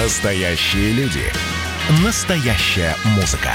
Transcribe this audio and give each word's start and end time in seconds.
Настоящие 0.00 0.92
люди. 0.92 1.24
Настоящая 2.04 2.94
музыка. 3.16 3.50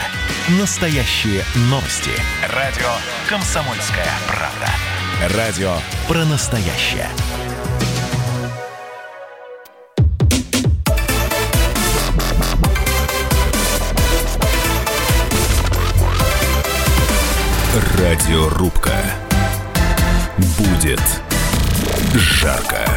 Настоящие 0.60 1.42
новости. 1.70 2.12
Радио 2.50 2.90
«Комсомольская 3.30 4.10
правда». 4.28 5.38
Радио 5.38 5.74
про 6.06 6.26
настоящее. 6.26 7.08
Радиорубка. 17.98 18.98
Будет 20.58 21.02
жарко. 22.14 22.93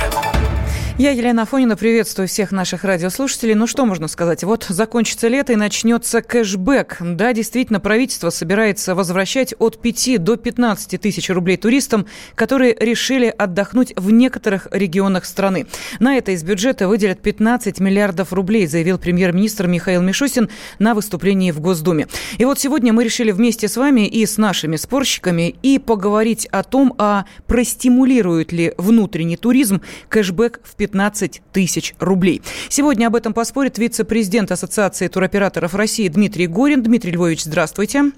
Я, 0.98 1.10
Елена 1.10 1.42
Афонина, 1.42 1.76
приветствую 1.76 2.26
всех 2.26 2.52
наших 2.52 2.82
радиослушателей. 2.82 3.52
Ну 3.54 3.66
что 3.66 3.84
можно 3.84 4.08
сказать? 4.08 4.43
Вот 4.44 4.64
закончится 4.66 5.29
лето 5.29 5.52
и 5.52 5.57
начнется 5.57 6.22
кэшбэк. 6.22 6.96
Да, 7.00 7.34
действительно, 7.34 7.80
правительство 7.80 8.30
собирается 8.30 8.94
возвращать 8.94 9.54
от 9.58 9.79
5 9.79 10.24
до 10.24 10.36
15 10.36 10.98
тысяч 10.98 11.29
рублей 11.29 11.58
туристам, 11.58 12.07
которые 12.35 12.74
решили 12.80 13.26
отдохнуть 13.26 13.93
в 13.94 14.11
некоторых 14.11 14.68
регионах 14.71 15.26
страны. 15.26 15.66
На 16.00 16.16
это 16.16 16.32
из 16.32 16.43
бюджета 16.43 16.88
выделят 16.88 17.21
15 17.21 17.79
миллиардов 17.79 18.32
рублей, 18.32 18.66
заявил 18.66 18.96
премьер-министр 18.99 19.66
Михаил 19.66 20.00
Мишустин 20.00 20.49
на 20.79 20.94
выступлении 20.94 21.50
в 21.50 21.60
Госдуме. 21.60 22.08
И 22.38 22.46
вот 22.46 22.58
сегодня 22.58 22.94
мы 22.94 23.04
решили 23.04 23.32
вместе 23.32 23.68
с 23.68 23.76
вами 23.76 24.08
и 24.08 24.24
с 24.24 24.38
нашими 24.38 24.76
спорщиками 24.76 25.57
и 25.63 25.79
поговорить 25.79 26.46
о 26.46 26.63
том, 26.63 26.94
а 26.96 27.26
простимулирует 27.46 28.50
ли 28.50 28.72
внутренний 28.79 29.36
туризм 29.36 29.82
кэшбэк 30.08 30.60
в 30.64 30.74
15 30.74 30.86
15 30.86 31.43
тысяч 31.53 31.95
рублей. 31.99 32.42
Сегодня 32.69 33.06
об 33.06 33.17
этом 33.17 33.34
поспорит 33.34 33.78
вице-президент 33.78 34.53
Ассоциации 34.53 35.08
туроператоров 35.08 35.75
России 35.75 36.08
Дмитрий 36.08 36.47
Горин. 36.47 36.83
Дмитрий 36.83 37.12
Львович, 37.12 37.44
здравствуйте. 37.44 38.12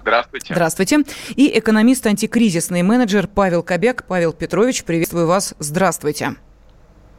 Здравствуйте. 0.00 0.54
Здравствуйте. 0.54 0.98
И 1.36 1.58
экономист-антикризисный 1.58 2.82
менеджер 2.82 3.28
Павел 3.28 3.62
Кобяк. 3.62 4.04
Павел 4.06 4.32
Петрович, 4.32 4.84
приветствую 4.84 5.26
вас. 5.26 5.54
Здравствуйте. 5.58 6.36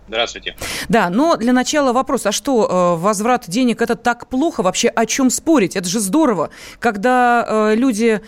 Здравствуйте. 0.07 0.55
Да, 0.89 1.09
но 1.09 1.38
для 1.38 1.53
начала 1.53 1.94
вопрос, 1.94 2.25
а 2.25 2.33
что, 2.33 2.97
э, 2.97 3.02
возврат 3.02 3.45
денег 3.47 3.81
это 3.81 3.95
так 3.95 4.27
плохо? 4.27 4.61
Вообще 4.61 4.89
о 4.89 5.05
чем 5.05 5.30
спорить? 5.30 5.77
Это 5.77 5.88
же 5.88 6.02
здорово, 6.02 6.49
когда 6.80 7.45
э, 7.47 7.75
люди, 7.75 8.19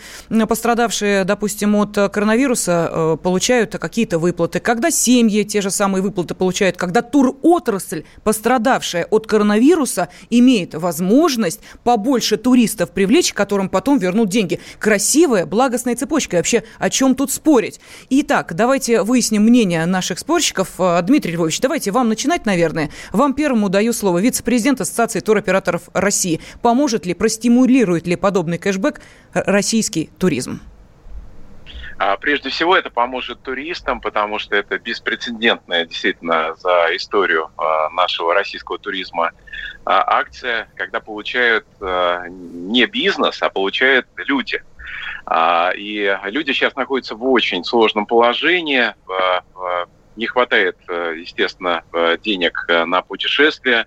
пострадавшие, 0.48 1.24
допустим, 1.24 1.76
от 1.76 1.94
коронавируса, 2.10 2.88
э, 2.90 3.16
получают 3.22 3.72
какие-то 3.72 4.18
выплаты, 4.18 4.60
когда 4.60 4.90
семьи 4.90 5.42
те 5.42 5.60
же 5.60 5.70
самые 5.70 6.00
выплаты 6.00 6.34
получают, 6.34 6.78
когда 6.78 7.02
тур-отрасль, 7.02 8.04
пострадавшая 8.22 9.04
от 9.10 9.26
коронавируса, 9.26 10.08
имеет 10.30 10.74
возможность 10.74 11.60
побольше 11.82 12.38
туристов 12.38 12.92
привлечь, 12.92 13.34
которым 13.34 13.68
потом 13.68 13.98
вернут 13.98 14.30
деньги. 14.30 14.58
Красивая, 14.78 15.44
благостная 15.44 15.96
цепочка. 15.96 16.36
И 16.36 16.38
вообще, 16.38 16.62
о 16.78 16.88
чем 16.88 17.14
тут 17.14 17.30
спорить? 17.30 17.78
Итак, 18.08 18.54
давайте 18.54 19.02
выясним 19.02 19.42
мнение 19.42 19.84
наших 19.84 20.18
спорщиков. 20.18 20.70
Дмитрий 21.02 21.32
Львович, 21.32 21.60
давайте 21.60 21.73
давайте 21.74 21.90
вам 21.90 22.08
начинать, 22.08 22.46
наверное. 22.46 22.88
Вам 23.10 23.34
первому 23.34 23.68
даю 23.68 23.92
слово. 23.92 24.18
Вице-президент 24.18 24.80
Ассоциации 24.80 25.18
туроператоров 25.18 25.88
России. 25.92 26.40
Поможет 26.62 27.04
ли, 27.04 27.14
простимулирует 27.14 28.06
ли 28.06 28.14
подобный 28.14 28.58
кэшбэк 28.58 29.00
российский 29.32 30.08
туризм? 30.16 30.60
А, 31.98 32.16
прежде 32.16 32.50
всего, 32.50 32.76
это 32.76 32.90
поможет 32.90 33.42
туристам, 33.42 34.00
потому 34.00 34.38
что 34.38 34.54
это 34.54 34.78
беспрецедентная 34.78 35.84
действительно 35.84 36.54
за 36.54 36.94
историю 36.94 37.50
а, 37.56 37.90
нашего 37.90 38.34
российского 38.34 38.78
туризма 38.78 39.32
а, 39.84 40.04
акция, 40.20 40.68
когда 40.76 41.00
получают 41.00 41.66
не 41.80 42.86
бизнес, 42.86 43.42
а 43.42 43.50
получают 43.50 44.06
люди. 44.16 44.62
И 45.76 46.18
люди 46.24 46.52
сейчас 46.52 46.76
находятся 46.76 47.16
в 47.16 47.24
очень 47.24 47.64
сложном 47.64 48.06
положении 48.06 48.94
не 50.16 50.26
хватает, 50.26 50.76
э, 50.88 51.14
естественно, 51.18 51.82
э, 51.92 52.16
денег 52.22 52.64
э, 52.68 52.84
на 52.84 53.02
путешествия. 53.02 53.86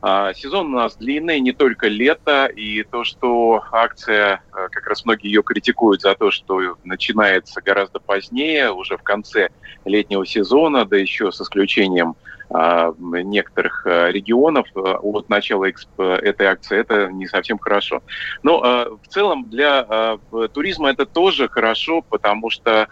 А, 0.00 0.32
сезон 0.32 0.72
у 0.72 0.76
нас 0.76 0.94
длинный, 0.94 1.40
не 1.40 1.52
только 1.52 1.88
лето, 1.88 2.46
и 2.46 2.84
то, 2.84 3.02
что 3.02 3.64
акция, 3.72 4.42
как 4.52 4.86
раз 4.86 5.04
многие 5.04 5.26
ее 5.26 5.42
критикуют 5.42 6.02
за 6.02 6.14
то, 6.14 6.30
что 6.30 6.76
начинается 6.84 7.60
гораздо 7.60 7.98
позднее, 7.98 8.70
уже 8.70 8.96
в 8.96 9.02
конце 9.02 9.48
летнего 9.84 10.24
сезона, 10.24 10.84
да 10.84 10.96
еще 10.96 11.32
с 11.32 11.40
исключением 11.40 12.14
а, 12.48 12.94
некоторых 13.00 13.86
регионов 13.86 14.68
от 14.76 15.28
начала 15.28 15.64
этой 15.64 16.46
акции, 16.46 16.78
это 16.78 17.08
не 17.08 17.26
совсем 17.26 17.58
хорошо. 17.58 18.00
Но 18.44 19.00
в 19.02 19.08
целом 19.08 19.50
для 19.50 20.16
туризма 20.54 20.90
это 20.90 21.06
тоже 21.06 21.48
хорошо, 21.48 22.02
потому 22.02 22.50
что 22.50 22.86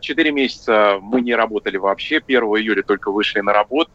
четыре 0.00 0.30
месяца 0.30 0.98
мы 1.00 1.20
не 1.20 1.34
работали 1.34 1.76
вообще. 1.76 2.18
1 2.18 2.42
июля 2.42 2.82
только 2.82 3.10
вышли 3.10 3.40
на 3.40 3.52
работу. 3.52 3.90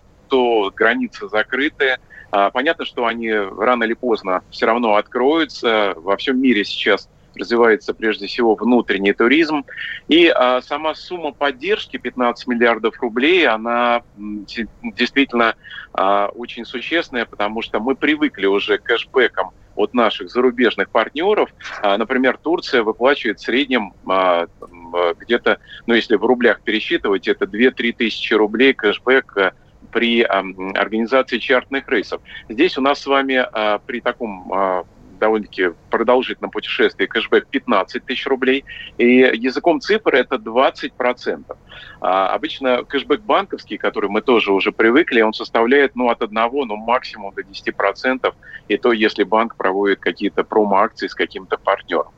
Границы 0.76 1.28
закрыты. 1.30 1.98
А, 2.32 2.50
понятно, 2.50 2.84
что 2.84 3.06
они 3.06 3.32
рано 3.32 3.84
или 3.84 3.94
поздно 3.94 4.44
все 4.50 4.66
равно 4.66 4.96
откроются. 4.96 5.94
Во 5.98 6.18
всем 6.18 6.42
мире 6.42 6.66
сейчас 6.66 7.08
развивается 7.36 7.94
прежде 7.94 8.26
всего 8.26 8.56
внутренний 8.56 9.14
туризм. 9.14 9.66
И 10.08 10.28
а, 10.28 10.62
сама 10.62 10.96
сумма 10.96 11.32
поддержки 11.32 11.98
15 11.98 12.48
миллиардов 12.48 13.00
рублей, 13.02 13.48
она 13.48 14.02
действительно 14.18 15.56
а, 15.94 16.28
очень 16.34 16.66
существенная, 16.66 17.26
потому 17.26 17.62
что 17.62 17.80
мы 17.80 17.96
привыкли 17.96 18.48
уже 18.48 18.80
к 18.80 18.84
кэшбэкам 18.84 19.52
от 19.76 19.94
наших 19.94 20.30
зарубежных 20.30 20.90
партнеров. 20.90 21.50
А, 21.82 21.98
например, 21.98 22.38
Турция 22.38 22.84
выплачивает 22.84 23.40
в 23.40 23.44
среднем 23.44 23.94
а, 24.08 24.48
а, 24.62 25.14
где-то, 25.20 25.60
ну 25.88 25.94
если 25.94 26.16
в 26.16 26.26
рублях 26.26 26.62
пересчитывать, 26.62 27.28
это 27.28 27.46
2-3 27.46 27.94
тысячи 27.94 28.34
рублей 28.34 28.74
кэшбэк 28.74 29.54
при 29.92 30.24
организации 30.24 31.38
чартных 31.38 31.88
рейсов. 31.88 32.22
Здесь 32.50 32.78
у 32.78 32.82
нас 32.82 33.00
с 33.00 33.06
вами 33.06 33.46
при 33.86 34.02
таком 34.02 34.86
довольно-таки 35.24 35.72
продолжительном 35.90 36.52
путешествии 36.52 37.06
кэшбэк 37.06 37.48
15 37.48 38.06
тысяч 38.06 38.28
рублей, 38.28 38.66
и 38.98 39.20
языком 39.34 39.80
цифр 39.80 40.16
это 40.16 40.36
20%. 40.36 41.56
А 42.02 42.28
обычно 42.28 42.84
кэшбэк 42.84 43.22
банковский, 43.22 43.78
который 43.78 44.10
мы 44.10 44.22
тоже 44.22 44.52
уже 44.52 44.74
привыкли, 44.74 45.22
он 45.22 45.34
составляет 45.34 45.96
ну, 45.96 46.10
от 46.10 46.22
1, 46.22 46.34
ну 46.34 46.76
максимум 46.76 47.34
до 47.34 47.42
10%, 47.42 48.34
и 48.68 48.78
то, 48.78 48.92
если 48.92 49.24
банк 49.24 49.56
проводит 49.56 50.00
какие-то 50.02 50.44
промо-акции 50.44 51.08
с 51.08 51.16
каким-то 51.16 51.58
партнером. 51.58 52.12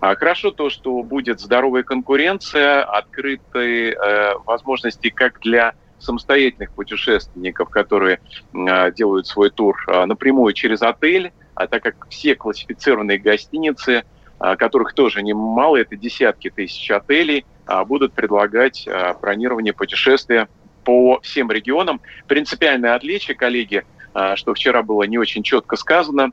А 0.00 0.14
хорошо 0.14 0.52
то, 0.52 0.70
что 0.70 1.02
будет 1.02 1.40
здоровая 1.40 1.82
конкуренция, 1.82 2.84
открытые 2.84 3.94
э, 3.94 4.34
возможности 4.46 5.10
как 5.10 5.40
для 5.40 5.74
самостоятельных 5.98 6.70
путешественников, 6.72 7.70
которые 7.70 8.20
э, 8.52 8.92
делают 8.92 9.26
свой 9.26 9.50
тур 9.50 9.76
э, 9.88 10.04
напрямую 10.04 10.52
через 10.52 10.82
отель, 10.82 11.32
а 11.62 11.66
так 11.66 11.82
как 11.82 12.08
все 12.10 12.34
классифицированные 12.34 13.18
гостиницы, 13.18 14.04
а, 14.38 14.56
которых 14.56 14.92
тоже 14.94 15.22
немало, 15.22 15.76
это 15.76 15.96
десятки 15.96 16.50
тысяч 16.50 16.90
отелей, 16.90 17.46
а, 17.66 17.84
будут 17.84 18.12
предлагать 18.12 18.86
а, 18.88 19.14
бронирование 19.14 19.72
путешествия 19.72 20.48
по 20.84 21.20
всем 21.20 21.50
регионам. 21.52 22.00
Принципиальное 22.26 22.96
отличие, 22.96 23.36
коллеги, 23.36 23.84
что 24.34 24.52
вчера 24.52 24.82
было 24.82 25.04
не 25.04 25.16
очень 25.16 25.44
четко 25.44 25.76
сказано, 25.76 26.32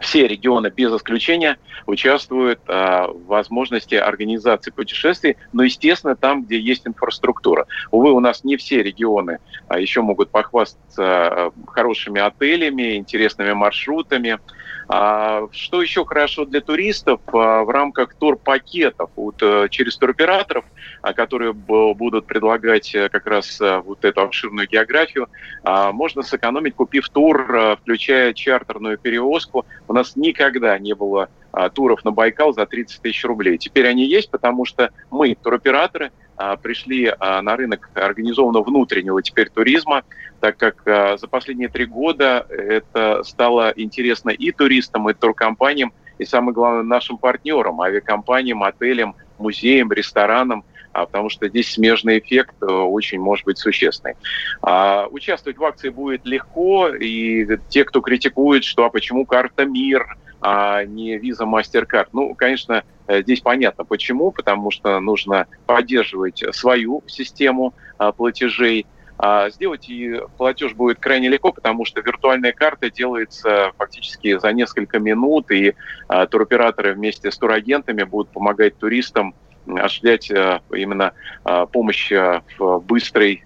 все 0.00 0.26
регионы 0.26 0.70
без 0.74 0.94
исключения 0.94 1.58
участвуют 1.86 2.60
а, 2.66 3.08
в 3.08 3.26
возможности 3.26 3.94
организации 3.94 4.70
путешествий, 4.70 5.36
но, 5.52 5.62
естественно, 5.62 6.16
там, 6.16 6.44
где 6.44 6.58
есть 6.58 6.86
инфраструктура. 6.86 7.66
Увы, 7.90 8.12
у 8.12 8.20
нас 8.20 8.44
не 8.44 8.56
все 8.56 8.82
регионы 8.82 9.38
а, 9.68 9.78
еще 9.78 10.02
могут 10.02 10.30
похвастаться 10.30 11.02
а, 11.02 11.52
хорошими 11.66 12.20
отелями, 12.20 12.96
интересными 12.96 13.52
маршрутами. 13.52 14.38
А, 14.88 15.48
что 15.50 15.82
еще 15.82 16.04
хорошо 16.04 16.44
для 16.44 16.60
туристов 16.60 17.20
а, 17.32 17.64
в 17.64 17.70
рамках 17.70 18.14
турпакетов 18.14 19.10
вот, 19.16 19.42
а, 19.42 19.68
через 19.68 19.96
туроператоров, 19.96 20.64
а, 21.02 21.12
которые 21.12 21.52
будут 21.52 22.26
предлагать 22.26 22.94
а, 22.94 23.08
как 23.08 23.26
раз 23.26 23.60
а, 23.60 23.80
вот 23.80 24.04
эту 24.04 24.20
обширную 24.20 24.68
географию, 24.68 25.28
а, 25.64 25.90
можно 25.90 26.22
сэкономить, 26.22 26.76
купив 26.76 27.08
тур, 27.08 27.46
а, 27.52 27.76
включая 27.76 28.32
чартерную 28.32 28.96
перевозку 28.96 29.66
у 29.88 29.92
нас 29.92 30.16
никогда 30.16 30.78
не 30.78 30.94
было 30.94 31.28
а, 31.52 31.68
туров 31.70 32.04
на 32.04 32.10
Байкал 32.10 32.52
за 32.52 32.66
30 32.66 33.00
тысяч 33.00 33.24
рублей. 33.24 33.58
Теперь 33.58 33.86
они 33.86 34.04
есть, 34.04 34.30
потому 34.30 34.64
что 34.64 34.90
мы, 35.10 35.34
туроператоры, 35.34 36.12
а, 36.36 36.56
пришли 36.56 37.12
а, 37.18 37.40
на 37.40 37.56
рынок 37.56 37.88
организованного 37.94 38.62
внутреннего 38.62 39.22
теперь 39.22 39.48
туризма, 39.48 40.02
так 40.40 40.58
как 40.58 40.86
а, 40.86 41.16
за 41.16 41.28
последние 41.28 41.70
три 41.70 41.86
года 41.86 42.46
это 42.50 43.22
стало 43.24 43.72
интересно 43.74 44.30
и 44.30 44.52
туристам, 44.52 45.08
и 45.08 45.14
туркомпаниям, 45.14 45.92
и 46.18 46.26
самое 46.26 46.52
главное 46.52 46.82
нашим 46.82 47.16
партнерам, 47.16 47.80
авиакомпаниям, 47.80 48.62
отелям, 48.62 49.14
музеям, 49.38 49.90
ресторанам. 49.92 50.64
Потому 51.04 51.28
что 51.28 51.48
здесь 51.48 51.70
смежный 51.70 52.18
эффект 52.18 52.54
э, 52.62 52.66
очень 52.66 53.20
может 53.20 53.44
быть 53.44 53.58
существенный. 53.58 54.14
А, 54.62 55.06
участвовать 55.10 55.58
в 55.58 55.64
акции 55.64 55.90
будет 55.90 56.24
легко, 56.24 56.88
и 56.88 57.58
те, 57.68 57.84
кто 57.84 58.00
критикует, 58.00 58.64
что 58.64 58.84
а 58.84 58.90
почему 58.90 59.26
карта 59.26 59.66
МИР, 59.66 60.06
а 60.40 60.84
не 60.84 61.16
Visa 61.16 61.44
MasterCard. 61.44 62.08
Ну, 62.12 62.34
конечно, 62.34 62.84
э, 63.06 63.22
здесь 63.22 63.40
понятно 63.40 63.84
почему, 63.84 64.30
потому 64.30 64.70
что 64.70 65.00
нужно 65.00 65.46
поддерживать 65.66 66.44
свою 66.52 67.02
систему 67.06 67.74
а, 67.98 68.12
платежей, 68.12 68.86
а 69.18 69.48
сделать 69.50 69.88
и 69.88 70.20
платеж 70.36 70.74
будет 70.74 71.00
крайне 71.00 71.28
легко, 71.28 71.52
потому 71.52 71.84
что 71.84 72.00
виртуальная 72.00 72.52
карта 72.52 72.90
делается 72.90 73.72
фактически 73.78 74.38
за 74.38 74.52
несколько 74.52 74.98
минут, 74.98 75.50
и 75.50 75.74
а, 76.08 76.26
туроператоры 76.26 76.92
вместе 76.92 77.30
с 77.30 77.38
турагентами 77.38 78.02
будут 78.02 78.30
помогать 78.30 78.78
туристам 78.78 79.34
осуществлять 79.66 80.30
а, 80.30 80.60
именно 80.72 81.12
а, 81.44 81.66
помощь 81.66 82.12
а, 82.12 82.42
в 82.58 82.80
быстрой 82.80 83.42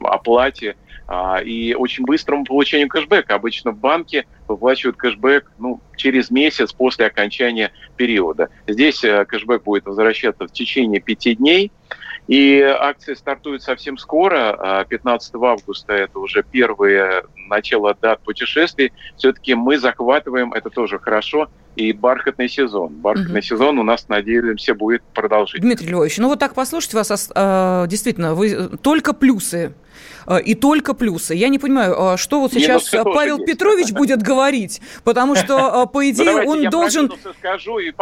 оплате 0.00 0.76
а, 1.06 1.40
и 1.42 1.74
очень 1.74 2.04
быстрому 2.04 2.44
получению 2.44 2.88
кэшбэка. 2.88 3.34
Обычно 3.34 3.72
в 3.72 3.78
банке 3.78 4.26
выплачивают 4.48 4.96
кэшбэк 4.96 5.52
ну, 5.58 5.80
через 5.96 6.30
месяц 6.30 6.72
после 6.72 7.06
окончания 7.06 7.72
периода. 7.96 8.48
Здесь 8.66 9.00
кэшбэк 9.00 9.62
будет 9.62 9.84
возвращаться 9.84 10.46
в 10.46 10.52
течение 10.52 11.00
пяти 11.00 11.34
дней. 11.34 11.70
И 12.26 12.60
акция 12.62 13.16
стартует 13.16 13.62
совсем 13.62 13.98
скоро, 13.98 14.86
15 14.88 15.34
а, 15.34 15.38
августа 15.46 15.92
это 15.92 16.18
уже 16.18 16.42
первое 16.42 17.24
начало 17.48 17.94
дат 18.00 18.20
путешествий. 18.22 18.92
Все-таки 19.16 19.54
мы 19.54 19.78
захватываем, 19.78 20.54
это 20.54 20.70
тоже 20.70 20.98
хорошо, 20.98 21.50
и 21.76 21.92
бархатный 21.92 22.48
сезон. 22.48 22.94
Бархатный 22.94 23.40
угу. 23.40 23.46
сезон 23.46 23.78
у 23.78 23.82
нас, 23.82 24.08
надеемся, 24.08 24.74
будет 24.74 25.02
продолжить. 25.14 25.60
Дмитрий 25.60 25.88
Львович, 25.88 26.18
ну 26.18 26.28
вот 26.28 26.38
так 26.38 26.54
послушать 26.54 26.94
вас, 26.94 27.30
а, 27.34 27.86
действительно, 27.86 28.34
вы 28.34 28.68
только 28.78 29.12
плюсы 29.12 29.74
Э, 30.26 30.40
и 30.40 30.54
только 30.54 30.94
плюсы. 30.94 31.34
Я 31.34 31.48
не 31.48 31.58
понимаю, 31.58 32.00
а 32.00 32.16
что 32.16 32.40
вот 32.40 32.52
сейчас 32.52 32.92
Нет, 32.92 33.04
Павел 33.04 33.38
есть. 33.38 33.50
Петрович 33.50 33.92
будет 33.92 34.22
говорить, 34.22 34.80
потому 35.02 35.34
что, 35.34 35.84
э, 35.84 35.92
по 35.92 35.98
ну, 36.02 36.10
идее, 36.10 36.42
ну, 36.42 36.50
он 36.50 36.70
должен... 36.70 37.12
скажу 37.38 37.78
и 37.78 37.92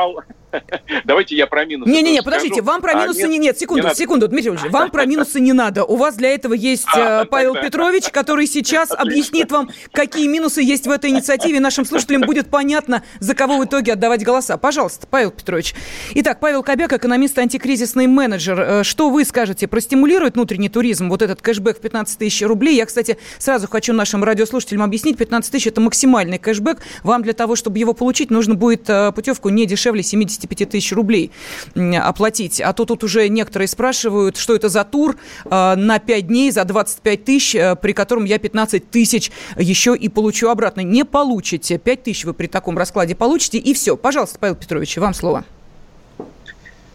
Давайте 1.05 1.37
я 1.37 1.47
про 1.47 1.65
минусы. 1.65 1.91
Не-не-не, 1.91 2.23
подождите, 2.23 2.63
вам 2.63 2.81
про 2.83 2.93
а, 2.93 3.03
минусы 3.03 3.27
не... 3.27 3.39
Нет, 3.39 3.59
секунду, 3.59 3.89
секунду, 3.95 4.29
Дмитрий 4.29 4.51
Ильич, 4.51 4.71
вам 4.71 4.91
про 4.91 5.07
минусы 5.07 5.41
не 5.41 5.53
надо. 5.53 5.85
У 5.85 5.97
вас 5.97 6.17
для 6.17 6.31
этого 6.31 6.53
есть 6.53 6.87
а, 6.95 7.23
э, 7.23 7.25
Павел 7.27 7.55
Петрович, 7.55 8.11
который 8.11 8.47
сейчас 8.47 8.91
объяснит 8.97 9.51
вам, 9.51 9.71
какие 9.93 10.27
минусы 10.27 10.63
есть 10.63 10.87
в 10.87 10.91
этой 10.91 11.11
инициативе. 11.11 11.61
Нашим 11.61 11.85
слушателям 11.85 12.23
будет 12.23 12.51
понятно, 12.51 13.03
за 13.19 13.35
кого 13.35 13.57
в 13.63 13.65
итоге 13.67 13.95
отдавать 13.95 14.25
голоса. 14.25 14.57
Пожалуйста, 14.57 15.07
Павел 15.09 15.31
Петрович. 15.31 15.75
Итак, 16.15 16.41
Павел 16.41 16.63
Кобяк, 16.63 16.93
экономист, 16.93 17.39
антикризисный 17.39 18.07
менеджер. 18.07 18.85
Что 18.85 19.11
вы 19.11 19.25
скажете? 19.25 19.67
Простимулирует 19.69 20.35
внутренний 20.35 20.69
туризм 20.69 21.09
вот 21.09 21.23
этот 21.23 21.41
кэшбэк 21.41 21.79
в 21.79 21.81
15 21.81 22.19
тысяч 22.19 22.43
рублей? 22.43 22.77
Я, 22.77 22.87
кстати, 22.87 23.17
сразу 23.39 23.69
хочу 23.69 23.93
нашим 23.93 24.23
радиослушателям 24.23 24.83
объяснить. 24.83 25.17
15 25.17 25.51
тысяч– 25.51 25.67
это 25.69 25.81
максимальный 25.81 26.39
кэшбэк. 26.39 26.79
Вам 27.03 27.23
для 27.23 27.33
того, 27.33 27.57
чтобы 27.57 27.79
его 27.79 27.95
получить, 27.95 28.31
нужно 28.31 28.55
будет 28.55 28.91
путевку 29.15 29.49
не 29.49 29.67
дешевле 29.67 30.03
70 30.03 30.43
25 30.43 30.69
тысяч 30.69 30.93
рублей 30.93 31.31
оплатить. 31.75 32.61
А 32.61 32.73
то 32.73 32.85
тут 32.85 33.05
уже 33.05 33.29
некоторые 33.29 33.69
спрашивают, 33.69 34.37
что 34.37 34.55
это 34.55 34.69
за 34.69 34.85
тур 34.85 35.17
э, 35.45 35.75
на 35.75 35.99
5 35.99 36.27
дней 36.27 36.51
за 36.51 36.65
25 36.65 37.25
тысяч, 37.25 37.55
э, 37.55 37.77
при 37.77 37.93
котором 37.93 38.25
я 38.25 38.39
15 38.39 38.91
тысяч 38.91 39.31
еще 39.57 39.97
и 39.97 40.09
получу 40.09 40.49
обратно. 40.49 40.81
Не 40.81 41.05
получите. 41.05 41.79
5 41.79 42.03
тысяч 42.03 42.25
вы 42.25 42.35
при 42.35 42.47
таком 42.47 42.79
раскладе 42.79 43.15
получите, 43.15 43.52
и 43.59 43.75
все. 43.75 43.97
Пожалуйста, 43.97 44.39
Павел 44.39 44.57
Петрович, 44.57 44.97
вам 44.97 45.15
слово. 45.15 45.45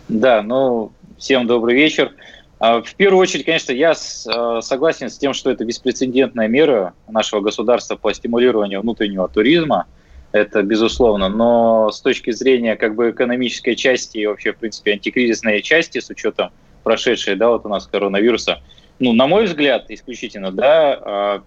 Да, 0.07 0.42
ну, 0.42 0.92
всем 1.18 1.48
добрый 1.48 1.75
вечер. 1.75 2.13
А, 2.59 2.81
в 2.81 2.95
первую 2.95 3.21
очередь, 3.21 3.45
конечно, 3.45 3.71
я 3.71 3.92
э, 3.92 4.62
согласен 4.62 5.09
с 5.09 5.18
тем, 5.18 5.33
что 5.33 5.51
это 5.51 5.65
беспрецедентная 5.65 6.48
мера 6.48 6.94
нашего 7.07 7.42
государства 7.42 7.95
по 7.95 8.13
стимулированию 8.13 8.81
внутреннего 8.81 9.27
туризма– 9.27 9.86
это 10.31 10.62
безусловно. 10.63 11.30
Но 11.30 11.92
с 11.92 12.01
точки 12.01 12.31
зрения 12.31 12.75
как 12.75 12.95
бы 12.95 13.12
экономической 13.12 13.75
части 13.75 14.19
и 14.19 14.25
вообще, 14.25 14.54
в 14.54 14.57
принципе, 14.57 14.94
антикризисной 14.94 15.62
части, 15.62 16.00
с 16.00 16.09
учетом 16.09 16.51
прошедшей, 16.83 17.36
да, 17.36 17.50
вот 17.50 17.65
у 17.65 17.69
нас 17.69 17.88
коронавируса, 17.88 18.62
ну, 19.00 19.13
на 19.13 19.27
мой 19.27 19.45
взгляд, 19.45 19.86
исключительно, 19.89 20.51
да, 20.51 21.00
а, 21.01 21.44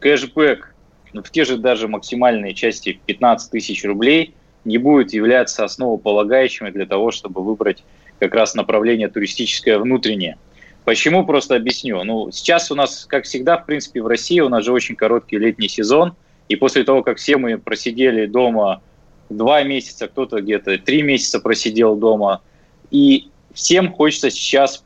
кэшбэк 0.00 0.74
в 1.14 1.30
те 1.30 1.44
же 1.44 1.58
даже 1.58 1.88
максимальные 1.88 2.54
части 2.54 3.00
15 3.06 3.50
тысяч 3.50 3.84
рублей 3.84 4.34
не 4.64 4.78
будет 4.78 5.12
являться 5.12 5.64
основополагающими 5.64 6.70
для 6.70 6.86
того, 6.86 7.10
чтобы 7.10 7.42
выбрать 7.42 7.84
как 8.18 8.34
раз 8.34 8.54
направление 8.54 9.08
туристическое 9.08 9.78
внутреннее. 9.78 10.38
Почему? 10.84 11.24
Просто 11.24 11.56
объясню. 11.56 12.02
Ну, 12.04 12.30
сейчас 12.30 12.70
у 12.70 12.74
нас, 12.74 13.04
как 13.06 13.24
всегда, 13.24 13.56
в 13.56 13.66
принципе, 13.66 14.02
в 14.02 14.06
России 14.06 14.40
у 14.40 14.48
нас 14.48 14.64
же 14.64 14.72
очень 14.72 14.96
короткий 14.96 15.38
летний 15.38 15.68
сезон– 15.68 16.14
и 16.52 16.56
после 16.56 16.84
того, 16.84 17.02
как 17.02 17.16
все 17.16 17.38
мы 17.38 17.56
просидели 17.56 18.26
дома 18.26 18.82
два 19.30 19.62
месяца, 19.62 20.08
кто-то 20.08 20.42
где-то 20.42 20.76
три 20.76 21.02
месяца 21.02 21.40
просидел 21.40 21.96
дома, 21.96 22.42
и 22.90 23.30
всем 23.54 23.90
хочется 23.90 24.30
сейчас 24.30 24.84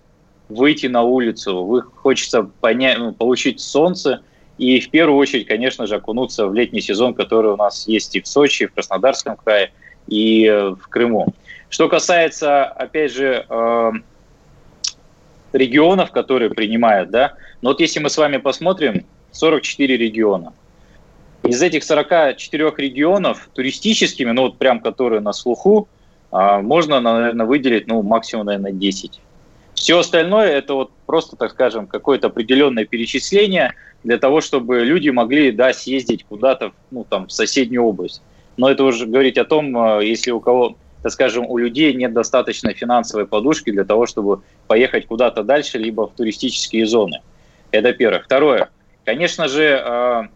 выйти 0.48 0.86
на 0.86 1.02
улицу, 1.02 1.84
хочется 1.96 2.44
понять, 2.44 2.98
ну, 2.98 3.12
получить 3.12 3.60
солнце, 3.60 4.22
и 4.58 4.80
в 4.80 4.90
первую 4.90 5.18
очередь, 5.18 5.46
конечно 5.46 5.86
же, 5.86 5.96
окунуться 5.96 6.46
в 6.46 6.54
летний 6.54 6.80
сезон, 6.80 7.14
который 7.14 7.52
у 7.52 7.56
нас 7.56 7.86
есть 7.86 8.16
и 8.16 8.20
в 8.20 8.26
Сочи, 8.26 8.64
и 8.64 8.66
в 8.66 8.72
Краснодарском 8.72 9.36
крае, 9.36 9.72
и 10.06 10.48
в 10.48 10.88
Крыму. 10.88 11.34
Что 11.68 11.88
касается, 11.88 12.64
опять 12.64 13.12
же, 13.12 13.44
э, 13.48 13.92
регионов, 15.52 16.10
которые 16.10 16.50
принимают, 16.50 17.10
да, 17.10 17.34
но 17.60 17.70
вот 17.70 17.80
если 17.80 18.00
мы 18.00 18.08
с 18.08 18.16
вами 18.16 18.36
посмотрим, 18.38 19.04
44 19.32 19.96
региона– 19.96 20.52
из 21.46 21.62
этих 21.62 21.84
44 21.84 22.72
регионов 22.76 23.48
туристическими, 23.54 24.30
ну 24.32 24.42
вот 24.42 24.58
прям 24.58 24.80
которые 24.80 25.20
на 25.20 25.32
слуху, 25.32 25.88
а, 26.30 26.60
можно, 26.60 27.00
наверное, 27.00 27.46
выделить 27.46 27.86
ну, 27.86 28.02
максимум, 28.02 28.46
наверное, 28.46 28.72
10. 28.72 29.20
Все 29.76 29.98
остальное 29.98 30.48
это 30.48 30.74
вот 30.74 30.90
просто, 31.04 31.36
так 31.36 31.52
скажем, 31.52 31.86
какое-то 31.86 32.26
определенное 32.26 32.86
перечисление 32.86 33.74
для 34.02 34.18
того, 34.18 34.40
чтобы 34.40 34.80
люди 34.80 35.10
могли, 35.10 35.52
да, 35.52 35.72
съездить 35.72 36.24
куда-то, 36.24 36.72
ну, 36.90 37.04
там, 37.08 37.28
в 37.28 37.32
соседнюю 37.32 37.84
область. 37.84 38.22
Но 38.56 38.70
это 38.70 38.84
уже 38.84 39.06
говорить 39.06 39.38
о 39.38 39.44
том, 39.44 39.76
а, 39.76 40.00
если 40.00 40.30
у 40.30 40.40
кого, 40.40 40.76
так 41.02 41.12
скажем, 41.12 41.46
у 41.46 41.58
людей 41.58 41.92
нет 41.92 42.14
достаточной 42.14 42.72
финансовой 42.72 43.26
подушки 43.26 43.70
для 43.70 43.84
того, 43.84 44.06
чтобы 44.06 44.42
поехать 44.66 45.06
куда-то 45.06 45.42
дальше, 45.42 45.78
либо 45.78 46.08
в 46.08 46.14
туристические 46.14 46.86
зоны. 46.86 47.20
Это 47.70 47.92
первое. 47.92 48.22
Второе. 48.22 48.70
Конечно 49.04 49.46
же, 49.46 49.78
а, 49.84 50.28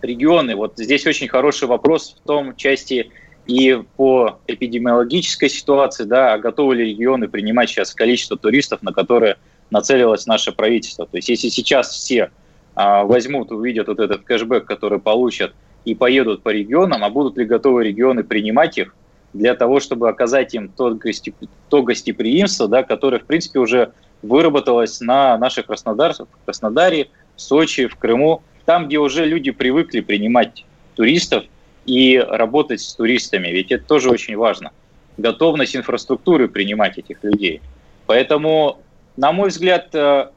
регионы. 0.00 0.54
Вот 0.54 0.74
здесь 0.76 1.06
очень 1.06 1.28
хороший 1.28 1.66
вопрос 1.66 2.16
в 2.22 2.26
том 2.26 2.54
части 2.54 3.10
и 3.46 3.80
по 3.96 4.40
эпидемиологической 4.46 5.48
ситуации, 5.48 6.04
да, 6.04 6.36
готовы 6.38 6.76
ли 6.76 6.90
регионы 6.90 7.28
принимать 7.28 7.70
сейчас 7.70 7.94
количество 7.94 8.36
туристов, 8.36 8.82
на 8.82 8.92
которые 8.92 9.36
нацелилось 9.70 10.26
наше 10.26 10.52
правительство. 10.52 11.06
То 11.06 11.16
есть 11.16 11.28
если 11.28 11.48
сейчас 11.48 11.90
все 11.90 12.30
а, 12.74 13.04
возьмут, 13.04 13.52
увидят 13.52 13.88
вот 13.88 14.00
этот 14.00 14.22
кэшбэк, 14.22 14.64
который 14.64 14.98
получат, 14.98 15.54
и 15.84 15.94
поедут 15.94 16.42
по 16.42 16.48
регионам, 16.48 17.04
а 17.04 17.10
будут 17.10 17.38
ли 17.38 17.44
готовы 17.44 17.84
регионы 17.84 18.24
принимать 18.24 18.76
их 18.76 18.94
для 19.32 19.54
того, 19.54 19.78
чтобы 19.78 20.08
оказать 20.08 20.52
им 20.54 20.68
то, 20.68 20.90
гости, 20.94 21.32
то 21.68 21.82
гостеприимство, 21.82 22.66
да, 22.66 22.82
которое, 22.82 23.20
в 23.20 23.24
принципе, 23.24 23.60
уже 23.60 23.92
выработалось 24.22 25.00
на 25.00 25.38
наших 25.38 25.66
Краснодарах, 25.66 26.16
в 26.18 26.44
Краснодаре, 26.44 27.10
в 27.36 27.40
Сочи, 27.40 27.86
в 27.86 27.96
Крыму 27.96 28.42
там, 28.64 28.86
где 28.86 28.98
уже 28.98 29.24
люди 29.24 29.52
привыкли 29.52 30.00
принимать 30.00 30.66
туристов 30.96 31.44
и 31.86 32.18
работать 32.18 32.80
с 32.80 32.94
туристами, 32.94 33.48
ведь 33.48 33.72
это 33.72 33.84
тоже 33.84 34.10
очень 34.10 34.36
важно. 34.36 34.72
Готовность 35.16 35.76
инфраструктуры 35.76 36.48
принимать 36.48 36.98
этих 36.98 37.22
людей. 37.22 37.62
Поэтому, 38.06 38.80
на 39.16 39.32
мой 39.32 39.48
взгляд, 39.48 39.88
э, 39.94 40.28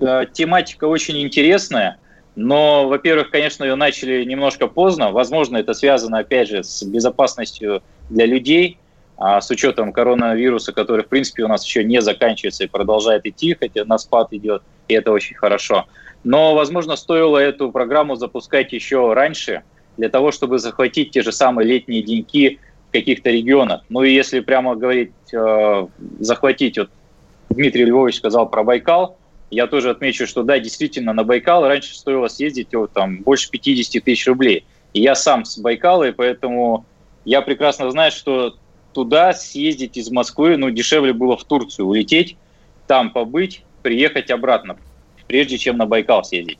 э, 0.00 0.26
тематика 0.32 0.84
очень 0.84 1.20
интересная, 1.20 1.98
но, 2.36 2.86
во-первых, 2.88 3.30
конечно, 3.30 3.64
ее 3.64 3.74
начали 3.74 4.24
немножко 4.24 4.66
поздно. 4.66 5.10
Возможно, 5.10 5.56
это 5.56 5.72
связано, 5.72 6.18
опять 6.18 6.48
же, 6.48 6.62
с 6.62 6.82
безопасностью 6.82 7.82
для 8.10 8.26
людей, 8.26 8.78
а 9.16 9.40
с 9.40 9.50
учетом 9.50 9.92
коронавируса, 9.92 10.72
который, 10.72 11.02
в 11.04 11.08
принципе, 11.08 11.44
у 11.44 11.48
нас 11.48 11.64
еще 11.64 11.82
не 11.82 12.02
заканчивается 12.02 12.64
и 12.64 12.68
продолжает 12.68 13.24
идти, 13.24 13.56
хотя 13.58 13.84
на 13.86 13.96
спад 13.96 14.28
идет, 14.32 14.62
и 14.88 14.94
это 14.94 15.12
очень 15.12 15.36
хорошо. 15.36 15.86
Но, 16.22 16.54
возможно, 16.54 16.96
стоило 16.96 17.38
эту 17.38 17.72
программу 17.72 18.16
запускать 18.16 18.72
еще 18.72 19.14
раньше, 19.14 19.62
для 19.96 20.08
того, 20.08 20.30
чтобы 20.32 20.58
захватить 20.58 21.10
те 21.10 21.22
же 21.22 21.32
самые 21.32 21.66
летние 21.66 22.02
деньки 22.02 22.58
в 22.88 22.92
каких-то 22.92 23.30
регионах. 23.30 23.82
Ну 23.88 24.02
и 24.02 24.12
если 24.12 24.40
прямо 24.40 24.76
говорить, 24.76 25.12
э, 25.32 25.86
захватить, 26.20 26.78
вот 26.78 26.90
Дмитрий 27.50 27.84
Львович 27.84 28.16
сказал 28.16 28.48
про 28.48 28.62
Байкал, 28.62 29.16
я 29.50 29.66
тоже 29.66 29.90
отмечу, 29.90 30.26
что 30.26 30.42
да, 30.42 30.58
действительно, 30.58 31.12
на 31.12 31.24
Байкал 31.24 31.66
раньше 31.66 31.96
стоило 31.96 32.28
съездить 32.28 32.74
вот, 32.74 32.92
там, 32.92 33.22
больше 33.22 33.50
50 33.50 34.02
тысяч 34.02 34.26
рублей. 34.26 34.64
И 34.92 35.00
я 35.00 35.14
сам 35.14 35.44
с 35.44 35.58
Байкала, 35.58 36.04
и 36.04 36.12
поэтому 36.12 36.84
я 37.24 37.42
прекрасно 37.42 37.90
знаю, 37.90 38.10
что 38.10 38.56
туда 38.92 39.32
съездить 39.32 39.96
из 39.96 40.10
Москвы, 40.10 40.56
ну, 40.56 40.70
дешевле 40.70 41.12
было 41.12 41.36
в 41.36 41.44
Турцию 41.44 41.86
улететь, 41.86 42.36
там 42.86 43.10
побыть, 43.10 43.62
приехать 43.82 44.30
обратно, 44.30 44.78
прежде 45.28 45.58
чем 45.58 45.76
на 45.76 45.86
Байкал 45.86 46.24
съездить. 46.24 46.58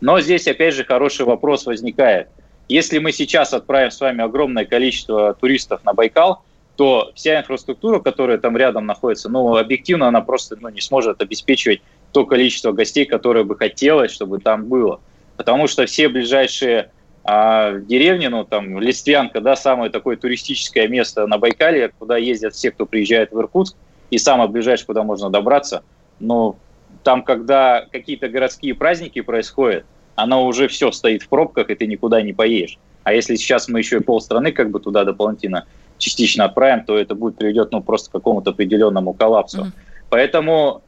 Но 0.00 0.20
здесь, 0.20 0.46
опять 0.46 0.74
же, 0.74 0.84
хороший 0.84 1.26
вопрос 1.26 1.66
возникает. 1.66 2.28
Если 2.68 2.98
мы 2.98 3.12
сейчас 3.12 3.54
отправим 3.54 3.90
с 3.90 4.00
вами 4.00 4.22
огромное 4.22 4.64
количество 4.64 5.34
туристов 5.34 5.84
на 5.84 5.94
Байкал, 5.94 6.42
то 6.76 7.10
вся 7.14 7.40
инфраструктура, 7.40 7.98
которая 7.98 8.38
там 8.38 8.56
рядом 8.56 8.86
находится, 8.86 9.28
ну, 9.28 9.56
объективно 9.56 10.08
она 10.08 10.20
просто 10.20 10.56
ну, 10.60 10.68
не 10.68 10.80
сможет 10.80 11.20
обеспечивать 11.20 11.82
то 12.12 12.24
количество 12.24 12.72
гостей, 12.72 13.04
которое 13.04 13.44
бы 13.44 13.56
хотелось, 13.56 14.12
чтобы 14.12 14.38
там 14.38 14.66
было. 14.66 15.00
Потому 15.36 15.66
что 15.66 15.86
все 15.86 16.08
ближайшие 16.08 16.90
а, 17.24 17.72
деревни, 17.72 18.26
ну, 18.28 18.44
там, 18.44 18.78
Листвянка, 18.80 19.40
да, 19.40 19.56
самое 19.56 19.90
такое 19.90 20.16
туристическое 20.16 20.88
место 20.88 21.26
на 21.26 21.38
Байкале, 21.38 21.92
куда 21.98 22.16
ездят 22.16 22.54
все, 22.54 22.70
кто 22.70 22.86
приезжает 22.86 23.32
в 23.32 23.40
Иркутск, 23.40 23.74
и 24.10 24.18
самое 24.18 24.48
ближайшее, 24.48 24.86
куда 24.86 25.02
можно 25.02 25.30
добраться, 25.30 25.82
но 26.20 26.56
там, 27.02 27.22
когда 27.22 27.86
какие-то 27.90 28.28
городские 28.28 28.74
праздники 28.74 29.20
происходят, 29.20 29.84
оно 30.18 30.44
уже 30.44 30.66
все 30.66 30.90
стоит 30.90 31.22
в 31.22 31.28
пробках, 31.28 31.70
и 31.70 31.76
ты 31.76 31.86
никуда 31.86 32.22
не 32.22 32.32
поедешь. 32.32 32.78
А 33.04 33.12
если 33.12 33.36
сейчас 33.36 33.68
мы 33.68 33.78
еще 33.78 33.98
и 33.98 34.00
полстраны 34.00 34.50
как 34.50 34.70
бы 34.70 34.80
туда 34.80 35.04
дополнительно 35.04 35.64
частично 35.96 36.44
отправим, 36.44 36.84
то 36.84 36.98
это 36.98 37.14
будет 37.14 37.36
приведет 37.36 37.70
ну, 37.70 37.80
просто 37.80 38.10
к 38.10 38.12
какому-то 38.12 38.50
определенному 38.50 39.12
коллапсу. 39.12 39.62
Mm-hmm. 39.62 39.72
Поэтому, 40.10 40.82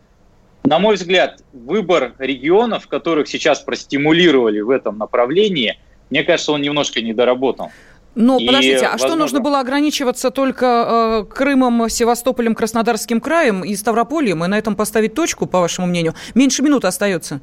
на 0.64 0.80
мой 0.80 0.96
взгляд, 0.96 1.42
выбор 1.52 2.14
регионов, 2.18 2.88
которых 2.88 3.28
сейчас 3.28 3.60
простимулировали 3.60 4.60
в 4.60 4.70
этом 4.70 4.98
направлении, 4.98 5.78
мне 6.10 6.24
кажется, 6.24 6.50
он 6.50 6.62
немножко 6.62 7.00
недоработан. 7.00 7.68
Ну, 8.16 8.44
подождите, 8.44 8.86
а 8.86 8.92
возможно... 8.92 9.08
что 9.08 9.16
нужно 9.16 9.40
было 9.40 9.60
ограничиваться 9.60 10.32
только 10.32 11.24
э, 11.30 11.32
Крымом, 11.32 11.88
Севастополем, 11.88 12.56
Краснодарским 12.56 13.20
краем 13.20 13.62
и 13.62 13.76
Ставропольем, 13.76 14.44
и 14.44 14.48
на 14.48 14.58
этом 14.58 14.74
поставить 14.74 15.14
точку, 15.14 15.46
по 15.46 15.60
вашему 15.60 15.86
мнению? 15.86 16.14
Меньше 16.34 16.64
минуты 16.64 16.88
остается. 16.88 17.40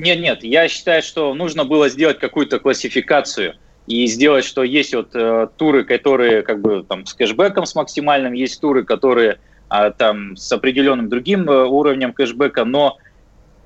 Нет, 0.00 0.20
нет, 0.20 0.44
я 0.44 0.66
считаю, 0.68 1.02
что 1.02 1.34
нужно 1.34 1.64
было 1.64 1.90
сделать 1.90 2.18
какую-то 2.18 2.58
классификацию 2.58 3.56
и 3.86 4.06
сделать, 4.06 4.46
что 4.46 4.62
есть 4.62 4.94
вот 4.94 5.10
э, 5.14 5.48
туры, 5.56 5.84
которые 5.84 6.42
как 6.42 6.62
бы 6.62 6.84
там 6.88 7.04
с 7.04 7.12
кэшбэком 7.12 7.66
с 7.66 7.74
максимальным, 7.74 8.32
есть 8.32 8.60
туры, 8.60 8.82
которые 8.84 9.40
э, 9.70 9.92
там 9.98 10.36
с 10.36 10.50
определенным 10.52 11.10
другим 11.10 11.48
э, 11.50 11.64
уровнем 11.64 12.14
кэшбэка, 12.14 12.64
но 12.64 12.96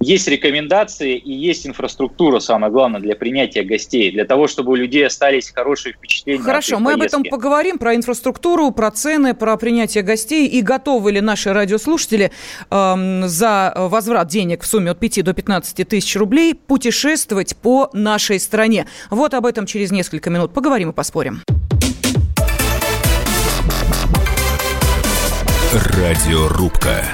есть 0.04 0.28
рекомендации 0.28 1.16
и 1.16 1.32
есть 1.32 1.66
инфраструктура, 1.66 2.38
самое 2.38 2.70
главное, 2.72 3.00
для 3.00 3.16
принятия 3.16 3.62
гостей, 3.62 4.12
для 4.12 4.24
того, 4.24 4.46
чтобы 4.46 4.72
у 4.72 4.74
людей 4.74 5.06
остались 5.06 5.50
хорошие 5.50 5.94
впечатления. 5.94 6.42
Хорошо, 6.42 6.78
мы 6.78 6.92
поездки. 6.92 7.16
об 7.16 7.22
этом 7.22 7.30
поговорим, 7.30 7.78
про 7.78 7.94
инфраструктуру, 7.94 8.70
про 8.70 8.90
цены, 8.90 9.34
про 9.34 9.56
принятие 9.56 10.02
гостей 10.02 10.46
и 10.46 10.60
готовы 10.60 11.12
ли 11.12 11.20
наши 11.20 11.52
радиослушатели 11.52 12.30
э, 12.70 13.22
за 13.26 13.72
возврат 13.76 14.28
денег 14.28 14.62
в 14.62 14.66
сумме 14.66 14.90
от 14.90 15.00
5 15.00 15.24
до 15.24 15.32
15 15.32 15.88
тысяч 15.88 16.16
рублей 16.16 16.54
путешествовать 16.54 17.56
по 17.56 17.90
нашей 17.92 18.38
стране. 18.38 18.86
Вот 19.10 19.34
об 19.34 19.46
этом 19.46 19.66
через 19.66 19.90
несколько 19.90 20.30
минут 20.30 20.52
поговорим 20.52 20.90
и 20.90 20.92
поспорим. 20.92 21.42
Радиорубка. 25.72 27.04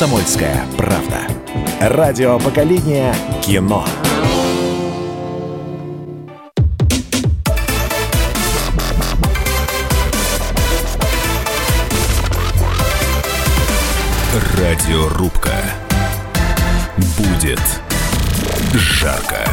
«Комсомольская 0.00 0.64
правда». 0.78 1.26
Радио 1.78 2.38
поколения 2.38 3.14
кино. 3.42 3.84
Радиорубка. 14.56 15.52
Будет 17.18 17.60
жарко. 18.72 19.49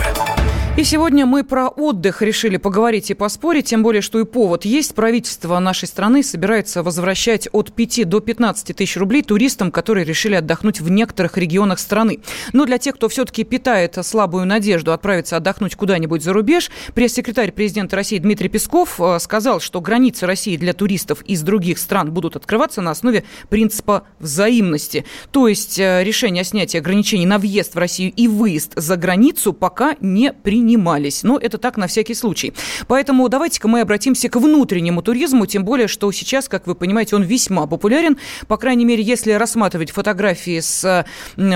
И 0.77 0.84
сегодня 0.84 1.25
мы 1.25 1.43
про 1.43 1.69
отдых 1.69 2.22
решили 2.22 2.57
поговорить 2.57 3.10
и 3.10 3.15
поспорить, 3.15 3.65
тем 3.65 3.81
более, 3.81 4.03
что 4.03 4.19
и 4.19 4.25
повод 4.25 4.63
есть. 4.63 4.93
Правительство 4.93 5.57
нашей 5.57 5.88
страны 5.88 6.22
собирается 6.22 6.84
возвращать 6.84 7.50
от 7.51 7.74
5 7.74 8.07
до 8.07 8.19
15 8.19 8.75
тысяч 8.75 8.96
рублей 8.96 9.24
туристам, 9.24 9.72
которые 9.72 10.05
решили 10.05 10.36
отдохнуть 10.36 10.79
в 10.79 10.91
некоторых 10.91 11.36
регионах 11.39 11.79
страны. 11.79 12.19
Но 12.53 12.65
для 12.65 12.77
тех, 12.77 12.93
кто 12.93 13.10
все-таки 13.10 13.43
питает 13.43 13.98
слабую 14.05 14.46
надежду 14.46 14.93
отправиться 14.93 15.38
отдохнуть 15.38 15.75
куда-нибудь 15.75 16.22
за 16.22 16.31
рубеж, 16.31 16.69
пресс-секретарь 16.93 17.51
президента 17.53 17.96
России 17.96 18.19
Дмитрий 18.19 18.48
Песков 18.48 19.01
э, 19.01 19.17
сказал, 19.19 19.60
что 19.60 19.81
границы 19.81 20.27
России 20.27 20.57
для 20.57 20.74
туристов 20.74 21.24
из 21.24 21.41
других 21.41 21.79
стран 21.79 22.12
будут 22.13 22.36
открываться 22.36 22.81
на 22.81 22.91
основе 22.91 23.24
принципа 23.50 24.03
взаимности. 24.19 25.05
То 25.31 25.48
есть 25.48 25.79
э, 25.79 26.03
решение 26.03 26.41
о 26.41 26.46
снятии 26.46 26.77
ограничений 26.77 27.25
на 27.25 27.39
въезд 27.39 27.74
в 27.74 27.79
Россию 27.79 28.13
и 28.15 28.27
выезд 28.27 28.74
за 28.75 28.96
границу 28.96 29.53
пока 29.53 29.96
не 30.01 30.34
принято 30.34 30.67
принимались. 30.68 31.24
Но 31.24 31.38
это 31.38 31.58
так 31.58 31.78
на 31.78 31.88
всякий 31.88 32.14
случай. 32.14 32.54
Поэтому 32.88 33.30
давайте-ка 33.30 33.70
мы 33.70 33.80
обратимся 33.82 34.28
к 34.28 34.36
внутреннему 34.36 35.02
туризму, 35.02 35.46
тем 35.46 35.64
более, 35.64 35.88
что 35.88 36.12
сейчас, 36.12 36.50
как 36.50 36.68
вы 36.68 36.76
понимаете, 36.76 37.16
он 37.16 37.24
весьма 37.24 37.68
популярен. 37.68 38.18
По 38.48 38.58
крайней 38.58 38.84
мере, 38.84 39.02
если 39.02 39.32
рассматривать 39.32 39.92
фотографии 39.92 40.60
с 40.60 41.06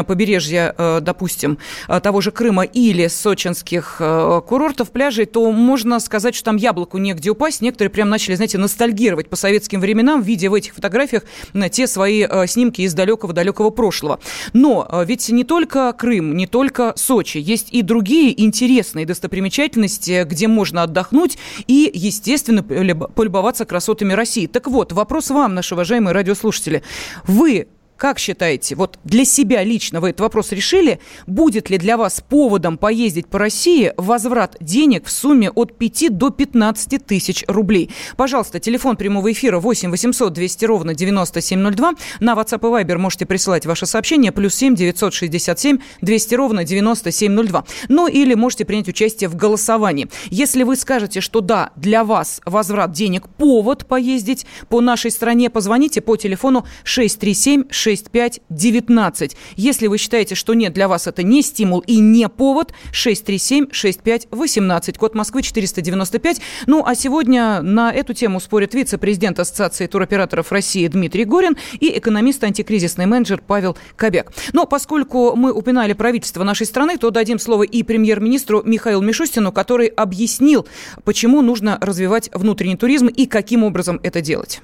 побережья, 0.07 0.73
э, 0.77 0.99
допустим, 1.01 1.57
э, 1.89 1.99
того 1.99 2.21
же 2.21 2.31
Крыма 2.31 2.63
или 2.63 3.07
сочинских 3.07 3.97
э, 3.99 4.41
курортов, 4.47 4.91
пляжей, 4.91 5.25
то 5.25 5.51
можно 5.51 5.99
сказать, 5.99 6.33
что 6.33 6.45
там 6.45 6.55
яблоку 6.55 6.97
негде 6.97 7.31
упасть. 7.31 7.61
Некоторые 7.61 7.89
прям 7.89 8.09
начали, 8.09 8.35
знаете, 8.35 8.57
ностальгировать 8.57 9.27
по 9.27 9.35
советским 9.35 9.81
временам, 9.81 10.21
видя 10.21 10.49
в 10.49 10.53
этих 10.53 10.73
фотографиях 10.73 11.23
те 11.71 11.85
свои 11.87 12.25
снимки 12.47 12.81
из 12.81 12.93
далекого-далекого 12.93 13.71
прошлого. 13.71 14.19
Но 14.53 15.03
ведь 15.05 15.29
не 15.29 15.43
только 15.43 15.91
Крым, 15.91 16.37
не 16.37 16.47
только 16.47 16.93
Сочи, 16.95 17.39
есть 17.39 17.67
и 17.71 17.81
другие 17.81 18.41
интересные 18.41 19.00
местные 19.01 19.05
достопримечательности, 19.05 20.23
где 20.25 20.47
можно 20.47 20.83
отдохнуть 20.83 21.37
и, 21.67 21.89
естественно, 21.93 22.63
полюбоваться 22.63 23.65
красотами 23.65 24.13
России. 24.13 24.47
Так 24.47 24.67
вот, 24.67 24.93
вопрос 24.93 25.29
вам, 25.29 25.55
наши 25.55 25.75
уважаемые 25.75 26.13
радиослушатели. 26.13 26.83
Вы 27.27 27.67
как 28.01 28.17
считаете, 28.17 28.73
вот 28.73 28.97
для 29.03 29.25
себя 29.25 29.63
лично 29.63 30.01
вы 30.01 30.09
этот 30.09 30.21
вопрос 30.21 30.51
решили? 30.53 30.99
Будет 31.27 31.69
ли 31.69 31.77
для 31.77 31.97
вас 31.97 32.23
поводом 32.27 32.79
поездить 32.79 33.27
по 33.27 33.37
России 33.37 33.93
возврат 33.95 34.57
денег 34.59 35.05
в 35.05 35.11
сумме 35.11 35.51
от 35.51 35.77
5 35.77 36.17
до 36.17 36.31
15 36.31 37.05
тысяч 37.05 37.45
рублей? 37.47 37.91
Пожалуйста, 38.17 38.59
телефон 38.59 38.97
прямого 38.97 39.31
эфира 39.31 39.59
8 39.59 39.91
800 39.91 40.33
200 40.33 40.65
ровно 40.65 40.95
9702. 40.95 41.93
На 42.19 42.33
WhatsApp 42.33 42.81
и 42.81 42.83
Viber 42.83 42.97
можете 42.97 43.27
присылать 43.27 43.67
ваше 43.67 43.85
сообщение. 43.85 44.31
Плюс 44.31 44.55
7 44.55 44.73
967 44.73 45.77
200 46.01 46.33
ровно 46.33 46.63
9702. 46.63 47.65
Ну 47.87 48.07
или 48.07 48.33
можете 48.33 48.65
принять 48.65 48.87
участие 48.87 49.29
в 49.29 49.35
голосовании. 49.35 50.09
Если 50.31 50.63
вы 50.63 50.75
скажете, 50.75 51.21
что 51.21 51.39
да, 51.39 51.69
для 51.75 52.03
вас 52.03 52.41
возврат 52.47 52.93
денег 52.93 53.29
повод 53.29 53.85
поездить 53.85 54.47
по 54.69 54.81
нашей 54.81 55.11
стране, 55.11 55.51
позвоните 55.51 56.01
по 56.01 56.15
телефону 56.15 56.65
637 56.83 57.65
6 57.69 57.90
6519. 57.91 59.35
Если 59.55 59.87
вы 59.87 59.97
считаете, 59.97 60.35
что 60.35 60.53
нет, 60.53 60.73
для 60.73 60.87
вас 60.87 61.07
это 61.07 61.23
не 61.23 61.41
стимул 61.41 61.79
и 61.79 61.99
не 61.99 62.29
повод, 62.29 62.73
637-6518, 62.93 64.97
код 64.97 65.15
Москвы 65.15 65.41
495. 65.41 66.41
Ну, 66.67 66.83
а 66.85 66.95
сегодня 66.95 67.61
на 67.61 67.91
эту 67.91 68.13
тему 68.13 68.39
спорят 68.39 68.73
вице-президент 68.73 69.39
Ассоциации 69.39 69.87
туроператоров 69.87 70.51
России 70.51 70.87
Дмитрий 70.87 71.25
Горин 71.25 71.57
и 71.79 71.97
экономист-антикризисный 71.97 73.05
менеджер 73.05 73.41
Павел 73.45 73.77
Кобяк. 73.95 74.31
Но 74.53 74.65
поскольку 74.65 75.35
мы 75.35 75.51
упоминали 75.51 75.93
правительство 75.93 76.43
нашей 76.43 76.65
страны, 76.65 76.97
то 76.97 77.11
дадим 77.11 77.39
слово 77.39 77.63
и 77.63 77.83
премьер-министру 77.83 78.61
Михаилу 78.63 79.01
Мишустину, 79.01 79.51
который 79.51 79.87
объяснил, 79.87 80.67
почему 81.03 81.41
нужно 81.41 81.77
развивать 81.81 82.29
внутренний 82.33 82.77
туризм 82.77 83.07
и 83.07 83.25
каким 83.25 83.63
образом 83.63 83.99
это 84.03 84.21
делать. 84.21 84.61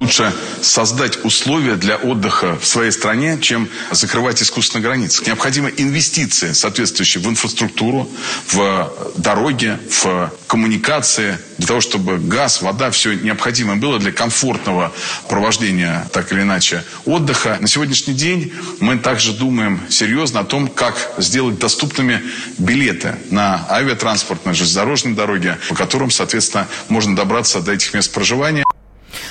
Лучше 0.00 0.32
создать 0.62 1.22
условия 1.26 1.76
для 1.76 1.96
отдыха 1.96 2.58
в 2.58 2.66
своей 2.66 2.90
стране, 2.90 3.38
чем 3.38 3.68
закрывать 3.90 4.42
искусственно 4.42 4.82
границы. 4.82 5.22
Необходимы 5.26 5.74
инвестиции, 5.76 6.52
соответствующие 6.52 7.22
в 7.22 7.28
инфраструктуру, 7.28 8.10
в 8.48 8.90
дороги, 9.18 9.78
в 9.90 10.32
коммуникации, 10.46 11.38
для 11.58 11.66
того, 11.66 11.82
чтобы 11.82 12.16
газ, 12.16 12.62
вода, 12.62 12.90
все 12.90 13.12
необходимое 13.12 13.76
было 13.76 13.98
для 13.98 14.10
комфортного 14.10 14.90
провождения, 15.28 16.08
так 16.14 16.32
или 16.32 16.40
иначе, 16.40 16.82
отдыха. 17.04 17.58
На 17.60 17.68
сегодняшний 17.68 18.14
день 18.14 18.54
мы 18.80 18.96
также 18.96 19.34
думаем 19.34 19.82
серьезно 19.90 20.40
о 20.40 20.44
том, 20.44 20.68
как 20.68 21.12
сделать 21.18 21.58
доступными 21.58 22.22
билеты 22.56 23.16
на 23.30 23.66
авиатранспорт, 23.68 24.46
на 24.46 24.54
железнодорожные 24.54 25.14
дороги, 25.14 25.58
по 25.68 25.74
которым, 25.74 26.10
соответственно, 26.10 26.66
можно 26.88 27.14
добраться 27.14 27.60
до 27.60 27.72
этих 27.72 27.92
мест 27.92 28.10
проживания. 28.10 28.64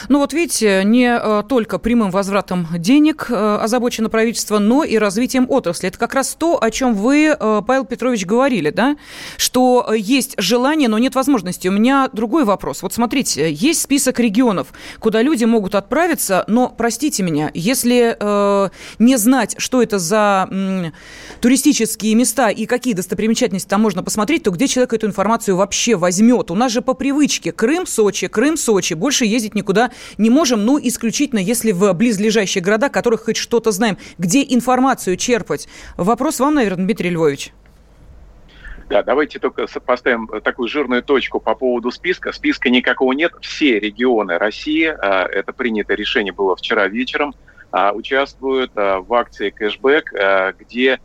Ну 0.09 0.17
вот 0.17 0.33
видите, 0.33 0.81
не 0.83 1.07
э, 1.07 1.43
только 1.47 1.77
прямым 1.77 2.09
возвратом 2.09 2.67
денег 2.75 3.27
э, 3.29 3.57
озабочено 3.61 4.09
правительство, 4.09 4.57
но 4.57 4.83
и 4.83 4.97
развитием 4.97 5.45
отрасли. 5.47 5.87
Это 5.87 5.99
как 5.99 6.15
раз 6.15 6.35
то, 6.35 6.61
о 6.61 6.71
чем 6.71 6.95
вы, 6.95 7.37
э, 7.39 7.61
Павел 7.65 7.85
Петрович, 7.85 8.25
говорили, 8.25 8.71
да? 8.71 8.97
Что 9.37 9.93
есть 9.95 10.33
желание, 10.39 10.89
но 10.89 10.97
нет 10.97 11.13
возможности. 11.13 11.67
У 11.67 11.71
меня 11.71 12.09
другой 12.11 12.43
вопрос. 12.43 12.81
Вот 12.81 12.91
смотрите, 12.91 13.53
есть 13.53 13.83
список 13.83 14.19
регионов, 14.19 14.73
куда 14.97 15.21
люди 15.21 15.45
могут 15.45 15.75
отправиться, 15.75 16.43
но, 16.47 16.73
простите 16.75 17.21
меня, 17.21 17.51
если 17.53 18.17
э, 18.19 18.69
не 18.97 19.15
знать, 19.15 19.53
что 19.59 19.83
это 19.83 19.99
за 19.99 20.47
м, 20.49 20.91
туристические 21.39 22.15
места 22.15 22.49
и 22.49 22.65
какие 22.65 22.95
достопримечательности 22.95 23.69
там 23.69 23.81
можно 23.81 24.01
посмотреть, 24.01 24.41
то 24.41 24.49
где 24.49 24.67
человек 24.67 24.91
эту 24.91 25.05
информацию 25.05 25.55
вообще 25.55 25.95
возьмет? 25.95 26.49
У 26.49 26.55
нас 26.55 26.71
же 26.71 26.81
по 26.81 26.95
привычке 26.95 27.51
Крым, 27.51 27.85
Сочи, 27.85 28.27
Крым, 28.27 28.57
Сочи, 28.57 28.95
больше 28.95 29.25
ездить 29.25 29.53
никуда 29.53 29.91
не 30.17 30.29
можем, 30.29 30.65
ну, 30.65 30.79
исключительно 30.81 31.39
если 31.39 31.71
в 31.71 31.93
близлежащие 31.93 32.63
города, 32.63 32.89
которых 32.89 33.25
хоть 33.25 33.37
что-то 33.37 33.71
знаем, 33.71 33.97
где 34.17 34.43
информацию 34.43 35.17
черпать. 35.17 35.67
Вопрос 35.97 36.39
вам, 36.39 36.55
наверное, 36.55 36.85
Дмитрий 36.85 37.09
Львович. 37.09 37.53
Да, 38.89 39.03
давайте 39.03 39.37
только 39.37 39.67
поставим 39.85 40.27
такую 40.43 40.67
жирную 40.67 41.03
точку 41.03 41.39
по 41.39 41.53
поводу 41.53 41.91
списка. 41.91 42.31
Списка 42.31 42.71
никакого 42.71 43.13
нет. 43.13 43.33
Все 43.39 43.79
регионы 43.79 44.39
России, 44.39 44.85
а, 44.85 45.25
это 45.25 45.53
принятое 45.53 45.95
решение 45.95 46.33
было 46.33 46.55
вчера 46.55 46.87
вечером, 46.87 47.35
а, 47.71 47.91
участвуют 47.91 48.71
а, 48.75 48.99
в 48.99 49.13
акции 49.13 49.51
кэшбэк, 49.51 50.11
где 50.59 50.99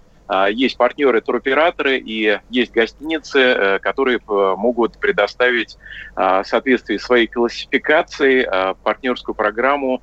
есть 0.51 0.77
партнеры, 0.77 1.21
туроператоры 1.21 1.99
и 1.99 2.41
есть 2.51 2.73
гостиницы, 2.73 3.39
э, 3.39 3.79
которые 3.79 4.19
э, 4.19 4.55
могут 4.57 4.99
предоставить 4.99 5.77
а, 6.17 6.43
в 6.43 6.47
соответствии 6.47 6.97
своей 6.97 7.27
классификации 7.27 8.43
а, 8.43 8.75
партнерскую 8.75 9.35
программу 9.35 10.03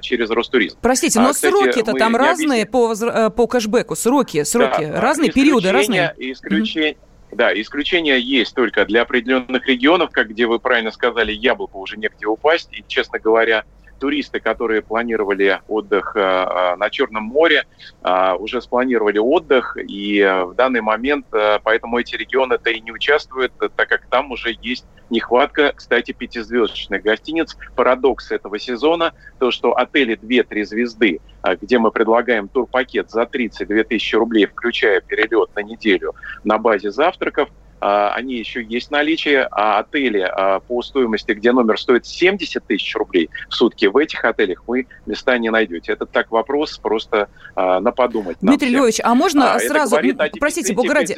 через 0.00 0.30
Ростуризм. 0.30 0.78
Простите, 0.80 1.20
но 1.20 1.34
сроки-то 1.34 1.92
там 1.92 2.16
разные 2.16 2.64
по, 2.64 2.94
э, 2.94 3.28
по 3.28 3.46
кэшбэку, 3.46 3.96
сроки, 3.96 4.42
сроки, 4.44 4.86
да, 4.86 4.98
разные 4.98 5.30
периоды, 5.30 5.70
разные. 5.70 6.14
Исключение, 6.16 6.92
mm-hmm. 6.92 7.36
Да, 7.36 7.60
исключения 7.60 8.18
есть 8.18 8.54
только 8.54 8.86
для 8.86 9.02
определенных 9.02 9.66
регионов, 9.66 10.08
как 10.10 10.30
где 10.30 10.46
вы 10.46 10.58
правильно 10.58 10.90
сказали, 10.90 11.32
яблоку 11.32 11.80
уже 11.80 11.98
негде 11.98 12.24
упасть. 12.24 12.70
И, 12.72 12.82
честно 12.88 13.18
говоря, 13.18 13.64
туристы, 13.98 14.40
которые 14.40 14.82
планировали 14.82 15.60
отдых 15.68 16.12
э, 16.16 16.20
э, 16.20 16.76
на 16.76 16.90
Черном 16.90 17.24
море, 17.24 17.64
э, 18.02 18.32
уже 18.38 18.62
спланировали 18.62 19.18
отдых, 19.18 19.76
и 19.76 20.22
в 20.46 20.54
данный 20.54 20.80
момент 20.80 21.26
поэтому 21.62 21.98
эти 21.98 22.16
регионы-то 22.16 22.70
и 22.70 22.80
не 22.80 22.92
участвуют, 22.92 23.52
так 23.58 23.88
как 23.88 24.06
там 24.06 24.30
уже 24.32 24.56
есть 24.60 24.86
нехватка, 25.10 25.72
кстати, 25.74 26.12
пятизвездочных 26.12 27.02
гостиниц. 27.02 27.56
Парадокс 27.76 28.30
этого 28.30 28.58
сезона, 28.58 29.14
то, 29.38 29.50
что 29.50 29.76
отели 29.76 30.18
2-3 30.18 30.64
звезды, 30.64 31.20
где 31.60 31.78
мы 31.78 31.90
предлагаем 31.90 32.48
турпакет 32.48 33.10
за 33.10 33.26
32 33.26 33.84
тысячи 33.84 34.14
рублей, 34.16 34.46
включая 34.46 35.00
перелет 35.00 35.54
на 35.54 35.60
неделю 35.60 36.14
на 36.44 36.58
базе 36.58 36.90
завтраков, 36.90 37.48
они 37.80 38.34
еще 38.36 38.62
есть 38.62 38.90
наличие, 38.90 39.46
а 39.50 39.78
отели 39.78 40.20
а, 40.20 40.60
по 40.60 40.82
стоимости, 40.82 41.32
где 41.32 41.52
номер 41.52 41.78
стоит 41.78 42.06
70 42.06 42.64
тысяч 42.64 42.94
рублей 42.96 43.30
в 43.48 43.54
сутки, 43.54 43.86
в 43.86 43.96
этих 43.96 44.24
отелях 44.24 44.64
вы 44.66 44.86
места 45.06 45.38
не 45.38 45.50
найдете. 45.50 45.92
Это 45.92 46.06
так 46.06 46.30
вопрос 46.30 46.78
просто 46.78 47.28
а, 47.54 47.80
на 47.80 47.92
подумать. 47.92 48.38
Дмитрий 48.40 48.70
Львович, 48.70 49.00
а 49.02 49.14
можно 49.14 49.54
а, 49.54 49.60
сразу, 49.60 49.96
простите, 50.38 50.74
бога 50.74 50.94
ради. 50.94 51.14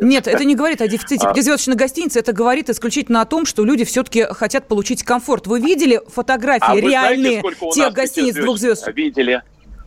Нет, 0.00 0.26
это 0.26 0.44
не 0.44 0.54
говорит 0.54 0.80
о 0.80 0.88
дефиците 0.88 1.26
а... 1.26 1.30
пятизвездочных 1.32 1.76
гостиниц, 1.76 2.16
это 2.16 2.32
говорит 2.32 2.70
исключительно 2.70 3.20
о 3.20 3.26
том, 3.26 3.46
что 3.46 3.64
люди 3.64 3.84
все-таки 3.84 4.24
хотят 4.24 4.68
получить 4.68 5.02
комфорт. 5.02 5.46
Вы 5.46 5.60
видели 5.60 6.00
фотографии 6.08 6.78
а 6.78 6.80
реальные 6.80 7.40
знаете, 7.40 7.70
тех 7.72 7.92
гостиниц 7.92 8.34
двух 8.34 8.58
звезд? 8.58 8.88
Видели. 8.94 9.42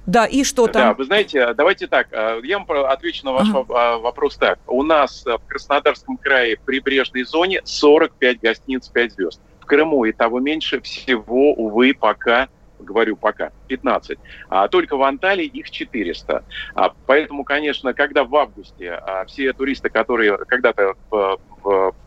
Да, 0.05 0.25
и 0.25 0.43
что 0.43 0.67
там? 0.67 0.81
Да, 0.81 0.93
вы 0.93 1.05
знаете, 1.05 1.53
давайте 1.53 1.87
так, 1.87 2.07
э, 2.11 2.39
я 2.43 2.59
вам 2.59 2.85
отвечу 2.85 3.25
на 3.25 3.33
ваш 3.33 3.49
ага. 3.49 3.97
вопрос 3.99 4.35
так. 4.37 4.59
У 4.67 4.83
нас 4.83 5.23
в 5.25 5.39
Краснодарском 5.47 6.17
крае 6.17 6.57
в 6.57 6.61
прибрежной 6.61 7.23
зоне 7.23 7.61
45 7.63 8.41
гостиниц 8.41 8.87
5 8.87 9.13
звезд. 9.13 9.41
В 9.59 9.65
Крыму 9.65 10.05
и 10.05 10.11
того 10.11 10.39
меньше 10.39 10.81
всего, 10.81 11.53
увы, 11.53 11.93
пока 11.93 12.49
говорю 12.81 13.15
пока, 13.15 13.51
15. 13.67 14.17
А 14.49 14.67
только 14.67 14.97
в 14.97 15.03
Анталии 15.03 15.45
их 15.45 15.69
400. 15.69 16.43
А, 16.75 16.93
поэтому, 17.05 17.43
конечно, 17.43 17.93
когда 17.93 18.23
в 18.23 18.35
августе 18.35 18.91
а, 18.91 19.25
все 19.25 19.53
туристы, 19.53 19.89
которые 19.89 20.37
когда-то 20.37 20.95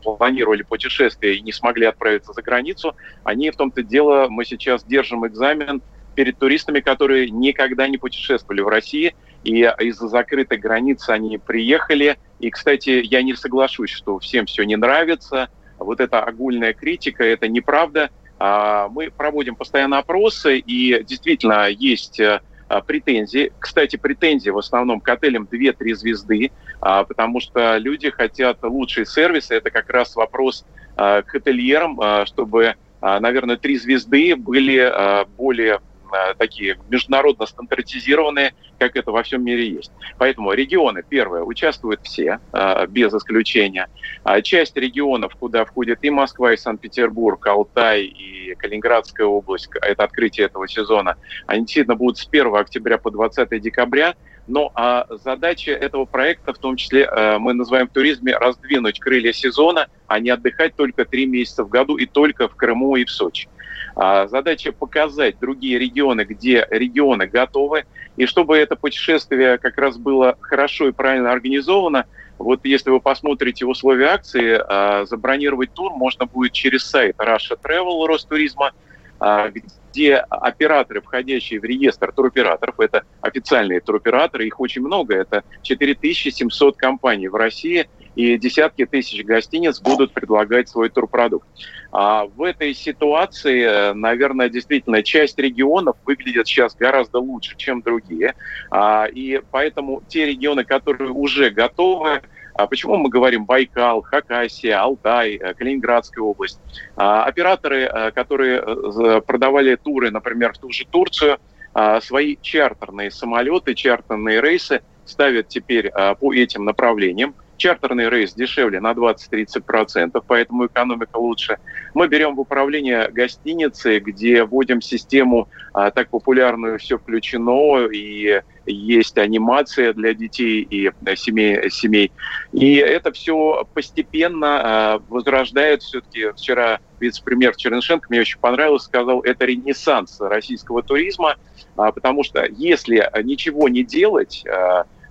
планировали 0.03 0.63
путешествие 0.63 1.37
и 1.37 1.41
не 1.41 1.53
смогли 1.53 1.87
отправиться 1.87 2.33
за 2.33 2.43
границу, 2.43 2.97
они 3.23 3.53
в 3.53 3.57
том-то 3.57 3.85
дело, 3.85 4.27
мы 4.29 4.45
сейчас 4.45 4.83
держим 4.85 5.25
экзамен 5.27 5.81
перед 6.15 6.39
туристами, 6.39 6.81
которые 6.81 7.31
никогда 7.31 7.87
не 7.89 7.99
путешествовали 7.99 8.61
в 8.61 8.69
России, 8.69 9.15
и 9.45 9.61
из-за 9.81 10.09
закрытой 10.09 10.59
границы 10.59 11.11
они 11.11 11.39
приехали. 11.39 12.19
И, 12.41 12.51
кстати, 12.51 13.03
я 13.05 13.23
не 13.23 13.35
соглашусь, 13.35 13.91
что 13.91 14.19
всем 14.19 14.47
все 14.47 14.65
не 14.65 14.77
нравится. 14.77 15.49
Вот 15.79 16.01
эта 16.01 16.23
огульная 16.23 16.73
критика, 16.73 17.25
это 17.25 17.49
неправда. 17.49 18.11
А, 18.39 18.89
мы 18.89 19.11
проводим 19.11 19.55
постоянно 19.55 19.99
опросы, 19.99 20.59
и 20.59 21.03
действительно 21.05 21.69
есть 21.69 22.21
э, 22.21 22.41
претензии. 22.87 23.53
Кстати, 23.59 23.97
претензии 23.97 24.51
в 24.51 24.59
основном 24.59 25.01
к 25.01 25.09
отелям 25.09 25.47
2-3 25.51 25.95
звезды, 25.95 26.51
а, 26.81 27.05
потому 27.05 27.41
что 27.41 27.77
люди 27.77 28.11
хотят 28.11 28.59
лучшие 28.63 29.07
сервисы. 29.07 29.55
Это 29.55 29.71
как 29.71 29.91
раз 29.91 30.17
вопрос 30.17 30.65
а, 30.97 31.23
к 31.23 31.35
ательерам, 31.35 32.01
чтобы, 32.27 32.75
наверное, 33.01 33.57
три 33.57 33.77
звезды 33.77 34.35
были 34.37 35.27
более 35.37 35.75
Э, 35.75 35.94
такие 36.39 36.79
международно 36.89 37.47
стандартизированные, 37.47 38.55
как 38.79 38.97
это 38.97 39.13
во 39.13 39.23
всем 39.23 39.45
мире 39.45 39.69
есть. 39.69 39.93
Поэтому 40.19 40.53
регионы, 40.53 41.03
первое, 41.09 41.43
участвуют 41.43 42.01
все, 42.03 42.41
э, 42.53 42.87
без 42.89 43.13
исключения. 43.15 43.89
А 44.23 44.41
часть 44.43 44.77
регионов, 44.77 45.35
куда 45.35 45.65
входит 45.65 46.01
и 46.03 46.11
Москва, 46.11 46.53
и 46.53 46.57
Санкт-Петербург, 46.57 47.45
Алтай 47.47 48.05
и 48.05 48.55
Калининградская 48.55 49.27
область, 49.27 49.69
это 49.81 50.05
открытие 50.05 50.47
этого 50.47 50.69
сезона, 50.69 51.17
они 51.47 51.65
действительно 51.65 51.97
будут 51.97 52.19
с 52.19 52.27
1 52.27 52.55
октября 52.55 52.99
по 52.99 53.11
20 53.11 53.61
декабря. 53.61 54.15
Но 54.47 54.71
а 54.75 55.07
задача 55.09 55.73
этого 55.73 56.05
проекта, 56.05 56.53
в 56.53 56.59
том 56.59 56.77
числе 56.77 57.09
э, 57.11 57.39
мы 57.39 57.55
называем 57.55 57.89
в 57.89 57.93
туризме 57.93 58.37
раздвинуть 58.37 59.01
крылья 59.01 59.33
сезона, 59.33 59.89
а 60.07 60.21
не 60.21 60.29
отдыхать 60.29 60.77
только 60.77 61.07
три 61.07 61.25
месяца 61.25 61.65
в 61.65 61.71
году 61.71 61.97
и 61.97 62.05
только 62.05 62.49
в 62.49 62.55
Крыму 62.55 62.97
и 62.97 63.07
в 63.07 63.11
Сочи. 63.11 63.49
А 63.97 64.27
задача 64.27 64.73
показать 64.73 65.39
другие 65.39 65.79
регионы, 65.79 66.25
где 66.25 66.67
регионы 66.71 67.27
готовы, 67.27 67.85
и 68.17 68.27
чтобы 68.27 68.57
это 68.57 68.77
путешествие 68.77 69.59
как 69.59 69.79
раз 69.79 69.97
было 69.97 70.37
хорошо 70.41 70.89
и 70.89 70.93
правильно 70.93 71.31
организовано, 71.31 72.07
вот 72.39 72.61
если 72.65 72.91
вы 72.91 73.01
посмотрите 73.01 73.65
условия 73.65 74.07
акции, 74.07 74.61
а, 74.67 75.05
забронировать 75.07 75.73
тур 75.73 75.93
можно 75.93 76.27
будет 76.27 76.53
через 76.53 76.89
сайт 76.89 77.15
Russia 77.21 77.57
Travel 77.65 78.07
Ростуризма, 78.07 78.73
а, 79.21 79.51
где 79.95 80.17
операторы, 80.17 81.01
входящие 81.01 81.61
в 81.61 81.65
реестр 81.65 82.13
туроператоров, 82.13 82.81
это 82.81 83.05
официальные 83.21 83.81
туроператоры, 83.81 84.47
их 84.47 84.59
очень 84.59 84.83
много, 84.83 85.15
это 85.15 85.45
4700 85.63 86.77
компаний 86.77 87.29
в 87.29 87.37
России– 87.37 87.89
и 88.15 88.39
десятки 88.39 88.87
тысяч 88.87 89.25
гостиниц 89.25 89.81
будут 89.81 90.13
предлагать 90.13 90.69
свой 90.69 90.89
турпродукт. 90.89 91.49
А 91.93 92.27
в 92.27 92.43
этой 92.43 92.75
ситуации, 92.75 93.93
наверное, 93.93 94.49
действительно 94.49 95.03
часть 95.03 95.39
регионов 95.39 95.97
выглядит 96.05 96.47
сейчас 96.47 96.75
гораздо 96.77 97.19
лучше, 97.19 97.57
чем 97.57 97.83
другие. 97.83 98.35
А, 98.71 99.07
и 99.07 99.41
поэтому 99.51 100.03
те 100.09 100.27
регионы, 100.27 100.65
которые 100.65 101.11
уже 101.11 101.51
готовы, 101.51 102.23
а 102.55 102.67
почему 102.67 102.97
мы 102.97 103.09
говорим 103.09 103.45
Байкал, 103.45 104.03
Хакасия, 104.03 104.81
Алтай, 104.81 105.35
э, 105.35 105.55
Калининградская 105.55 106.23
область? 106.23 106.61
А, 106.97 107.25
операторы, 107.25 107.83
э, 107.83 108.11
которые 108.13 108.63
э, 108.63 109.21
продавали 109.21 109.75
туры, 109.75 110.11
например, 110.11 110.53
в 110.53 110.59
ту 110.59 110.71
же 110.71 110.85
Турцию, 110.87 111.39
а, 111.73 112.01
свои 112.01 112.37
чартерные 112.41 113.11
самолеты, 113.11 113.75
чартерные 113.75 114.41
рейсы 114.41 114.83
ставят 115.05 115.49
теперь 115.49 115.91
по 115.91 116.33
этим 116.33 116.65
направлениям. 116.65 117.35
Чартерный 117.65 118.11
рейс 118.11 118.35
дешевле 118.35 118.79
на 118.79 118.93
20-30%, 118.93 120.23
поэтому 120.27 120.67
экономика 120.67 121.17
лучше. 121.17 121.57
Мы 121.95 122.09
берем 122.09 122.35
в 122.35 122.41
управление 122.41 123.09
гостиницы, 123.11 124.01
где 124.01 124.45
вводим 124.45 124.83
систему 124.83 125.49
а, 125.73 125.91
так 125.91 126.11
популярную 126.11 126.79
«Все 126.79 126.99
включено», 126.99 127.87
и 127.87 128.43
есть 128.67 129.17
анимация 129.17 129.95
для 129.95 130.13
детей 130.13 130.61
и 130.61 130.91
семей. 131.17 131.71
семей. 131.71 132.13
И 132.53 132.75
это 132.75 133.13
все 133.13 133.67
постепенно 133.73 135.01
возрождает 135.09 135.81
все-таки. 135.81 136.33
Вчера 136.33 136.81
вице-премьер 137.01 137.57
Чернышенко, 137.57 138.09
мне 138.11 138.21
очень 138.21 138.41
понравилось, 138.41 138.83
сказал, 138.83 139.21
это 139.21 139.47
ренессанс 139.47 140.21
российского 140.21 140.83
туризма, 140.83 141.37
потому 141.77 142.25
что 142.25 142.45
если 142.45 143.11
ничего 143.23 143.71
не 143.71 143.85
делать, 143.85 144.45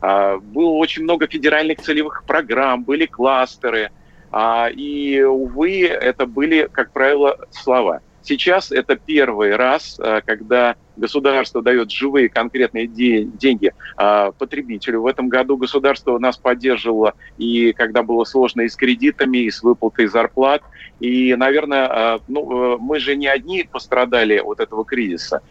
было 0.04 0.72
очень 0.72 1.04
много 1.04 1.28
федеральных 1.28 1.80
целевых 1.80 2.24
программ, 2.26 2.84
были 2.84 3.06
кластеры– 3.06 3.92
а, 4.34 4.68
и, 4.68 5.22
увы, 5.22 5.86
это 5.86 6.26
были, 6.26 6.68
как 6.72 6.92
правило, 6.92 7.38
слова. 7.52 8.02
Сейчас 8.24 8.72
это 8.72 8.96
первый 8.96 9.56
раз, 9.56 10.00
а, 10.00 10.22
когда 10.22 10.76
государство 10.96 11.62
дает 11.62 11.92
живые 11.92 12.30
конкретные 12.30 12.88
деньги 12.88 13.74
а, 13.96 14.32
потребителю. 14.32 15.02
В 15.02 15.08
этом 15.08 15.30
году 15.30 15.56
государство 15.56 16.18
нас 16.18 16.38
поддерживало 16.38 17.13
и 17.38 17.74
когда 17.74 18.02
было 18.02 18.24
сложно 18.24 18.62
и 18.62 18.70
с 18.70 18.76
кредитами, 18.76 19.38
и 19.38 19.52
с 19.52 19.62
выплатой 19.62 20.08
зарплат. 20.08 20.63
И, 21.00 21.36
наверное, 21.36 22.20
ну, 22.28 22.80
мы 22.80 23.00
же 23.00 23.16
не 23.16 23.28
одни 23.28 23.68
пострадали 23.70 24.38
от 24.38 24.62
этого 24.62 24.84
кризиса. 24.86 25.42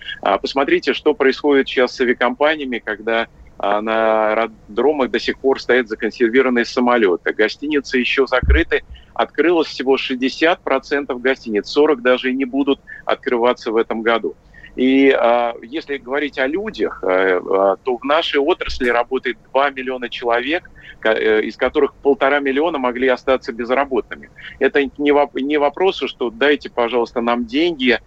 Посмотрите, 0.40 0.94
что 0.94 1.14
происходит 1.14 1.68
сейчас 1.68 1.94
с 1.94 2.00
авиакомпаниями, 2.00 2.78
когда 2.78 3.22
а 3.22 3.28
на 3.62 4.32
аэродромах 4.32 5.10
до 5.10 5.20
сих 5.20 5.38
пор 5.38 5.60
стоят 5.60 5.88
законсервированные 5.88 6.64
самолеты. 6.64 7.32
Гостиницы 7.32 7.98
еще 7.98 8.26
закрыты. 8.26 8.82
Открылось 9.14 9.68
всего 9.68 9.96
60% 9.96 11.18
гостиниц, 11.20 11.68
40 11.68 12.02
даже 12.02 12.30
и 12.30 12.34
не 12.34 12.44
будут 12.44 12.80
открываться 13.04 13.70
в 13.70 13.76
этом 13.76 14.02
году. 14.02 14.36
И 14.74 15.08
э, 15.10 15.52
если 15.62 15.98
говорить 15.98 16.38
о 16.38 16.46
людях, 16.46 17.02
э, 17.02 17.06
э, 17.06 17.40
то 17.40 17.98
в 17.98 18.04
нашей 18.04 18.40
отрасли 18.40 18.88
работает 18.88 19.36
2 19.52 19.70
миллиона 19.70 20.08
человек, 20.08 20.70
э, 21.04 21.42
из 21.42 21.56
которых 21.56 21.94
полтора 22.00 22.40
миллиона 22.40 22.78
могли 22.78 23.08
остаться 23.08 23.52
безработными. 23.52 24.30
Это 24.58 24.82
не, 24.96 25.10
воп- 25.10 25.40
не 25.40 25.58
вопрос, 25.58 26.02
что 26.06 26.30
дайте, 26.30 26.70
пожалуйста, 26.70 27.20
нам 27.20 27.44
деньги, 27.44 27.92
а, 27.92 28.00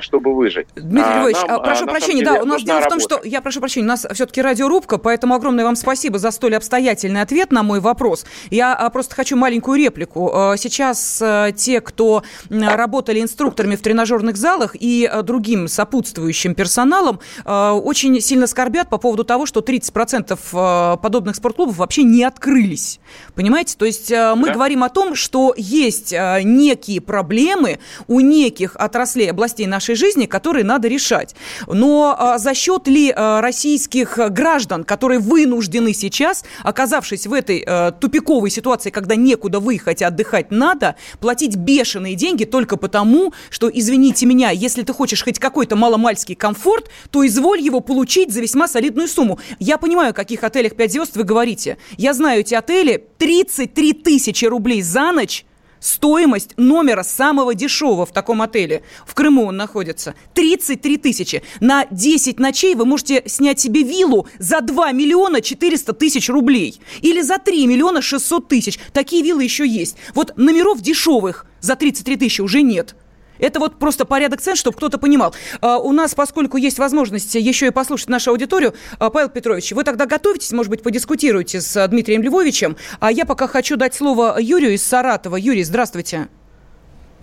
чтобы 0.00 0.34
выжить. 0.34 0.68
Дмитрий 0.74 1.12
а, 1.12 1.20
Львович, 1.20 1.36
нам, 1.46 1.62
прошу 1.62 1.86
прощения, 1.86 2.24
да, 2.24 2.42
у 2.42 2.44
нас 2.46 2.62
дело 2.62 2.80
работа. 2.80 2.98
в 2.98 3.06
том, 3.06 3.18
что, 3.18 3.28
я 3.28 3.40
прошу 3.40 3.60
прощения, 3.60 3.84
у 3.84 3.88
нас 3.88 4.06
все-таки 4.12 4.40
радиорубка, 4.40 4.98
поэтому 4.98 5.34
огромное 5.34 5.64
вам 5.64 5.76
спасибо 5.76 6.18
за 6.18 6.30
столь 6.30 6.56
обстоятельный 6.56 7.20
ответ 7.20 7.52
на 7.52 7.62
мой 7.62 7.80
вопрос. 7.80 8.24
Я 8.50 8.74
а, 8.74 8.88
просто 8.90 9.14
хочу 9.14 9.36
маленькую 9.36 9.78
реплику. 9.78 10.54
Сейчас 10.56 11.22
те, 11.56 11.80
кто 11.80 12.22
работали 12.48 13.20
инструкторами 13.20 13.76
в 13.76 13.82
тренажерных 13.82 14.36
залах 14.36 14.74
и 14.78 15.10
другим 15.22 15.68
сопутствующим 15.68 16.54
персоналом, 16.54 17.20
очень 17.44 18.20
сильно 18.20 18.46
скорбят 18.46 18.88
по 18.88 18.98
поводу 18.98 19.24
того, 19.24 19.46
что 19.46 19.60
30% 19.60 20.96
подобных 20.98 21.36
спортклубов 21.36 21.76
вообще 21.76 22.02
не 22.02 22.24
открылись. 22.24 23.00
Понимаете? 23.34 23.76
То 23.76 23.84
есть 23.84 24.10
мы 24.10 24.46
да. 24.48 24.54
говорим 24.54 24.84
о 24.84 24.88
том, 24.88 25.14
что 25.14 25.54
есть 25.56 26.12
некие 26.12 27.00
проблемы 27.00 27.78
у 28.06 28.20
неких 28.20 28.76
отраслей 28.76 29.30
областей 29.30 29.65
сложностей 29.66 29.76
нашей 29.76 29.94
жизни, 29.94 30.26
которые 30.26 30.64
надо 30.64 30.88
решать. 30.88 31.34
Но 31.66 32.14
а, 32.18 32.38
за 32.38 32.54
счет 32.54 32.88
ли 32.88 33.12
а, 33.14 33.40
российских 33.40 34.18
граждан, 34.30 34.84
которые 34.84 35.18
вынуждены 35.18 35.92
сейчас, 35.92 36.44
оказавшись 36.64 37.26
в 37.26 37.32
этой 37.32 37.64
а, 37.66 37.90
тупиковой 37.90 38.50
ситуации, 38.50 38.90
когда 38.90 39.16
некуда 39.16 39.60
выехать, 39.60 40.02
а 40.02 40.08
отдыхать 40.08 40.50
надо, 40.50 40.94
платить 41.20 41.56
бешеные 41.56 42.14
деньги 42.14 42.44
только 42.44 42.76
потому, 42.76 43.32
что, 43.50 43.68
извините 43.68 44.26
меня, 44.26 44.50
если 44.50 44.82
ты 44.82 44.92
хочешь 44.92 45.22
хоть 45.22 45.38
какой-то 45.38 45.76
маломальский 45.76 46.34
комфорт, 46.34 46.90
то 47.10 47.26
изволь 47.26 47.60
его 47.60 47.80
получить 47.80 48.32
за 48.32 48.40
весьма 48.40 48.68
солидную 48.68 49.08
сумму. 49.08 49.38
Я 49.58 49.78
понимаю, 49.78 50.10
о 50.10 50.12
каких 50.12 50.44
отелях 50.44 50.74
5 50.76 50.92
звезд 50.92 51.16
вы 51.16 51.24
говорите. 51.24 51.76
Я 51.98 52.14
знаю 52.14 52.40
эти 52.40 52.54
отели. 52.54 53.04
33 53.18 53.92
тысячи 53.92 54.44
рублей 54.44 54.82
за 54.82 55.12
ночь 55.12 55.44
Стоимость 55.86 56.50
номера 56.56 57.04
самого 57.04 57.54
дешевого 57.54 58.06
в 58.06 58.10
таком 58.10 58.42
отеле, 58.42 58.82
в 59.06 59.14
Крыму 59.14 59.44
он 59.44 59.56
находится, 59.56 60.16
33 60.34 60.96
тысячи. 60.96 61.44
На 61.60 61.86
10 61.92 62.40
ночей 62.40 62.74
вы 62.74 62.84
можете 62.84 63.22
снять 63.26 63.60
себе 63.60 63.84
виллу 63.84 64.26
за 64.40 64.62
2 64.62 64.90
миллиона 64.90 65.40
400 65.40 65.92
тысяч 65.92 66.28
рублей. 66.28 66.80
Или 67.02 67.20
за 67.22 67.38
3 67.38 67.68
миллиона 67.68 68.02
600 68.02 68.48
тысяч. 68.48 68.80
Такие 68.92 69.22
виллы 69.22 69.44
еще 69.44 69.64
есть. 69.64 69.96
Вот 70.12 70.36
номеров 70.36 70.80
дешевых 70.80 71.46
за 71.60 71.76
33 71.76 72.16
тысячи 72.16 72.40
уже 72.40 72.62
нет. 72.62 72.96
Это 73.38 73.60
вот 73.60 73.78
просто 73.78 74.04
порядок 74.04 74.40
цен, 74.40 74.56
чтобы 74.56 74.76
кто-то 74.76 74.98
понимал. 74.98 75.34
А, 75.60 75.78
у 75.78 75.92
нас, 75.92 76.14
поскольку 76.14 76.56
есть 76.56 76.78
возможность 76.78 77.34
еще 77.34 77.66
и 77.66 77.70
послушать 77.70 78.08
нашу 78.08 78.30
аудиторию, 78.30 78.74
а, 78.98 79.10
Павел 79.10 79.28
Петрович, 79.28 79.72
вы 79.72 79.84
тогда 79.84 80.06
готовитесь, 80.06 80.52
может 80.52 80.70
быть, 80.70 80.82
подискутируете 80.82 81.60
с 81.60 81.76
а, 81.76 81.88
Дмитрием 81.88 82.22
Львовичем. 82.22 82.76
А 83.00 83.10
я 83.10 83.24
пока 83.24 83.46
хочу 83.46 83.76
дать 83.76 83.94
слово 83.94 84.36
Юрию 84.38 84.74
из 84.74 84.84
Саратова. 84.84 85.36
Юрий, 85.36 85.64
здравствуйте. 85.64 86.28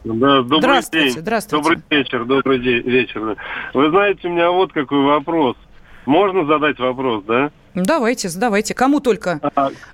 Да, 0.03 0.41
добрый 0.41 0.59
здравствуйте, 0.59 1.05
день. 1.05 1.19
Здравствуйте. 1.19 1.63
Добрый 1.63 1.83
вечер, 1.89 2.25
добрый 2.25 2.59
день, 2.59 2.81
вечер. 2.81 3.37
Вы 3.73 3.89
знаете, 3.89 4.27
у 4.27 4.31
меня 4.31 4.51
вот 4.51 4.73
какой 4.73 5.01
вопрос. 5.01 5.55
Можно 6.05 6.45
задать 6.45 6.77
вопрос, 6.79 7.23
да? 7.25 7.51
Давайте, 7.73 8.29
задавайте. 8.29 8.73
Кому 8.73 8.99
только? 8.99 9.39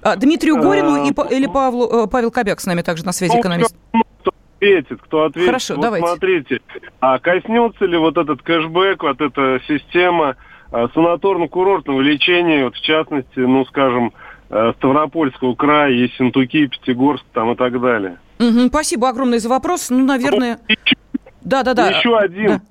А, 0.02 0.16
Дмитрию 0.16 0.58
Горину 0.58 1.04
а, 1.06 1.08
и, 1.08 1.36
или 1.36 1.46
Павлу, 1.46 2.06
э, 2.06 2.08
Павел 2.08 2.32
Кобяк 2.32 2.60
с 2.60 2.66
нами 2.66 2.82
также 2.82 3.06
на 3.06 3.12
связи, 3.12 3.34
ну, 3.34 3.42
экономист 3.42 3.76
ответит, 4.60 5.02
кто 5.02 5.24
ответит. 5.24 5.48
Хорошо, 5.48 5.76
вот 5.76 5.82
давайте. 5.82 6.08
смотрите, 6.08 6.62
а 7.00 7.20
коснется 7.20 7.86
ли 7.86 7.98
вот 7.98 8.18
этот 8.18 8.42
кэшбэк, 8.42 9.04
вот 9.04 9.22
эта 9.22 9.60
система 9.68 10.36
а, 10.72 10.88
санаторно-курортного 10.88 12.02
лечения, 12.02 12.66
вот 12.66 12.76
в 12.76 12.82
частности, 12.82 13.40
ну, 13.40 13.66
скажем, 13.66 14.14
а, 14.50 14.74
Ставропольского 14.74 15.56
края, 15.56 15.92
Ессентуки, 15.92 16.68
Пятигорск 16.68 17.24
там 17.34 17.52
и 17.52 17.56
так 17.56 17.80
далее. 17.80 18.18
Угу, 18.40 18.68
спасибо 18.68 19.10
огромное 19.10 19.40
за 19.40 19.50
вопрос. 19.50 19.90
Ну, 19.90 20.06
наверное... 20.06 20.60
Да, 21.42 21.64
да, 21.64 21.74
да. 21.74 21.90
Еще 21.90 22.18
один. 22.18 22.48
Да. 22.48 22.62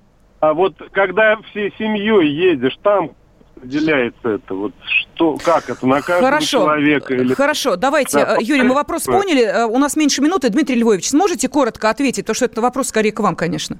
А 0.41 0.55
вот 0.55 0.75
когда 0.93 1.37
всей 1.51 1.73
семьей 1.79 2.29
едешь, 2.29 2.77
там 2.83 3.11
определяется 3.59 4.29
это? 4.31 4.55
Вот 4.55 4.73
что, 4.85 5.37
как 5.37 5.69
это 5.71 5.87
на 5.87 6.01
каждого 6.01 6.31
Хорошо. 6.31 6.47
человека? 6.47 7.15
Или... 7.15 7.35
Хорошо, 7.35 7.77
давайте, 7.77 8.25
да, 8.25 8.37
Юрий, 8.41 8.63
мы 8.63 8.75
вопрос 8.75 9.05
поняли. 9.05 9.43
Э, 9.43 9.65
у 9.67 9.79
нас 9.79 9.97
меньше 9.97 10.23
минуты. 10.23 10.49
Дмитрий 10.49 10.77
Львович, 10.77 11.11
сможете 11.11 11.49
коротко 11.49 11.91
ответить? 11.91 12.27
То, 12.27 12.35
что 12.35 12.47
это 12.47 12.61
вопрос 12.61 12.89
скорее 12.89 13.13
к 13.13 13.21
вам, 13.21 13.37
конечно. 13.37 13.79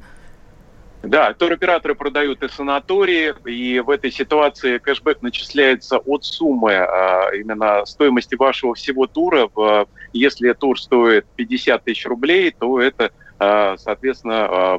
Да, 1.03 1.33
туроператоры 1.33 1.95
продают 1.95 2.43
и 2.43 2.49
санатории, 2.49 3.33
и 3.49 3.79
в 3.79 3.89
этой 3.89 4.11
ситуации 4.11 4.79
кэшбэк 4.79 5.23
начисляется 5.23 5.99
от 5.99 6.25
суммы 6.25 6.75
а, 6.75 7.31
именно 7.35 7.87
стоимости 7.87 8.35
вашего 8.35 8.75
всего 8.75 9.07
тура. 9.07 9.49
Если 10.13 10.53
тур 10.55 10.79
стоит 10.79 11.25
50 11.37 11.85
тысяч 11.85 12.05
рублей, 12.05 12.53
то 12.59 12.81
это 12.81 13.13
соответственно, 13.39 14.47
а, 14.47 14.75
э, 14.77 14.79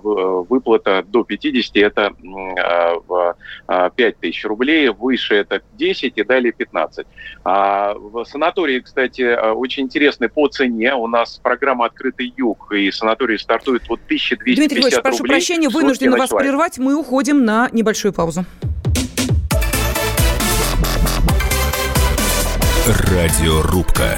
выплата 0.50 1.04
до 1.08 1.24
50– 1.24 1.76
это 1.78 2.12
5 2.14 3.36
а, 3.68 3.90
тысяч 4.20 4.46
рублей, 4.46 4.90
выше 4.90 5.36
это 5.36 5.62
10 5.74 6.14
и 6.18 6.24
далее 6.24 6.52
15. 6.52 7.06
В 7.44 8.26
санатории, 8.26 8.80
кстати, 8.80 9.38
очень 9.54 9.84
интересный 9.84 10.30
по 10.30 10.48
цене. 10.48 10.94
У 10.94 11.08
нас 11.08 11.40
программа 11.42 11.86
«Открытый 11.86 12.34
юг», 12.36 12.72
и 12.72 12.92
санаторий 12.92 13.40
стартует 13.40 13.88
вот 13.88 14.02
1250 14.06 14.58
Дмитрий 14.58 14.82
Львович, 14.82 15.02
прошу 15.02 15.24
прощения, 15.24 15.70
вынуждены 15.70 16.18
вас 16.18 16.30
прервать. 16.30 16.78
Мы 16.78 16.96
уходим 16.96 17.46
на 17.46 17.70
небольшую 17.72 18.14
паузу. 18.14 18.46
Радиорубка. 22.88 24.18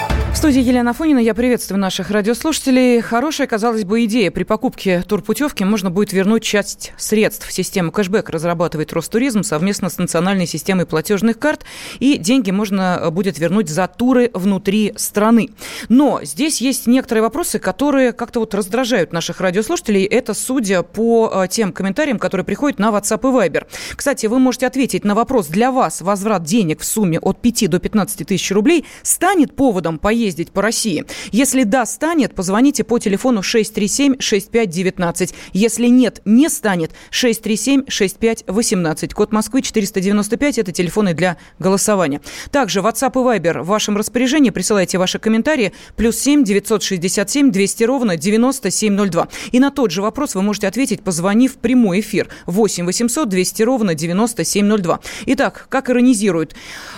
студии 0.37 0.61
Елена 0.61 0.93
Фонина. 0.93 1.19
Я 1.19 1.33
приветствую 1.33 1.79
наших 1.79 2.09
радиослушателей. 2.09 3.01
Хорошая, 3.01 3.47
казалось 3.47 3.83
бы, 3.83 4.05
идея. 4.05 4.31
При 4.31 4.43
покупке 4.43 5.01
турпутевки 5.01 5.63
можно 5.63 5.91
будет 5.91 6.13
вернуть 6.13 6.41
часть 6.41 6.93
средств. 6.95 7.51
Систему 7.51 7.91
кэшбэк 7.91 8.29
разрабатывает 8.29 8.93
Ростуризм 8.93 9.43
совместно 9.43 9.89
с 9.89 9.97
национальной 9.97 10.47
системой 10.47 10.85
платежных 10.85 11.37
карт. 11.37 11.65
И 11.99 12.17
деньги 12.17 12.51
можно 12.51 13.09
будет 13.11 13.39
вернуть 13.39 13.67
за 13.67 13.87
туры 13.87 14.31
внутри 14.33 14.93
страны. 14.95 15.49
Но 15.89 16.21
здесь 16.23 16.61
есть 16.61 16.87
некоторые 16.87 17.23
вопросы, 17.23 17.59
которые 17.59 18.13
как-то 18.13 18.39
вот 18.39 18.53
раздражают 18.53 19.11
наших 19.11 19.41
радиослушателей. 19.41 20.05
Это 20.05 20.33
судя 20.33 20.81
по 20.83 21.29
э, 21.33 21.47
тем 21.49 21.73
комментариям, 21.73 22.19
которые 22.19 22.45
приходят 22.45 22.79
на 22.79 22.89
WhatsApp 22.89 23.19
и 23.19 23.49
Viber. 23.49 23.67
Кстати, 23.95 24.27
вы 24.27 24.39
можете 24.39 24.67
ответить 24.67 25.03
на 25.03 25.13
вопрос. 25.13 25.47
Для 25.47 25.71
вас 25.71 26.01
возврат 26.01 26.43
денег 26.43 26.79
в 26.79 26.85
сумме 26.85 27.19
от 27.19 27.41
5 27.41 27.69
до 27.69 27.79
15 27.79 28.27
тысяч 28.27 28.51
рублей 28.51 28.85
станет 29.03 29.55
поводом 29.55 29.99
поездить 30.21 30.41
ездить 30.41 30.51
по 30.51 30.61
России? 30.61 31.05
Если 31.31 31.63
да, 31.63 31.85
станет, 31.85 32.35
позвоните 32.35 32.83
по 32.83 32.99
телефону 32.99 33.39
637-6519. 33.41 35.33
Если 35.53 35.87
нет, 35.87 36.21
не 36.25 36.49
станет, 36.49 36.91
637-6518. 37.11 39.13
Код 39.13 39.31
Москвы 39.31 39.61
495– 39.61 40.57
это 40.59 40.71
телефоны 40.71 41.13
для 41.13 41.37
голосования. 41.59 42.21
Также 42.51 42.79
WhatsApp 42.79 43.11
и 43.13 43.39
Viber 43.39 43.61
в 43.63 43.67
вашем 43.67 43.97
распоряжении. 43.97 44.51
Присылайте 44.51 44.97
ваши 44.97 45.19
комментарии. 45.19 45.73
Плюс 45.95 46.17
7 46.17 46.43
967 46.43 47.51
200 47.51 47.83
ровно 47.83 48.17
9702. 48.17 49.27
И 49.51 49.59
на 49.59 49.69
тот 49.71 49.91
же 49.91 50.01
вопрос 50.01 50.35
вы 50.35 50.43
можете 50.43 50.67
ответить, 50.67 51.01
позвонив 51.01 51.53
в 51.53 51.57
прямой 51.57 52.01
эфир. 52.01 52.27
8 52.45 52.85
800 52.85 53.27
200 53.27 53.63
ровно 53.63 53.95
9702. 53.95 54.99
Итак, 55.25 55.65
как 55.69 55.89
иронизируют? 55.89 56.55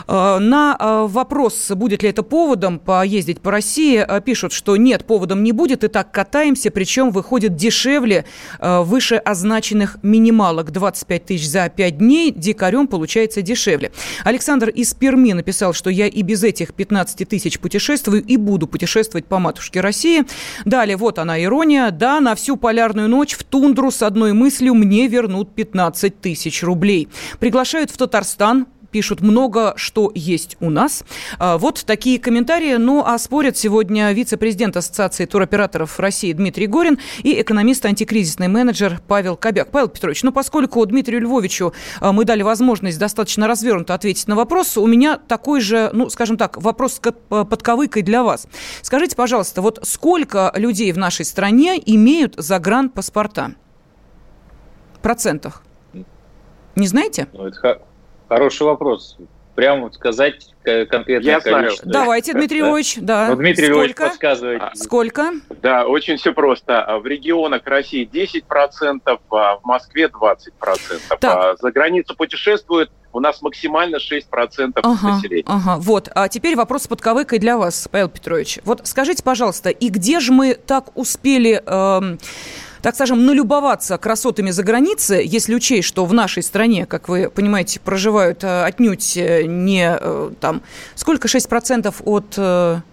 Э, 0.08 0.40
на 0.40 0.76
э, 0.80 1.08
вопрос, 1.08 1.72
будет 1.72 2.04
ли 2.04 2.10
это 2.10 2.24
поводом 2.24 2.80
поездить 2.80 3.13
ездить 3.14 3.40
по 3.40 3.52
России, 3.52 4.04
э, 4.06 4.22
пишут, 4.22 4.52
что 4.52 4.76
нет, 4.76 5.06
поводом 5.06 5.44
не 5.44 5.52
будет, 5.52 5.84
и 5.84 5.88
так 5.88 6.12
катаемся, 6.12 6.72
причем 6.72 7.12
выходит 7.12 7.56
дешевле 7.56 8.26
э, 8.60 8.82
выше 8.82 9.16
означенных 9.16 9.98
минималок. 10.04 10.72
25 10.72 11.26
тысяч 11.26 11.48
за 11.48 11.70
5 11.70 11.98
дней, 11.98 12.32
дикарем 12.32 12.88
получается 12.88 13.42
дешевле. 13.42 13.92
Александр 14.24 14.70
из 14.70 14.94
Перми 14.94 15.34
написал, 15.34 15.74
что 15.74 15.90
я 15.90 16.08
и 16.08 16.22
без 16.22 16.44
этих 16.44 16.74
15 16.74 17.28
тысяч 17.28 17.60
путешествую 17.60 18.24
и 18.24 18.38
буду 18.38 18.68
путешествовать 18.68 19.26
по 19.26 19.40
матушке 19.40 19.82
России. 19.82 20.24
Далее, 20.66 20.98
вот 20.98 21.20
она 21.20 21.42
ирония. 21.42 21.92
Да, 21.92 22.20
на 22.20 22.36
всю 22.36 22.58
полярную 22.58 23.08
ночь 23.08 23.34
в 23.34 23.44
тундру 23.44 23.92
с 23.92 24.02
одной 24.02 24.34
мыслью 24.34 24.74
мне 24.74 25.08
вернут 25.08 25.54
15 25.56 26.20
тысяч 26.20 26.64
рублей. 26.64 27.08
Приглашают 27.40 27.92
в 27.92 27.98
Татарстан, 27.98 28.68
пишут 28.94 29.22
много, 29.22 29.74
что 29.76 30.12
есть 30.14 30.56
у 30.62 30.70
нас. 30.70 31.04
А, 31.40 31.58
вот 31.58 31.84
такие 31.86 32.20
комментарии. 32.20 32.76
Ну, 32.76 33.04
а 33.04 33.18
спорят 33.18 33.58
сегодня 33.58 34.12
вице-президент 34.12 34.78
Ассоциации 34.78 35.26
туроператоров 35.26 36.00
России 36.00 36.32
Дмитрий 36.32 36.68
Горин 36.68 37.00
и 37.24 37.42
экономист-антикризисный 37.42 38.48
менеджер 38.48 39.02
Павел 39.08 39.36
Кобяк. 39.36 39.72
Павел 39.72 39.88
Петрович, 39.88 40.22
ну, 40.22 40.32
поскольку 40.32 40.86
Дмитрию 40.86 41.22
Львовичу 41.22 41.74
а, 42.00 42.12
мы 42.14 42.24
дали 42.24 42.44
возможность 42.44 43.00
достаточно 43.00 43.48
развернуто 43.48 43.96
ответить 43.96 44.28
на 44.28 44.36
вопрос, 44.36 44.78
у 44.78 44.86
меня 44.86 45.18
такой 45.18 45.60
же, 45.60 45.90
ну, 45.92 46.10
скажем 46.12 46.38
так, 46.38 46.62
вопрос 46.62 47.02
под 47.30 47.64
ковыкой 47.64 48.04
для 48.04 48.22
вас. 48.22 48.48
Скажите, 48.84 49.16
пожалуйста, 49.16 49.64
вот 49.64 49.80
сколько 49.82 50.52
людей 50.56 50.92
в 50.92 51.00
нашей 51.00 51.26
стране 51.26 51.82
имеют 51.84 52.36
загранпаспорта? 52.38 53.56
Процентах? 55.02 55.64
Не 56.76 56.88
знаете? 56.88 57.28
Ну, 57.34 57.48
это 57.48 57.82
Хороший 58.30 58.64
вопрос. 58.64 59.18
Прямо 59.56 59.92
сказать 59.92 60.54
конкретно 60.64 61.28
Я 61.28 61.40
знаю. 61.40 61.72
Давайте, 61.84 62.34
Дмитрий 62.34 62.62
Львович, 62.62 62.98
да. 62.98 63.28
Ну, 63.30 63.36
Дмитрий 63.36 63.66
Сколько? 63.66 63.80
Львович 63.80 63.96
подсказывает. 63.96 64.62
А, 64.62 64.72
Сколько? 64.76 65.32
Да, 65.62 65.86
очень 65.86 66.18
все 66.18 66.34
просто. 66.34 67.00
В 67.04 67.06
регионах 67.06 67.62
России 67.66 68.10
10%, 68.12 69.02
а 69.06 69.56
в 69.58 69.64
Москве 69.64 70.08
20%. 70.08 70.40
Так. 71.20 71.24
А 71.24 71.56
за 71.60 71.72
границу 71.72 72.16
путешествуют 72.16 72.92
у 73.12 73.20
нас 73.20 73.42
максимально 73.42 73.98
6% 73.98 74.72
ага, 74.82 75.08
населения. 75.08 75.44
Ага, 75.46 75.78
вот. 75.80 76.10
А 76.16 76.28
теперь 76.30 76.56
вопрос 76.56 76.84
с 76.84 76.88
подковыкой 76.88 77.40
для 77.40 77.58
вас, 77.58 77.88
Павел 77.92 78.10
Петрович. 78.10 78.60
Вот 78.66 78.82
скажите, 78.86 79.24
пожалуйста, 79.24 79.70
и 79.70 79.90
где 79.90 80.20
же 80.20 80.32
мы 80.34 80.56
так 80.56 80.98
успели... 80.98 81.62
Э, 81.66 82.18
так 82.84 82.96
скажем, 82.96 83.26
налюбоваться 83.26 83.98
красотами 83.98 84.52
за 84.52 84.62
границей, 84.62 85.26
если 85.26 85.56
учесть, 85.56 85.88
что 85.88 86.04
в 86.06 86.14
нашей 86.14 86.44
стране, 86.44 86.86
как 86.86 87.08
вы 87.08 87.30
понимаете, 87.30 87.80
проживают 87.80 88.44
э, 88.44 88.66
отнюдь 88.66 89.16
э, 89.16 89.44
не 89.44 89.98
э, 90.00 90.32
там... 90.42 90.62
Сколько? 90.94 91.30
6% 91.30 91.94
от 92.04 92.84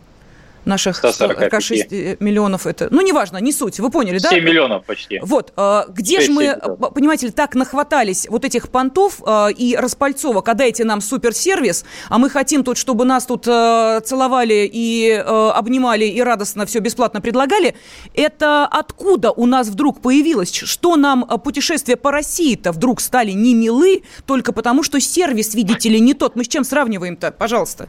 наших 0.65 0.97
146 0.97 1.93
э, 1.93 2.17
миллионов 2.21 2.67
это, 2.67 2.89
ну, 2.91 3.01
неважно, 3.01 3.39
не 3.39 3.53
суть, 3.53 3.81
вы 3.81 3.91
поняли, 3.91 4.19
7 4.19 4.23
да? 4.23 4.31
7 4.31 4.45
миллионов 4.45 4.85
почти. 4.85 5.21
Вот, 5.23 5.53
э, 5.57 5.83
где 5.89 6.21
же 6.21 6.33
мы, 6.33 6.57
понимаете 6.95 7.27
ли, 7.27 7.33
так 7.33 7.55
нахватались 7.55 8.27
вот 8.29 8.45
этих 8.45 8.69
понтов 8.69 9.21
э, 9.27 9.53
и 9.53 9.77
распальцовок, 9.77 10.49
а 10.49 10.55
дайте 10.55 10.85
нам 10.85 11.01
суперсервис, 11.01 11.85
а 12.09 12.19
мы 12.19 12.31
хотим 12.31 12.65
тут, 12.65 12.77
чтобы 12.77 13.05
нас 13.05 13.27
тут 13.27 13.45
целовали 13.45 14.69
и 14.73 15.11
обнимали 15.11 16.05
и 16.05 16.21
радостно 16.21 16.67
все 16.67 16.81
бесплатно 16.81 17.21
предлагали, 17.21 17.75
это 18.15 18.67
откуда 18.67 19.31
у 19.31 19.47
нас 19.47 19.69
вдруг 19.69 20.01
появилось? 20.01 20.53
Что 20.53 20.97
нам 20.97 21.27
путешествия 21.43 21.97
по 21.97 22.11
России-то 22.11 22.73
вдруг 22.73 23.01
стали 23.01 23.33
не 23.33 23.55
милы 23.55 24.03
только 24.27 24.53
потому, 24.53 24.83
что 24.83 25.01
сервис, 25.01 25.55
видите 25.55 25.89
ли, 25.89 26.01
не 26.01 26.15
тот? 26.15 26.37
Мы 26.37 26.45
с 26.45 26.49
чем 26.49 26.65
сравниваем-то? 26.65 27.33
Пожалуйста. 27.33 27.89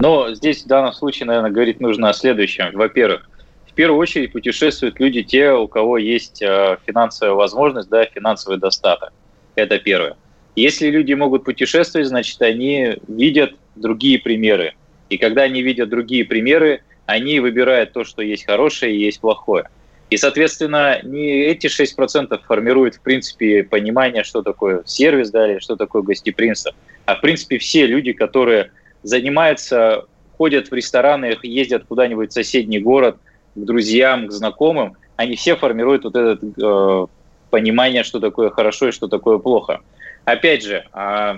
Но 0.00 0.32
здесь 0.34 0.64
в 0.64 0.66
данном 0.66 0.92
случае, 0.94 1.26
наверное, 1.26 1.50
говорить 1.50 1.78
нужно 1.78 2.08
о 2.08 2.14
следующем. 2.14 2.70
Во-первых, 2.72 3.28
в 3.66 3.74
первую 3.74 4.00
очередь 4.00 4.32
путешествуют 4.32 4.98
люди 4.98 5.22
те, 5.22 5.52
у 5.52 5.68
кого 5.68 5.98
есть 5.98 6.42
э, 6.42 6.78
финансовая 6.86 7.34
возможность, 7.34 7.90
да, 7.90 8.06
финансовый 8.06 8.58
достаток. 8.58 9.12
Это 9.56 9.78
первое. 9.78 10.16
Если 10.56 10.88
люди 10.88 11.12
могут 11.12 11.44
путешествовать, 11.44 12.08
значит, 12.08 12.40
они 12.40 12.96
видят 13.08 13.54
другие 13.76 14.18
примеры. 14.18 14.72
И 15.10 15.18
когда 15.18 15.42
они 15.42 15.62
видят 15.62 15.90
другие 15.90 16.24
примеры, 16.24 16.82
они 17.04 17.38
выбирают 17.40 17.92
то, 17.92 18.02
что 18.04 18.22
есть 18.22 18.46
хорошее 18.46 18.96
и 18.96 19.04
есть 19.04 19.20
плохое. 19.20 19.68
И, 20.08 20.16
соответственно, 20.16 21.00
не 21.02 21.44
эти 21.44 21.66
6% 21.66 22.40
формируют, 22.46 22.96
в 22.96 23.00
принципе, 23.00 23.64
понимание, 23.64 24.24
что 24.24 24.42
такое 24.42 24.82
сервис, 24.86 25.30
да, 25.30 25.50
или 25.50 25.58
что 25.58 25.76
такое 25.76 26.02
гостеприимство, 26.02 26.72
а, 27.04 27.16
в 27.16 27.20
принципе, 27.20 27.58
все 27.58 27.86
люди, 27.86 28.12
которые 28.12 28.72
занимаются, 29.02 30.04
ходят 30.36 30.70
в 30.70 30.74
рестораны, 30.74 31.36
ездят 31.42 31.84
куда-нибудь 31.84 32.30
в 32.30 32.34
соседний 32.34 32.80
город 32.80 33.16
к 33.54 33.58
друзьям, 33.58 34.26
к 34.26 34.32
знакомым, 34.32 34.96
они 35.16 35.36
все 35.36 35.54
формируют 35.54 36.04
вот 36.04 36.16
это 36.16 36.38
э, 36.42 37.06
понимание, 37.50 38.04
что 38.04 38.20
такое 38.20 38.50
хорошо 38.50 38.88
и 38.88 38.92
что 38.92 39.06
такое 39.06 39.38
плохо. 39.38 39.80
Опять 40.24 40.64
же, 40.64 40.84
э, 40.92 41.34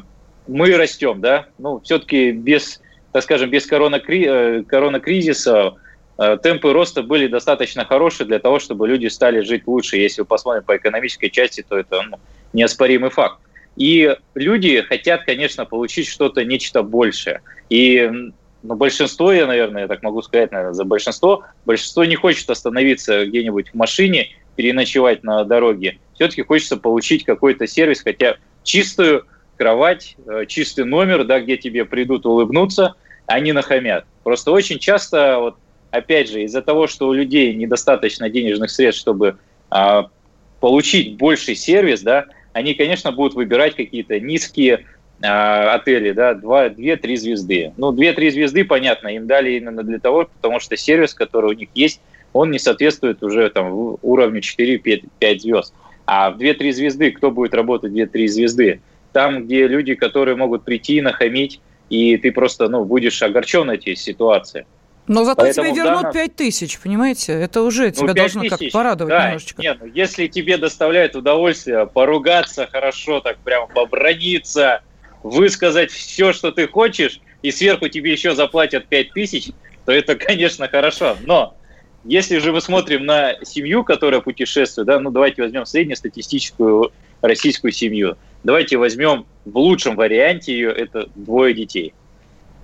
мы 0.47 0.77
растем, 0.77 1.21
да, 1.21 1.47
ну, 1.59 1.81
все-таки 1.81 2.31
без, 2.31 2.81
так 3.13 3.23
скажем, 3.25 3.51
без 3.51 3.67
коронакри- 3.69 4.61
э, 4.61 4.63
коронакризиса 4.63 5.75
э, 6.19 6.39
темпы 6.43 6.73
роста 6.73 7.03
были 7.03 7.27
достаточно 7.27 7.85
хорошие 7.85 8.27
для 8.27 8.39
того, 8.39 8.59
чтобы 8.59 8.87
люди 8.87 9.07
стали 9.07 9.41
жить 9.41 9.67
лучше. 9.67 9.97
Если 9.97 10.21
вы 10.21 10.27
посмотрите 10.27 10.67
по 10.67 10.77
экономической 10.77 11.29
части, 11.29 11.65
то 11.69 11.77
это 11.77 12.03
ну, 12.03 12.19
неоспоримый 12.53 13.11
факт. 13.11 13.41
И 13.77 14.17
люди 14.35 14.83
хотят, 14.83 15.25
конечно, 15.25 15.65
получить 15.65 16.09
что-то, 16.09 16.45
нечто 16.45 16.83
большее. 16.83 17.41
И 17.71 18.11
ну, 18.63 18.75
большинство, 18.75 19.33
я, 19.33 19.47
наверное, 19.47 19.83
я 19.83 19.89
так 19.89 20.03
могу 20.03 20.23
сказать, 20.23 20.53
наверное, 20.53 20.75
за 20.75 20.85
большинство, 20.85 21.45
большинство 21.65 22.05
не 22.05 22.17
хочет 22.17 22.49
остановиться 22.51 23.27
где-нибудь 23.27 23.71
в 23.71 23.75
машине, 23.75 24.29
переночевать 24.57 25.25
на 25.25 25.45
дороге. 25.45 25.99
Все-таки 26.15 26.43
хочется 26.43 26.77
получить 26.77 27.25
какой-то 27.25 27.67
сервис, 27.67 28.03
хотя 28.03 28.37
чистую 28.63 29.27
кровать, 29.57 30.17
э, 30.27 30.45
чистый 30.47 30.85
номер, 30.85 31.25
да, 31.25 31.41
где 31.41 31.57
тебе 31.57 31.85
придут 31.85 32.27
улыбнуться, 32.27 32.95
они 33.27 33.53
нахамят. 33.53 34.05
Просто 34.23 34.51
очень 34.51 34.79
часто, 34.79 35.39
вот, 35.39 35.57
опять 35.91 36.29
же, 36.29 36.43
из-за 36.43 36.63
того, 36.63 36.87
что 36.87 37.09
у 37.09 37.13
людей 37.13 37.55
недостаточно 37.55 38.29
денежных 38.29 38.71
средств, 38.71 39.01
чтобы 39.01 39.39
а, 39.71 40.09
получить 40.61 41.17
больший 41.17 41.57
сервис, 41.57 42.03
да, 42.03 42.27
они, 42.53 42.75
конечно, 42.75 43.13
будут 43.13 43.35
выбирать 43.35 43.75
какие-то 43.75 44.21
низкие 44.21 44.85
э, 45.23 45.27
отели, 45.27 46.13
да, 46.13 46.33
2-3 46.33 47.17
звезды. 47.17 47.73
Ну, 47.77 47.93
2-3 47.93 48.31
звезды, 48.31 48.65
понятно, 48.65 49.09
им 49.09 49.27
дали 49.27 49.53
именно 49.53 49.83
для 49.83 49.99
того, 49.99 50.29
потому 50.41 50.61
что 50.61 50.77
сервис, 50.77 51.15
который 51.15 51.51
у 51.51 51.59
них 51.59 51.69
есть, 51.75 52.01
он 52.33 52.51
не 52.51 52.59
соответствует 52.59 53.23
уже 53.23 53.51
там 53.51 53.97
уровню 54.03 54.41
4-5 54.41 55.39
звезд. 55.39 55.75
А 56.07 56.31
в 56.31 56.39
2-3 56.39 56.73
звезды 56.73 57.11
кто 57.11 57.31
будет 57.31 57.55
работать 57.55 57.93
2-3 57.93 58.27
звезды? 58.27 58.81
Там, 59.13 59.45
где 59.45 59.67
люди, 59.67 59.95
которые 59.95 60.37
могут 60.37 60.65
прийти, 60.65 61.01
нахамить, 61.01 61.61
и 61.91 62.17
ты 62.17 62.33
просто 62.33 62.69
ну, 62.69 62.85
будешь 62.85 63.23
огорчен 63.23 63.71
этой 63.71 63.97
ситуации. 63.97 64.67
Но 65.09 65.25
зато 65.25 65.43
Поэтому 65.43 65.69
тебе 65.69 65.77
вернут 65.77 66.03
данном... 66.03 66.13
5 66.13 66.37
тысяч, 66.37 66.79
понимаете? 66.79 67.33
Это 67.33 67.63
уже 67.63 67.87
ну, 67.87 67.91
тебя 67.91 68.15
должно 68.15 68.49
как 68.49 68.61
порадовать 68.73 69.11
да, 69.11 69.27
немножечко. 69.27 69.63
Нет, 69.63 69.79
ну, 69.81 69.87
если 69.87 70.29
тебе 70.29 70.59
доставляет 70.59 71.17
удовольствие 71.17 71.87
поругаться 71.87 72.69
хорошо, 72.71 73.21
так 73.21 73.39
прямо 73.39 73.67
поброниться, 73.67 74.83
высказать 75.23 75.91
все, 75.91 76.33
что 76.33 76.53
ты 76.53 76.69
хочешь, 76.69 77.21
и 77.43 77.51
сверху 77.51 77.89
тебе 77.89 78.13
еще 78.13 78.35
заплатят 78.35 78.87
5 78.87 79.13
тысяч, 79.13 79.51
то 79.85 79.93
это, 79.93 80.15
конечно, 80.17 80.69
хорошо. 80.69 81.17
Но 81.27 81.57
если 82.05 82.39
же 82.39 82.53
мы 82.53 82.61
смотрим 82.61 83.05
на 83.05 83.37
семью, 83.45 83.85
которая 83.85 84.21
путешествует, 84.21 84.87
да, 84.87 85.01
ну 85.01 85.11
давайте 85.11 85.43
возьмем 85.43 85.67
среднестатистическую 85.67 86.93
российскую 87.21 87.73
семью. 87.73 88.17
Давайте 88.45 88.77
возьмем 88.77 89.27
в 89.45 89.57
лучшем 89.57 89.97
варианте 89.97 90.53
ее, 90.53 90.73
это 90.73 91.09
двое 91.15 91.55
детей. 91.55 91.95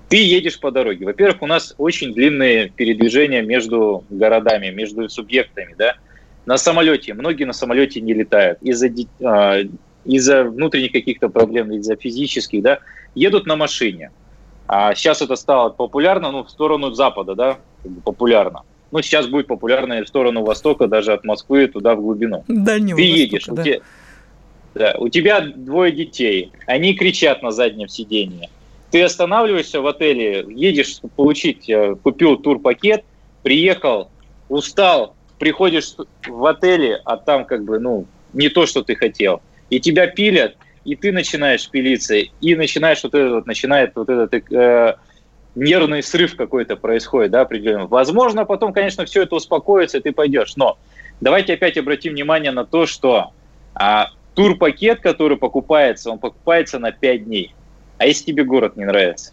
Ты 0.08 0.16
едешь 0.16 0.58
по 0.58 0.70
дороге. 0.70 1.04
Во-первых, 1.04 1.42
у 1.42 1.46
нас 1.46 1.74
очень 1.78 2.14
длинные 2.14 2.70
передвижения 2.70 3.42
между 3.42 4.04
городами, 4.08 4.70
между 4.70 5.08
субъектами, 5.08 5.74
да. 5.76 5.96
На 6.46 6.56
самолете, 6.56 7.12
многие 7.12 7.44
на 7.44 7.52
самолете 7.52 8.00
не 8.00 8.14
летают 8.14 8.58
из-за 8.62 8.88
а, 9.22 9.58
из-за 10.04 10.44
внутренних 10.44 10.92
каких-то 10.92 11.28
проблем, 11.28 11.70
из-за 11.72 11.96
физических, 11.96 12.62
да, 12.62 12.78
едут 13.14 13.46
на 13.46 13.56
машине. 13.56 14.10
А 14.66 14.94
сейчас 14.94 15.22
это 15.22 15.36
стало 15.36 15.70
популярно, 15.70 16.30
ну, 16.30 16.44
в 16.44 16.50
сторону 16.50 16.92
Запада, 16.92 17.34
да, 17.34 17.58
популярно. 18.04 18.62
Ну, 18.90 19.02
сейчас 19.02 19.26
будет 19.26 19.46
популярно 19.46 20.02
в 20.02 20.08
сторону 20.08 20.42
Востока, 20.44 20.86
даже 20.86 21.12
от 21.12 21.24
Москвы 21.24 21.66
туда 21.66 21.94
в 21.94 22.00
глубину. 22.00 22.44
Дальнего 22.48 22.96
Ты 22.96 23.02
Востока, 23.02 23.18
едешь, 23.18 23.44
да. 23.46 23.52
у, 23.52 23.64
тебя, 23.64 23.80
да, 24.74 24.94
у 24.98 25.08
тебя 25.08 25.40
двое 25.40 25.92
детей, 25.92 26.52
они 26.66 26.94
кричат 26.94 27.42
на 27.42 27.50
заднем 27.50 27.88
сидении. 27.88 28.48
Ты 28.90 29.02
останавливаешься 29.02 29.80
в 29.80 29.86
отеле, 29.86 30.46
едешь 30.48 31.00
получить, 31.16 31.68
э, 31.68 31.94
купил 32.02 32.36
турпакет, 32.36 33.04
приехал, 33.42 34.10
устал, 34.48 35.14
приходишь 35.38 35.94
в 36.26 36.46
отеле, 36.46 37.00
а 37.04 37.16
там 37.16 37.44
как 37.44 37.64
бы, 37.64 37.78
ну, 37.78 38.06
не 38.32 38.48
то, 38.48 38.66
что 38.66 38.82
ты 38.82 38.94
хотел. 38.94 39.42
И 39.70 39.80
тебя 39.80 40.06
пилят, 40.06 40.56
и 40.84 40.96
ты 40.96 41.12
начинаешь 41.12 41.68
пилиться, 41.68 42.16
и 42.16 42.54
начинаешь 42.54 43.02
вот 43.02 43.14
этот, 43.14 43.46
начинает 43.46 43.92
вот 43.94 44.08
этот 44.08 44.52
э, 44.52 44.96
нервный 45.54 46.02
срыв 46.02 46.36
какой-то 46.36 46.76
происходит, 46.76 47.32
да, 47.32 47.42
определенно. 47.42 47.86
Возможно, 47.86 48.44
потом, 48.44 48.72
конечно, 48.72 49.04
все 49.04 49.22
это 49.22 49.36
успокоится, 49.36 49.98
и 49.98 50.00
ты 50.00 50.12
пойдешь. 50.12 50.56
Но 50.56 50.78
давайте 51.20 51.54
опять 51.54 51.76
обратим 51.76 52.12
внимание 52.12 52.52
на 52.52 52.64
то, 52.64 52.86
что 52.86 53.32
а, 53.74 54.08
турпакет, 54.34 55.00
который 55.00 55.36
покупается, 55.36 56.10
он 56.10 56.18
покупается 56.18 56.78
на 56.78 56.92
5 56.92 57.24
дней. 57.24 57.54
А 57.98 58.06
если 58.06 58.24
тебе 58.24 58.44
город 58.44 58.76
не 58.76 58.84
нравится? 58.84 59.32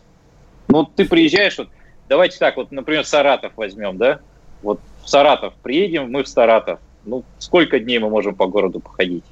Ну, 0.67 0.85
ты 0.85 1.05
приезжаешь, 1.05 1.57
вот, 1.57 1.69
давайте 2.09 2.37
так, 2.37 2.57
вот, 2.57 2.71
например, 2.71 3.05
Саратов 3.05 3.53
возьмем, 3.55 3.97
да? 3.97 4.19
Вот 4.61 4.79
в 5.03 5.09
Саратов 5.09 5.53
приедем, 5.61 6.11
мы 6.11 6.23
в 6.23 6.27
Саратов. 6.27 6.79
Ну, 7.05 7.23
сколько 7.37 7.79
дней 7.79 7.99
мы 7.99 8.09
можем 8.09 8.35
по 8.35 8.47
городу 8.47 8.79
походить? 8.79 9.23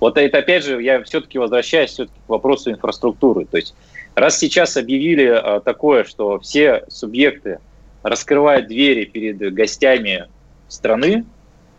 Вот 0.00 0.16
это, 0.18 0.38
опять 0.38 0.64
же, 0.64 0.82
я 0.82 1.02
все-таки 1.04 1.38
возвращаюсь 1.38 1.90
все-таки 1.90 2.18
к 2.26 2.28
вопросу 2.28 2.70
инфраструктуры. 2.70 3.44
То 3.44 3.58
есть 3.58 3.74
раз 4.14 4.38
сейчас 4.38 4.76
объявили 4.76 5.26
а, 5.26 5.60
такое, 5.60 6.04
что 6.04 6.40
все 6.40 6.84
субъекты 6.88 7.60
раскрывают 8.02 8.66
двери 8.66 9.04
перед 9.04 9.52
гостями 9.52 10.26
страны, 10.68 11.24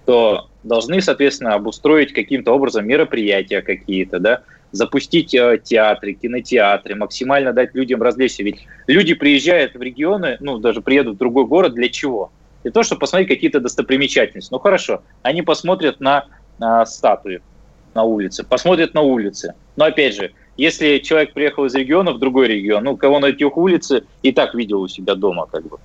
то 0.06 0.48
должны, 0.64 1.02
соответственно, 1.02 1.56
обустроить 1.56 2.14
каким-то 2.14 2.54
образом 2.54 2.88
мероприятия 2.88 3.62
какие-то, 3.62 4.20
да, 4.20 4.44
запустить 4.72 5.34
э, 5.34 5.60
театры, 5.64 6.14
кинотеатры, 6.14 6.96
максимально 6.96 7.54
дать 7.54 7.76
людям 7.76 8.02
развлечься. 8.02 8.44
Ведь 8.44 8.66
люди 8.88 9.14
приезжают 9.14 9.76
в 9.76 9.82
регионы, 9.82 10.38
ну, 10.40 10.58
даже 10.58 10.82
приедут 10.82 11.16
в 11.16 11.20
другой 11.20 11.46
город 11.46 11.74
для 11.74 11.90
чего? 11.90 12.32
Для 12.64 12.72
того, 12.72 12.84
чтобы 12.84 13.00
посмотреть 13.00 13.30
какие-то 13.30 13.60
достопримечательности. 13.60 14.52
Ну, 14.52 14.60
хорошо, 14.60 15.04
они 15.24 15.42
посмотрят 15.42 16.00
на, 16.00 16.26
на 16.60 16.86
статуи 16.86 17.42
на 17.94 18.04
улице, 18.04 18.44
посмотрят 18.44 18.94
на 18.94 19.02
улице. 19.02 19.56
Но, 19.76 19.86
опять 19.86 20.16
же, 20.16 20.32
если 20.58 21.00
человек 21.00 21.34
приехал 21.34 21.66
из 21.66 21.76
региона 21.76 22.12
в 22.12 22.20
другой 22.20 22.48
регион, 22.48 22.84
ну, 22.84 22.98
кого 22.98 23.20
на 23.20 23.28
этих 23.28 23.58
улице 23.58 24.04
и 24.22 24.32
так 24.32 24.54
видел 24.54 24.82
у 24.82 24.88
себя 24.88 25.16
дома, 25.16 25.48
как 25.52 25.68
бы. 25.68 25.78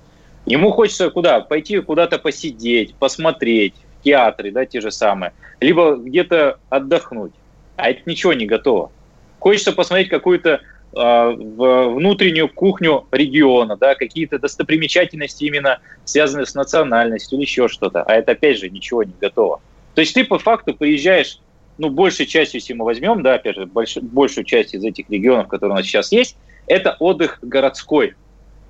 Ему 0.45 0.71
хочется 0.71 1.09
куда? 1.09 1.41
Пойти 1.41 1.79
куда-то 1.79 2.19
посидеть, 2.19 2.95
посмотреть, 2.95 3.73
в 3.99 4.03
театры, 4.03 4.51
да, 4.51 4.65
те 4.65 4.79
же 4.79 4.91
самые. 4.91 5.33
Либо 5.59 5.95
где-то 5.95 6.59
отдохнуть. 6.69 7.33
А 7.77 7.89
это 7.89 8.01
ничего 8.05 8.33
не 8.33 8.45
готово. 8.45 8.91
Хочется 9.39 9.71
посмотреть 9.71 10.09
какую-то 10.09 10.61
э, 10.93 11.29
внутреннюю 11.37 12.49
кухню 12.49 13.07
региона, 13.11 13.77
да, 13.77 13.95
какие-то 13.95 14.39
достопримечательности 14.39 15.45
именно 15.45 15.79
связанные 16.03 16.45
с 16.45 16.55
национальностью 16.55 17.37
или 17.37 17.45
еще 17.45 17.67
что-то. 17.67 18.03
А 18.03 18.13
это, 18.13 18.33
опять 18.33 18.57
же, 18.57 18.69
ничего 18.69 19.03
не 19.03 19.13
готово. 19.21 19.61
То 19.93 20.01
есть 20.01 20.13
ты 20.13 20.25
по 20.25 20.39
факту 20.39 20.73
приезжаешь 20.73 21.39
ну, 21.77 21.89
большей 21.89 22.25
частью, 22.25 22.59
если 22.59 22.73
мы 22.73 22.85
возьмем, 22.85 23.21
да, 23.21 23.35
опять 23.35 23.55
же, 23.55 23.65
больш, 23.65 23.97
большую 23.97 24.43
часть 24.43 24.73
из 24.73 24.83
этих 24.83 25.09
регионов, 25.09 25.47
которые 25.47 25.73
у 25.73 25.77
нас 25.77 25.85
сейчас 25.85 26.11
есть, 26.11 26.35
это 26.65 26.97
отдых 26.99 27.39
городской. 27.41 28.15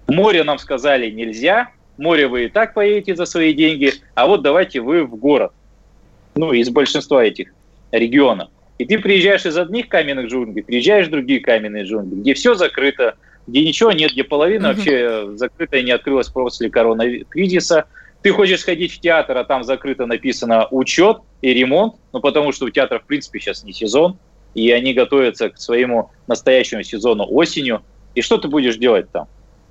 Море 0.08 0.44
нам 0.44 0.58
сказали 0.58 1.10
нельзя, 1.10 1.70
море 1.98 2.28
вы 2.28 2.46
и 2.46 2.50
так 2.50 2.74
поедете 2.74 3.16
за 3.16 3.26
свои 3.26 3.54
деньги, 3.54 3.94
а 4.16 4.28
вот 4.28 4.42
давайте 4.42 4.82
вы 4.82 5.04
в 5.04 5.16
город. 5.16 5.52
Ну, 6.36 6.52
из 6.54 6.70
большинства 6.70 7.24
этих 7.24 7.54
регионов. 7.92 8.50
И 8.78 8.86
ты 8.86 9.00
приезжаешь 9.00 9.46
из 9.46 9.58
одних 9.58 9.90
каменных 9.90 10.28
джунглей, 10.28 10.64
приезжаешь 10.64 11.08
в 11.08 11.12
другие 11.12 11.40
каменные 11.40 11.84
джунгли, 11.84 12.20
где 12.20 12.34
все 12.34 12.54
закрыто, 12.54 13.16
где 13.48 13.64
ничего 13.64 13.92
нет, 13.92 14.12
где 14.12 14.24
половина 14.24 14.68
mm-hmm. 14.68 14.76
вообще 14.76 15.38
закрыта 15.38 15.78
и 15.78 15.84
не 15.84 15.92
открылась 15.92 16.28
после 16.28 16.70
коронавируса. 16.70 17.86
Ты 18.22 18.32
хочешь 18.32 18.62
сходить 18.62 18.94
в 18.94 19.00
театр, 19.00 19.38
а 19.38 19.44
там 19.44 19.64
закрыто 19.64 20.06
написано 20.06 20.68
учет 20.70 21.20
и 21.42 21.54
ремонт, 21.54 21.96
ну 22.14 22.20
потому 22.20 22.52
что 22.52 22.66
у 22.66 22.70
театра 22.70 23.00
в 23.00 23.06
принципе 23.06 23.40
сейчас 23.40 23.64
не 23.64 23.74
сезон, 23.74 24.18
и 24.54 24.70
они 24.72 24.94
готовятся 24.94 25.50
к 25.50 25.60
своему 25.60 26.12
настоящему 26.28 26.84
сезону 26.84 27.26
осенью. 27.28 27.84
И 28.16 28.22
что 28.22 28.38
ты 28.38 28.48
будешь 28.48 28.78
делать 28.78 29.12
там? 29.12 29.28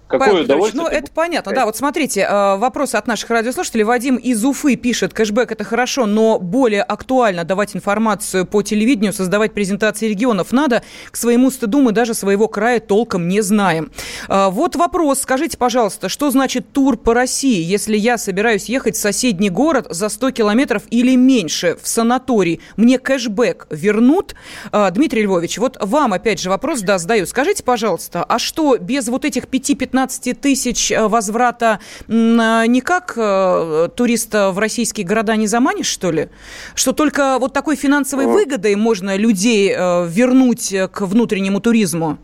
Какое 0.09 0.29
Павел 0.29 0.45
удовольствие. 0.45 0.85
Ну, 0.85 0.89
это 0.89 1.11
понятно. 1.11 1.53
Да, 1.53 1.67
вот 1.67 1.77
смотрите, 1.77 2.21
э, 2.21 2.57
вопросы 2.57 2.95
от 2.95 3.09
наших 3.09 3.29
радиослушателей. 3.29 3.83
Вадим 3.83 4.17
из 4.17 4.45
Уфы 4.45 4.77
пишет, 4.77 5.13
кэшбэк 5.13 5.51
это 5.51 5.65
хорошо, 5.65 6.07
но 6.07 6.39
более 6.39 6.83
актуально 6.83 7.43
давать 7.43 7.75
информацию 7.75 8.47
по 8.47 8.63
телевидению, 8.63 9.13
создавать 9.13 9.53
презентации 9.53 10.07
регионов 10.07 10.53
надо. 10.53 10.85
К 11.11 11.17
своему 11.17 11.51
стыду 11.51 11.81
мы 11.81 11.91
даже 11.91 12.15
своего 12.15 12.47
края 12.47 12.79
толком 12.79 13.27
не 13.27 13.41
знаем. 13.41 13.91
Э, 14.29 14.49
вот 14.49 14.77
вопрос. 14.77 15.21
Скажите, 15.21 15.59
пожалуйста, 15.59 16.09
что 16.09 16.31
значит 16.31 16.71
тур 16.73 16.97
по 16.97 17.13
России, 17.13 17.61
если 17.61 17.97
я 17.97 18.17
собираюсь 18.17 18.67
ехать 18.67 18.95
в 18.95 19.01
соседний 19.01 19.51
город 19.51 19.89
за 19.91 20.09
100 20.09 20.31
километров 20.31 20.85
или 20.91 21.17
меньше 21.17 21.77
в 21.83 21.89
санаторий? 21.89 22.61
Мне 22.77 23.01
кэшбэк 23.01 23.67
вернут? 23.71 24.37
Э, 24.71 24.89
Дмитрий 24.93 25.23
Львович, 25.23 25.59
вот 25.59 25.77
вам 25.81 26.13
опять 26.13 26.39
же 26.41 26.49
вопрос, 26.49 26.83
да, 26.83 26.99
задаю. 26.99 27.27
Скажите, 27.27 27.65
пожалуйста, 27.65 28.23
а 28.23 28.39
что 28.39 28.77
без 28.79 29.09
вот 29.09 29.25
этих 29.25 29.47
5-15 29.47 29.96
15 29.97 30.41
тысяч 30.43 30.93
э, 30.93 31.09
возврата 31.09 31.81
э, 32.07 32.13
никак 32.13 33.15
э, 33.17 33.89
туриста 33.97 34.51
в 34.51 34.59
российские 34.59 35.07
города 35.07 35.35
не 35.37 35.47
заманишь, 35.47 35.87
что 35.87 36.11
ли? 36.11 36.29
Что 36.75 36.93
только 36.93 37.39
вот 37.39 37.55
такой 37.55 37.77
финансовой 37.77 38.27
выгодой 38.27 38.75
можно 38.77 39.17
людей 39.17 39.71
вернуть 39.71 40.75
к 40.93 41.01
внутреннему 41.01 41.61
туризму? 41.61 42.19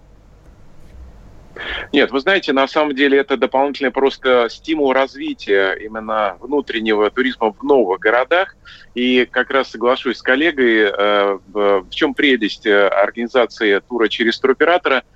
Нет, 1.92 2.11
вы 2.11 2.20
знаете, 2.20 2.52
на 2.52 2.68
самом 2.68 2.94
деле 2.94 3.18
это 3.18 3.38
дополнительный 3.38 3.90
просто 3.90 4.48
стимул 4.50 4.92
развития 4.92 5.72
именно 5.74 6.37
внутреннего 6.40 7.11
туризма 7.11 7.52
в 7.52 7.62
новых 7.62 8.00
городах. 8.00 8.54
И 8.94 9.24
как 9.24 9.50
раз 9.50 9.70
соглашусь 9.70 10.18
с 10.18 10.22
коллегой, 10.22 10.90
в 10.90 11.87
чем 11.90 12.14
прелесть 12.14 12.66
организации 12.66 13.80
тура 13.88 14.08
через 14.08 14.38
туроператора– 14.38 15.04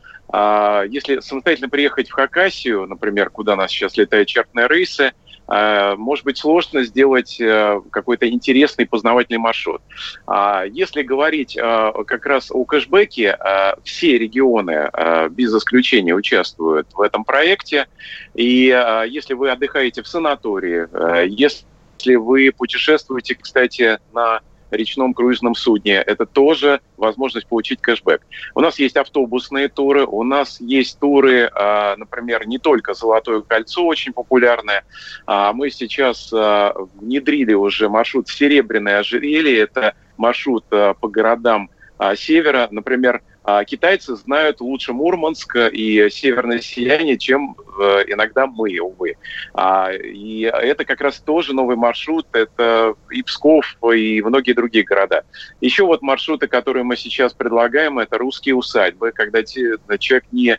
если 0.88 1.20
самостоятельно 1.20 1.68
приехать 1.68 2.09
в 2.09 2.12
Хакасию, 2.12 2.87
например, 2.87 3.31
куда 3.31 3.57
нас 3.57 3.70
сейчас 3.70 3.96
летают 3.96 4.29
чартные 4.29 4.68
рейсы, 4.68 5.12
а, 5.49 5.94
может 5.96 6.25
быть 6.25 6.38
сложно 6.38 6.83
сделать 6.83 7.40
э, 7.40 7.81
какой-то 7.90 8.29
интересный 8.29 8.87
познавательный 8.87 9.38
маршрут. 9.38 9.81
А, 10.27 10.64
если 10.64 11.03
говорить 11.03 11.55
как 11.55 12.27
раз 12.27 12.51
о 12.51 12.64
кэшбэке, 12.64 13.38
все 13.85 14.18
регионы 14.18 14.90
без 15.31 15.55
исключения 15.55 16.14
участвуют 16.14 16.88
в 16.92 17.01
этом 17.01 17.25
проекте. 17.25 17.87
И 18.35 18.66
если 19.09 19.35
вы 19.35 19.51
отдыхаете 19.51 20.03
в 20.03 20.09
санатории, 20.09 20.87
если 21.27 22.14
вы 22.14 22.53
путешествуете, 22.57 23.35
кстати, 23.35 23.99
на 24.12 24.40
речном 24.70 25.14
круизном 25.14 25.55
судне. 25.55 25.94
Это 25.94 26.26
тоже 26.26 26.81
возможность 26.96 27.46
получить 27.46 27.81
кэшбэк. 27.81 28.22
У 28.55 28.61
нас 28.61 28.79
есть 28.79 28.96
автобусные 28.96 29.68
туры, 29.68 30.05
у 30.05 30.22
нас 30.22 30.61
есть 30.61 30.98
туры, 30.98 31.50
а, 31.55 31.96
например, 31.96 32.46
не 32.46 32.59
только 32.59 32.94
«Золотое 32.94 33.40
кольцо» 33.40 33.85
очень 33.87 34.12
популярное. 34.12 34.85
А 35.26 35.52
мы 35.52 35.70
сейчас 35.70 36.33
а, 36.33 36.74
внедрили 36.94 37.55
уже 37.55 37.88
маршрут 37.88 38.29
«Серебряное 38.29 39.00
ожерелье». 39.00 39.59
Это 39.59 39.94
маршрут 40.16 40.64
по 40.68 41.09
городам 41.09 41.71
севера. 42.14 42.69
Например, 42.71 43.23
а 43.49 43.65
китайцы 43.65 44.17
знают 44.17 44.61
лучше 44.61 44.92
Мурманск 44.92 45.55
и 45.55 46.11
Северное 46.11 46.59
сияние, 46.59 47.17
чем 47.17 47.55
э, 47.79 48.03
иногда 48.09 48.49
мы, 48.49 48.77
увы. 48.81 49.15
А, 49.55 49.92
и 49.92 50.40
это 50.40 50.85
как 50.85 51.01
раз 51.01 51.21
тоже 51.21 51.55
новый 51.55 51.77
маршрут. 51.77 52.27
Это 52.33 52.97
и 53.09 53.23
Псков, 53.23 53.77
и 53.94 54.21
многие 54.21 54.53
другие 54.53 54.85
города. 54.85 55.23
Еще 55.61 55.85
вот 55.85 56.03
маршруты, 56.03 56.49
которые 56.49 56.83
мы 56.83 56.97
сейчас 56.97 57.35
предлагаем, 57.35 58.01
это 58.01 58.19
русские 58.19 58.57
усадьбы, 58.57 59.13
когда 59.13 59.44
человек 59.44 60.25
не 60.33 60.59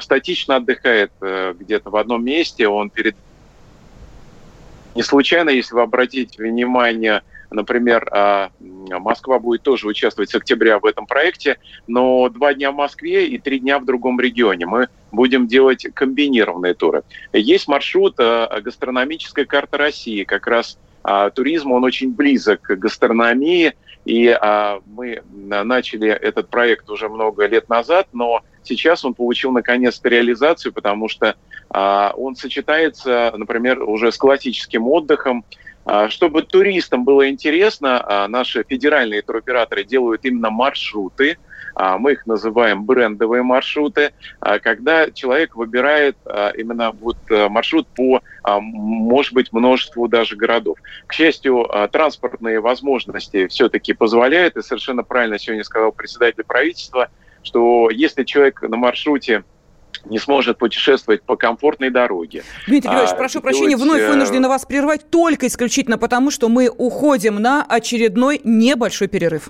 статично 0.00 0.56
отдыхает 0.56 1.10
где-то 1.20 1.90
в 1.90 1.96
одном 1.96 2.24
месте, 2.24 2.68
он 2.68 2.90
перед... 2.90 3.16
Не 4.94 5.02
случайно, 5.02 5.50
если 5.50 5.74
вы 5.74 5.82
обратите 5.82 6.40
внимание, 6.40 7.22
Например, 7.50 8.08
а, 8.12 8.50
Москва 8.60 9.38
будет 9.38 9.62
тоже 9.62 9.88
участвовать 9.88 10.30
с 10.30 10.34
октября 10.34 10.78
в 10.78 10.86
этом 10.86 11.06
проекте, 11.06 11.58
но 11.86 12.28
два 12.28 12.54
дня 12.54 12.70
в 12.70 12.76
Москве 12.76 13.26
и 13.26 13.38
три 13.38 13.58
дня 13.58 13.78
в 13.78 13.84
другом 13.84 14.20
регионе. 14.20 14.66
Мы 14.66 14.88
будем 15.10 15.48
делать 15.48 15.86
комбинированные 15.92 16.74
туры. 16.74 17.02
Есть 17.32 17.66
маршрут 17.66 18.14
а, 18.18 18.60
гастрономическая 18.60 19.44
карта 19.44 19.78
России. 19.78 20.22
Как 20.22 20.46
раз 20.46 20.78
а, 21.02 21.30
туризм, 21.30 21.72
он 21.72 21.82
очень 21.84 22.12
близок 22.12 22.62
к 22.62 22.76
гастрономии. 22.76 23.74
И 24.06 24.34
мы 24.86 25.22
начали 25.30 26.08
этот 26.08 26.48
проект 26.48 26.88
уже 26.88 27.10
много 27.10 27.46
лет 27.46 27.68
назад, 27.68 28.08
но 28.14 28.40
сейчас 28.62 29.04
он 29.04 29.12
получил 29.12 29.52
наконец-то 29.52 30.08
реализацию, 30.08 30.72
потому 30.72 31.10
что 31.10 31.36
он 31.70 32.34
сочетается, 32.34 33.30
например, 33.36 33.82
уже 33.82 34.10
с 34.10 34.16
классическим 34.16 34.88
отдыхом, 34.88 35.44
чтобы 36.08 36.42
туристам 36.42 37.04
было 37.04 37.28
интересно, 37.28 38.04
а, 38.04 38.28
наши 38.28 38.64
федеральные 38.68 39.22
туроператоры 39.22 39.84
делают 39.84 40.24
именно 40.24 40.50
маршруты, 40.50 41.38
а, 41.74 41.98
мы 41.98 42.12
их 42.12 42.26
называем 42.26 42.84
брендовые 42.84 43.42
маршруты, 43.42 44.12
когда 44.40 45.10
человек 45.10 45.56
выбирает 45.56 46.16
именно 46.56 46.90
вот 46.92 47.16
маршрут 47.28 47.86
по, 47.94 48.20
может 48.44 49.32
быть, 49.32 49.52
множеству 49.52 50.08
даже 50.08 50.36
городов. 50.36 50.78
К 51.06 51.12
счастью, 51.12 51.68
транспортные 51.92 52.60
возможности 52.60 53.46
все-таки 53.46 53.92
позволяют, 53.92 54.56
и 54.56 54.62
совершенно 54.62 55.04
правильно 55.04 55.38
сегодня 55.38 55.64
сказал 55.64 55.92
председатель 55.92 56.44
правительства, 56.44 57.08
что 57.42 57.88
если 57.90 58.24
человек 58.24 58.62
на 58.62 58.76
маршруте 58.76 59.44
не 60.04 60.18
сможет 60.18 60.58
путешествовать 60.58 61.22
по 61.22 61.36
комфортной 61.36 61.90
дороге. 61.90 62.42
Дмитрий 62.66 62.90
Львович, 62.90 63.10
а, 63.10 63.14
прошу 63.14 63.40
делать... 63.40 63.44
прощения, 63.44 63.76
вновь 63.76 64.00
э, 64.00 64.08
вынуждена 64.08 64.48
вас 64.48 64.64
прервать 64.64 65.08
только 65.10 65.46
исключительно 65.46 65.98
потому, 65.98 66.30
что 66.30 66.48
мы 66.48 66.68
уходим 66.68 67.36
на 67.36 67.64
очередной 67.64 68.40
небольшой 68.44 69.08
перерыв. 69.08 69.48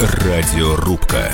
Радиорубка. 0.00 1.32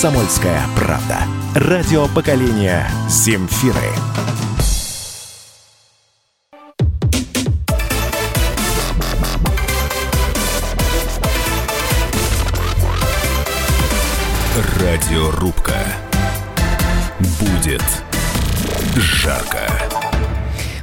«Комсомольская 0.00 0.62
правда». 0.76 1.18
Радио 1.54 2.08
поколения 2.08 2.90
«Земфиры». 3.10 3.74
Радиорубка. 14.78 15.76
Будет 17.38 17.84
жарко. 18.96 20.09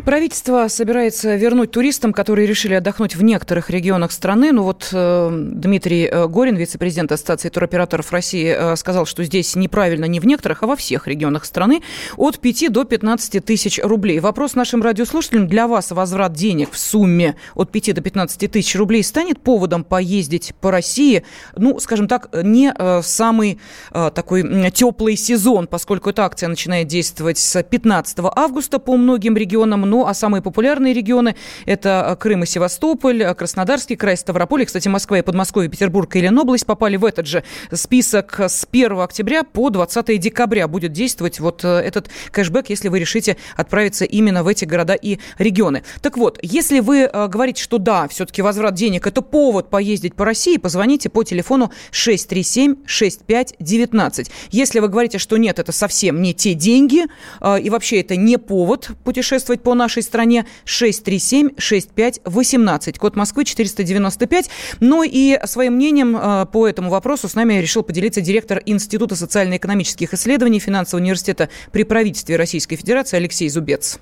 Правительство 0.07 0.69
собирается 0.69 1.35
вернуть 1.35 1.71
туристам, 1.71 2.13
которые 2.13 2.47
решили 2.47 2.73
отдохнуть 2.75 3.17
в 3.17 3.23
некоторых 3.23 3.69
регионах 3.69 4.13
страны. 4.13 4.53
Ну 4.53 4.63
вот 4.63 4.87
э, 4.93 5.29
Дмитрий 5.33 6.05
э, 6.05 6.27
Горин, 6.27 6.55
вице-президент 6.55 7.11
Ассоциации 7.11 7.49
туроператоров 7.49 8.09
России, 8.13 8.55
э, 8.57 8.77
сказал, 8.77 9.05
что 9.05 9.25
здесь 9.25 9.57
неправильно 9.57 10.05
не 10.05 10.21
в 10.21 10.25
некоторых, 10.25 10.63
а 10.63 10.67
во 10.67 10.77
всех 10.77 11.07
регионах 11.07 11.43
страны 11.43 11.81
от 12.15 12.39
5 12.39 12.71
до 12.71 12.85
15 12.85 13.43
тысяч 13.43 13.81
рублей. 13.83 14.21
Вопрос 14.21 14.55
нашим 14.55 14.81
радиослушателям. 14.81 15.49
Для 15.49 15.67
вас 15.67 15.91
возврат 15.91 16.31
денег 16.31 16.71
в 16.71 16.79
сумме 16.79 17.35
от 17.53 17.73
5 17.73 17.95
до 17.95 17.99
15 17.99 18.49
тысяч 18.49 18.77
рублей 18.77 19.03
станет 19.03 19.41
поводом 19.41 19.83
поездить 19.83 20.53
по 20.61 20.71
России, 20.71 21.25
ну, 21.57 21.81
скажем 21.81 22.07
так, 22.07 22.29
не 22.31 22.73
э, 22.73 23.01
самый 23.03 23.59
такой 23.91 24.71
теплый 24.71 25.17
сезон, 25.17 25.67
поскольку 25.67 26.11
эта 26.11 26.23
акция 26.23 26.47
начинает 26.47 26.87
действовать 26.87 27.37
с 27.37 27.61
15 27.61 28.19
августа 28.37 28.79
по 28.79 28.95
многим 28.95 29.35
регионам, 29.35 29.81
но 29.81 29.96
ну, 29.97 30.05
а 30.05 30.13
самые 30.13 30.43
популярные 30.43 30.93
регионы– 30.93 31.35
это 31.65 32.15
Крым 32.19 32.43
и 32.43 32.45
Севастополь, 32.45 33.33
Краснодарский 33.33 33.95
край, 33.95 34.15
Ставрополь. 34.15 34.61
И, 34.61 34.65
кстати, 34.65 34.87
Москва 34.87 35.17
и 35.17 35.23
Подмосковье, 35.23 35.71
Петербург 35.71 36.15
и 36.15 36.21
Ленобласть 36.21 36.67
попали 36.67 36.97
в 36.97 37.05
этот 37.05 37.25
же 37.25 37.43
список 37.73 38.39
с 38.39 38.67
1 38.71 38.99
октября 38.99 39.43
по 39.43 39.71
20 39.71 40.19
декабря. 40.19 40.67
Будет 40.67 40.91
действовать 40.91 41.39
вот 41.39 41.65
э, 41.65 41.79
этот 41.79 42.11
кэшбэк, 42.29 42.69
если 42.69 42.89
вы 42.89 42.99
решите 42.99 43.37
отправиться 43.55 44.05
именно 44.05 44.43
в 44.43 44.47
эти 44.47 44.65
города 44.65 44.93
и 44.93 45.17
регионы. 45.39 45.81
Так 46.03 46.15
вот, 46.15 46.37
если 46.43 46.79
вы 46.79 47.09
э, 47.11 47.27
говорите, 47.27 47.63
что 47.63 47.79
да, 47.79 48.07
все-таки 48.07 48.43
возврат 48.43 48.75
денег– 48.75 49.07
это 49.09 49.23
повод 49.23 49.71
поездить 49.71 50.13
по 50.13 50.25
России, 50.25 50.57
позвоните 50.57 51.09
по 51.09 51.23
телефону 51.23 51.71
637-6519. 51.91 54.29
Если 54.51 54.79
вы 54.79 54.89
говорите, 54.89 55.17
что 55.17 55.37
нет, 55.37 55.57
это 55.57 55.71
совсем 55.71 56.21
не 56.21 56.35
те 56.35 56.53
деньги, 56.53 57.05
э, 57.41 57.61
и 57.61 57.71
вообще 57.71 58.01
это 58.01 58.15
не 58.15 58.37
повод 58.37 58.91
путешествовать 59.03 59.63
по 59.63 59.73
нашей 59.73 59.86
нашей 59.87 60.03
стране 60.03 60.45
637-6518, 60.65 62.99
код 62.99 63.15
Москвы 63.15 63.45
495. 63.45 64.49
Ну 64.81 65.03
и 65.03 65.39
своим 65.45 65.75
мнением 65.75 66.17
э, 66.17 66.45
по 66.51 66.67
этому 66.67 66.89
вопросу 66.89 67.29
с 67.29 67.35
нами 67.35 67.53
решил 67.53 67.83
поделиться 67.83 68.19
директор 68.19 68.61
Института 68.65 69.15
социально-экономических 69.15 70.13
исследований 70.13 70.59
финансового 70.59 71.01
университета 71.01 71.47
при 71.71 71.83
правительстве 71.83 72.35
Российской 72.35 72.75
Федерации 72.75 73.15
Алексей 73.15 73.47
Зубец. 73.47 73.97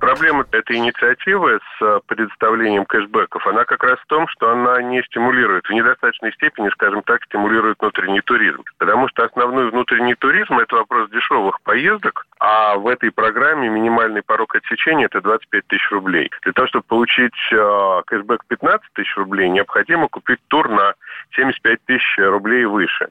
Проблема 0.00 0.46
этой 0.52 0.76
инициативы 0.76 1.58
с 1.58 1.82
э, 1.82 2.00
предоставлением 2.06 2.84
кэшбэков, 2.84 3.46
она 3.46 3.64
как 3.64 3.82
раз 3.82 3.98
в 3.98 4.06
том, 4.06 4.28
что 4.28 4.50
она 4.50 4.80
не 4.80 5.02
стимулирует, 5.02 5.66
в 5.66 5.72
недостаточной 5.72 6.32
степени, 6.34 6.68
скажем 6.70 7.02
так, 7.02 7.24
стимулирует 7.24 7.78
внутренний 7.80 8.20
туризм. 8.20 8.62
Потому 8.78 9.08
что 9.08 9.24
основной 9.24 9.70
внутренний 9.70 10.14
туризм– 10.14 10.58
это 10.60 10.76
вопрос 10.76 11.10
дешевых 11.10 11.60
поездок, 11.62 12.26
а 12.38 12.76
в 12.76 12.86
этой 12.86 13.10
программе 13.10 13.68
минимальный 13.68 14.22
порог 14.22 14.54
отсечения– 14.54 15.06
это 15.06 15.20
25 15.20 15.66
тысяч 15.66 15.90
рублей. 15.90 16.30
Для 16.42 16.52
того, 16.52 16.68
чтобы 16.68 16.84
получить 16.86 17.34
э, 17.52 18.02
кэшбэк 18.06 18.44
15 18.46 18.92
тысяч 18.94 19.16
рублей, 19.16 19.48
необходимо 19.48 20.08
купить 20.08 20.38
тур 20.48 20.68
на 20.68 20.94
75 21.32 21.78
тысяч 21.84 22.18
рублей 22.18 22.64
выше. 22.64 23.08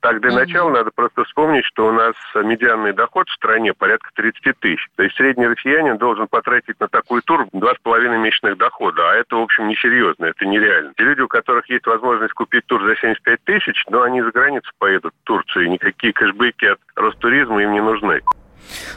Так, 0.00 0.20
для 0.20 0.32
начала 0.32 0.70
надо 0.70 0.90
просто 0.94 1.24
вспомнить, 1.24 1.64
что 1.66 1.88
у 1.88 1.92
нас 1.92 2.14
медианный 2.34 2.92
доход 2.92 3.28
в 3.28 3.34
стране 3.34 3.74
порядка 3.74 4.10
30 4.14 4.58
тысяч. 4.58 4.88
То 4.96 5.02
есть 5.02 5.16
средний 5.16 5.46
россиянин 5.46 5.98
должен 5.98 6.26
потратить 6.26 6.80
на 6.80 6.88
такой 6.88 7.20
тур 7.22 7.46
2,5 7.52 8.18
месячных 8.18 8.56
дохода. 8.56 9.10
А 9.10 9.14
это, 9.14 9.36
в 9.36 9.42
общем, 9.42 9.68
несерьезно, 9.68 10.26
это 10.26 10.46
нереально. 10.46 10.92
Те 10.96 11.04
люди, 11.04 11.20
у 11.20 11.28
которых 11.28 11.68
есть 11.68 11.86
возможность 11.86 12.32
купить 12.32 12.66
тур 12.66 12.82
за 12.82 12.96
75 12.96 13.44
тысяч, 13.44 13.84
но 13.90 14.02
они 14.02 14.22
за 14.22 14.30
границу 14.30 14.70
поедут 14.78 15.12
в 15.22 15.24
Турцию, 15.24 15.66
и 15.66 15.70
никакие 15.70 16.12
кэшбэки 16.12 16.64
от 16.64 16.80
Ростуризма 16.96 17.62
им 17.62 17.72
не 17.72 17.80
нужны. 17.80 18.20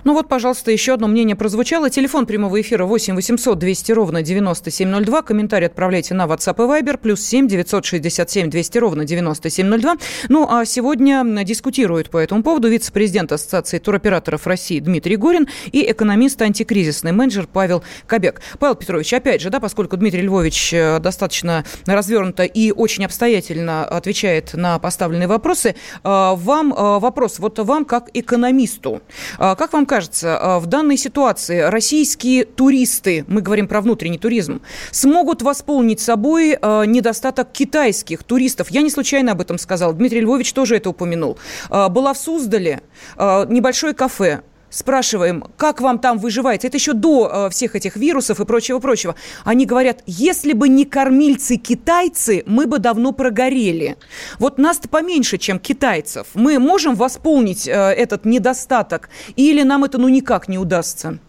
Ну 0.04 0.14
вот, 0.14 0.28
пожалуйста, 0.28 0.72
еще 0.72 0.94
одно 0.94 1.08
мнение 1.08 1.36
прозвучало. 1.36 1.90
Телефон 1.90 2.26
прямого 2.26 2.60
эфира 2.62 2.86
8 2.86 3.16
800 3.16 3.58
200 3.60 3.92
ровно 3.92 4.22
9702. 4.22 5.22
Комментарий 5.22 5.68
отправляйте 5.68 6.14
на 6.14 6.26
WhatsApp 6.26 6.56
и 6.56 6.82
Viber. 6.84 6.98
Плюс 6.98 7.22
7 7.22 7.48
967 7.48 8.50
200 8.50 8.78
ровно 8.78 9.06
9702. 9.06 9.98
Ну, 10.30 10.48
а 10.50 10.66
сегодня 10.66 11.24
дискутируют 11.44 12.10
по 12.10 12.18
этому 12.18 12.44
поводу 12.44 12.68
вице-президент 12.70 13.32
Ассоциации 13.32 13.80
туроператоров 13.80 14.48
России 14.48 14.80
Дмитрий 14.80 15.16
Горин 15.16 15.48
и 15.72 15.90
экономист, 15.90 16.42
антикризисный 16.42 17.12
менеджер 17.12 17.48
Павел 17.52 17.84
Кобек. 18.08 18.42
Павел 18.60 18.76
Петрович, 18.76 19.14
опять 19.14 19.42
же, 19.42 19.50
да, 19.50 19.60
поскольку 19.60 19.98
Дмитрий 19.98 20.22
Львович 20.22 20.74
э, 20.74 21.00
достаточно 21.00 21.64
развернуто 21.86 22.44
и 22.44 22.72
очень 22.72 23.06
обстоятельно 23.06 23.86
отвечает 23.86 24.54
на 24.54 24.80
поставленные 24.80 25.28
вопросы, 25.28 25.70
э, 25.70 25.74
вам 26.04 26.74
э, 26.74 27.00
вопрос, 27.00 27.40
вот 27.40 27.60
вам 27.60 27.86
как 27.86 28.10
экономисту, 28.14 29.02
как 29.38 29.63
вам 29.72 29.86
кажется, 29.86 30.38
а, 30.38 30.60
в 30.60 30.66
данной 30.66 30.98
ситуации 30.98 31.60
российские 31.62 32.44
туристы, 32.44 33.24
мы 33.28 33.40
говорим 33.40 33.70
про 33.70 33.80
внутренний 33.80 34.18
туризм, 34.18 34.62
смогут 34.92 35.42
восполнить 35.42 36.02
собой 36.02 36.58
а, 36.62 36.84
недостаток 36.84 37.52
китайских 37.54 38.24
туристов? 38.24 38.72
Я 38.72 38.82
не 38.82 38.90
случайно 38.90 39.32
об 39.32 39.42
этом 39.42 39.58
сказал. 39.58 39.94
Дмитрий 39.94 40.20
Львович 40.20 40.52
тоже 40.52 40.76
это 40.76 40.90
упомянул. 40.90 41.38
А, 41.70 41.88
была 41.88 42.14
в 42.14 42.18
Суздале 42.18 42.82
небольшое 43.18 43.94
кафе 43.94 44.42
спрашиваем, 44.74 45.44
как 45.56 45.82
вам 45.82 46.00
там 46.00 46.18
выживается, 46.18 46.68
это 46.68 46.78
еще 46.78 46.94
до 46.94 47.30
э, 47.32 47.50
всех 47.50 47.76
этих 47.76 47.96
вирусов 47.96 48.40
и 48.40 48.46
прочего-прочего. 48.46 49.16
Они 49.46 49.66
говорят, 49.66 50.02
если 50.08 50.54
бы 50.54 50.68
не 50.68 50.86
кормильцы-китайцы, 50.86 52.44
мы 52.46 52.66
бы 52.66 52.80
давно 52.80 53.12
прогорели. 53.12 53.98
Вот 54.40 54.58
нас-то 54.58 54.90
поменьше, 54.90 55.38
чем 55.38 55.60
китайцев. 55.60 56.28
Мы 56.34 56.60
можем 56.60 56.96
восполнить 56.96 57.68
э, 57.68 57.72
этот 57.72 58.26
недостаток 58.26 59.10
или 59.36 59.62
нам 59.62 59.84
это 59.84 59.98
ну 59.98 60.10
никак 60.10 60.48
не 60.48 60.58
удастся? 60.58 61.20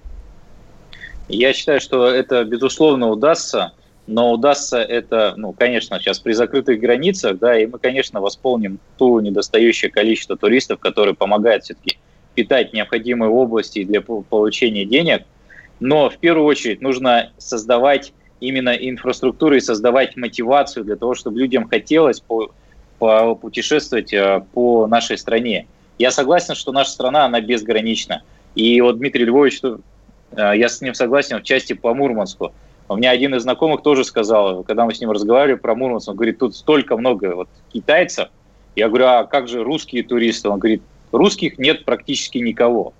Я 1.28 1.52
считаю, 1.52 1.80
что 1.80 2.08
это, 2.08 2.44
безусловно, 2.44 3.08
удастся, 3.08 3.72
но 4.06 4.32
удастся 4.32 4.78
это, 4.78 5.34
ну, 5.36 5.52
конечно, 5.52 5.98
сейчас 5.98 6.18
при 6.18 6.32
закрытых 6.32 6.78
границах, 6.78 7.38
да, 7.38 7.58
и 7.58 7.66
мы, 7.66 7.78
конечно, 7.78 8.20
восполним 8.20 8.78
ту 8.98 9.20
недостающее 9.20 9.90
количество 9.90 10.36
туристов, 10.36 10.80
которые 10.80 11.14
помогают 11.14 11.64
все-таки 11.64 11.98
питать 12.34 12.72
необходимые 12.72 13.30
области 13.30 13.84
для 13.84 14.00
получения 14.00 14.84
денег. 14.84 15.22
Но 15.80 16.08
в 16.08 16.16
первую 16.18 16.46
очередь 16.46 16.80
нужно 16.80 17.32
создавать 17.38 18.12
именно 18.40 18.70
инфраструктуру 18.70 19.56
и 19.56 19.60
создавать 19.60 20.16
мотивацию 20.16 20.84
для 20.84 20.96
того, 20.96 21.14
чтобы 21.14 21.38
людям 21.38 21.68
хотелось 21.68 22.20
по, 22.20 22.50
по 22.98 23.34
путешествовать 23.34 24.12
э, 24.12 24.44
по 24.52 24.86
нашей 24.86 25.18
стране. 25.18 25.66
Я 25.98 26.10
согласен, 26.10 26.54
что 26.54 26.72
наша 26.72 26.90
страна, 26.90 27.24
она 27.24 27.40
безгранична. 27.40 28.22
И 28.54 28.80
вот 28.80 28.98
Дмитрий 28.98 29.24
Львович, 29.24 29.60
э, 29.62 29.76
я 30.36 30.68
с 30.68 30.80
ним 30.80 30.94
согласен 30.94 31.38
в 31.38 31.42
части 31.42 31.72
по 31.72 31.94
Мурманску. 31.94 32.52
У 32.88 32.96
меня 32.96 33.10
один 33.10 33.34
из 33.34 33.42
знакомых 33.42 33.82
тоже 33.82 34.04
сказал, 34.04 34.62
когда 34.62 34.84
мы 34.84 34.94
с 34.94 35.00
ним 35.00 35.10
разговаривали 35.10 35.58
про 35.58 35.74
Мурманск, 35.74 36.08
он 36.08 36.16
говорит, 36.16 36.38
тут 36.38 36.54
столько 36.54 36.96
много 36.96 37.34
вот 37.34 37.48
китайцев. 37.72 38.28
Я 38.76 38.88
говорю, 38.88 39.06
а 39.06 39.24
как 39.24 39.48
же 39.48 39.62
русские 39.62 40.02
туристы? 40.02 40.48
Он 40.48 40.58
говорит, 40.58 40.82
русских 41.14 41.58
нет 41.58 41.84
практически 41.84 42.38
никого. 42.38 42.92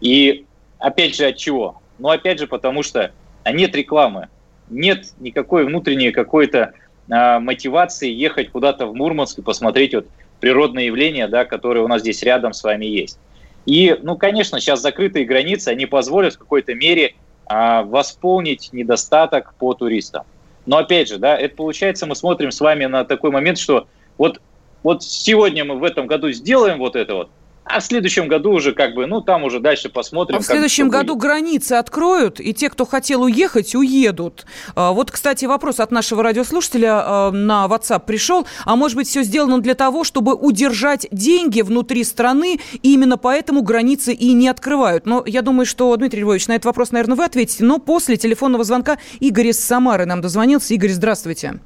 И 0.00 0.44
опять 0.78 1.14
же 1.16 1.26
от 1.26 1.36
чего? 1.36 1.80
Ну 1.98 2.08
опять 2.08 2.38
же 2.38 2.46
потому 2.46 2.82
что 2.82 3.12
нет 3.50 3.74
рекламы, 3.74 4.28
нет 4.70 5.12
никакой 5.18 5.64
внутренней 5.64 6.10
какой-то 6.10 6.72
а, 7.10 7.40
мотивации 7.40 8.10
ехать 8.10 8.50
куда-то 8.50 8.86
в 8.86 8.94
Мурманск 8.94 9.38
и 9.38 9.42
посмотреть 9.42 9.94
вот 9.94 10.06
природные 10.40 10.86
явления, 10.86 11.26
да, 11.28 11.44
которые 11.44 11.84
у 11.84 11.88
нас 11.88 12.02
здесь 12.02 12.22
рядом 12.22 12.52
с 12.52 12.62
вами 12.62 12.84
есть. 12.84 13.18
И, 13.66 13.96
ну, 14.02 14.16
конечно, 14.16 14.60
сейчас 14.60 14.80
закрытые 14.80 15.24
границы, 15.24 15.68
они 15.68 15.86
позволят 15.86 16.34
в 16.34 16.38
какой-то 16.38 16.74
мере 16.74 17.14
а, 17.46 17.82
восполнить 17.82 18.70
недостаток 18.72 19.54
по 19.58 19.74
туристам. 19.74 20.24
Но 20.66 20.78
опять 20.78 21.08
же, 21.08 21.18
да, 21.18 21.36
это 21.36 21.56
получается, 21.56 22.06
мы 22.06 22.14
смотрим 22.14 22.50
с 22.50 22.60
вами 22.60 22.84
на 22.84 23.04
такой 23.04 23.30
момент, 23.30 23.58
что 23.58 23.88
вот, 24.18 24.40
вот 24.82 25.02
сегодня 25.02 25.64
мы 25.64 25.76
в 25.76 25.84
этом 25.84 26.06
году 26.06 26.30
сделаем 26.30 26.78
вот 26.78 26.94
это 26.94 27.14
вот, 27.14 27.30
а 27.68 27.80
в 27.80 27.84
следующем 27.84 28.28
году 28.28 28.52
уже 28.52 28.72
как 28.72 28.94
бы, 28.94 29.06
ну 29.06 29.20
там 29.20 29.44
уже 29.44 29.60
дальше 29.60 29.88
посмотрим. 29.88 30.38
А 30.38 30.40
в 30.40 30.44
следующем 30.44 30.88
году 30.88 31.14
будет. 31.14 31.22
границы 31.22 31.74
откроют, 31.74 32.40
и 32.40 32.54
те, 32.54 32.70
кто 32.70 32.86
хотел 32.86 33.22
уехать, 33.22 33.74
уедут. 33.74 34.46
А, 34.74 34.92
вот, 34.92 35.10
кстати, 35.10 35.44
вопрос 35.44 35.80
от 35.80 35.90
нашего 35.90 36.22
радиослушателя 36.22 37.02
а, 37.04 37.30
на 37.30 37.66
WhatsApp 37.66 38.04
пришел. 38.06 38.46
А 38.64 38.76
может 38.76 38.96
быть, 38.96 39.08
все 39.08 39.22
сделано 39.22 39.60
для 39.60 39.74
того, 39.74 40.04
чтобы 40.04 40.34
удержать 40.34 41.06
деньги 41.10 41.60
внутри 41.60 42.04
страны, 42.04 42.58
и 42.82 42.94
именно 42.94 43.18
поэтому 43.18 43.62
границы 43.62 44.12
и 44.12 44.32
не 44.32 44.48
открывают. 44.48 45.06
Но 45.06 45.22
я 45.26 45.42
думаю, 45.42 45.66
что, 45.66 45.94
Дмитрий 45.96 46.20
Львович, 46.20 46.48
на 46.48 46.52
этот 46.52 46.66
вопрос, 46.66 46.92
наверное, 46.92 47.16
вы 47.16 47.24
ответите. 47.24 47.64
Но 47.64 47.78
после 47.78 48.16
телефонного 48.16 48.64
звонка 48.64 48.98
Игорь 49.20 49.48
из 49.48 49.62
Самары 49.62 50.06
нам 50.06 50.20
дозвонился. 50.20 50.74
Игорь, 50.74 50.90
здравствуйте. 50.90 51.60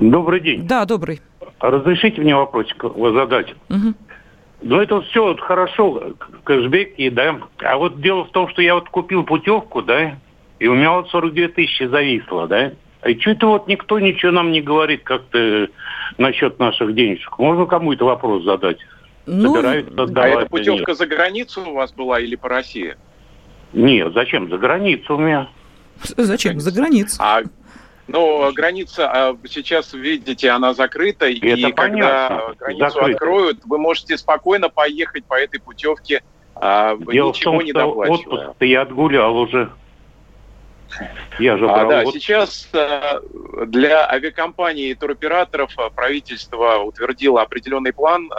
Добрый 0.00 0.40
день. 0.40 0.66
Да, 0.66 0.84
добрый. 0.84 1.20
Разрешите 1.60 2.20
мне 2.20 2.34
вопросик 2.34 2.82
задать? 3.14 3.54
Угу. 3.70 3.94
Ну, 4.62 4.80
это 4.80 5.00
все 5.02 5.24
вот 5.24 5.40
хорошо, 5.40 6.14
кэшбэки, 6.44 7.08
да. 7.10 7.40
А 7.58 7.76
вот 7.76 8.00
дело 8.00 8.24
в 8.24 8.30
том, 8.30 8.48
что 8.48 8.62
я 8.62 8.74
вот 8.74 8.88
купил 8.88 9.24
путевку, 9.24 9.82
да, 9.82 10.16
и 10.58 10.68
у 10.68 10.74
меня 10.74 10.92
вот 10.92 11.10
42 11.10 11.48
тысячи 11.48 11.84
зависло, 11.84 12.46
да. 12.46 12.72
И 13.04 13.18
что-то 13.18 13.48
вот 13.48 13.66
никто 13.66 13.98
ничего 13.98 14.30
нам 14.30 14.52
не 14.52 14.60
говорит 14.60 15.02
как-то 15.02 15.68
насчет 16.18 16.60
наших 16.60 16.94
денежек. 16.94 17.36
Можно 17.38 17.66
кому-то 17.66 18.04
вопрос 18.04 18.44
задать? 18.44 18.78
Ну, 19.26 19.56
а 19.56 19.74
эта 19.74 20.46
путевка 20.46 20.94
за 20.94 21.06
границу 21.06 21.62
у 21.68 21.74
вас 21.74 21.92
была 21.92 22.20
или 22.20 22.36
по 22.36 22.48
России? 22.48 22.96
Нет, 23.72 24.12
зачем? 24.14 24.48
За 24.48 24.58
границу 24.58 25.16
у 25.16 25.18
меня. 25.18 25.48
Зачем? 26.16 26.60
За 26.60 26.70
границу. 26.70 27.16
А 27.20 27.42
но 28.12 28.52
граница 28.52 29.10
а, 29.10 29.36
сейчас, 29.48 29.94
видите, 29.94 30.50
она 30.50 30.74
закрыта, 30.74 31.26
и, 31.26 31.34
и 31.34 31.62
когда 31.62 31.70
понятно. 31.70 32.54
границу 32.58 32.90
Закрыто. 32.90 33.12
откроют, 33.12 33.58
вы 33.64 33.78
можете 33.78 34.18
спокойно 34.18 34.68
поехать 34.68 35.24
по 35.24 35.34
этой 35.34 35.60
путевке, 35.60 36.22
а, 36.54 36.96
Дело 36.96 37.30
ничего 37.30 37.54
в 37.54 37.56
том, 37.56 37.64
не 37.64 37.72
доплачивая. 37.72 38.48
Отпуск 38.48 38.56
я 38.60 38.82
отгулял 38.82 39.36
уже. 39.36 39.72
Я 41.38 41.56
же 41.56 41.66
а, 41.70 41.86
да, 41.86 41.98
отпуск. 42.00 42.18
сейчас 42.18 42.68
а, 42.74 43.22
для 43.66 44.06
авиакомпаний 44.10 44.90
и 44.90 44.94
туроператоров 44.94 45.74
правительство 45.96 46.80
утвердило 46.80 47.40
определенный 47.40 47.94
план, 47.94 48.30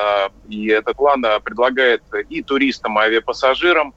и 0.47 0.67
этот 0.67 0.97
план 0.97 1.25
предлагает 1.43 2.03
и 2.29 2.43
туристам, 2.43 2.99
и 2.99 3.01
авиапассажирам 3.01 3.95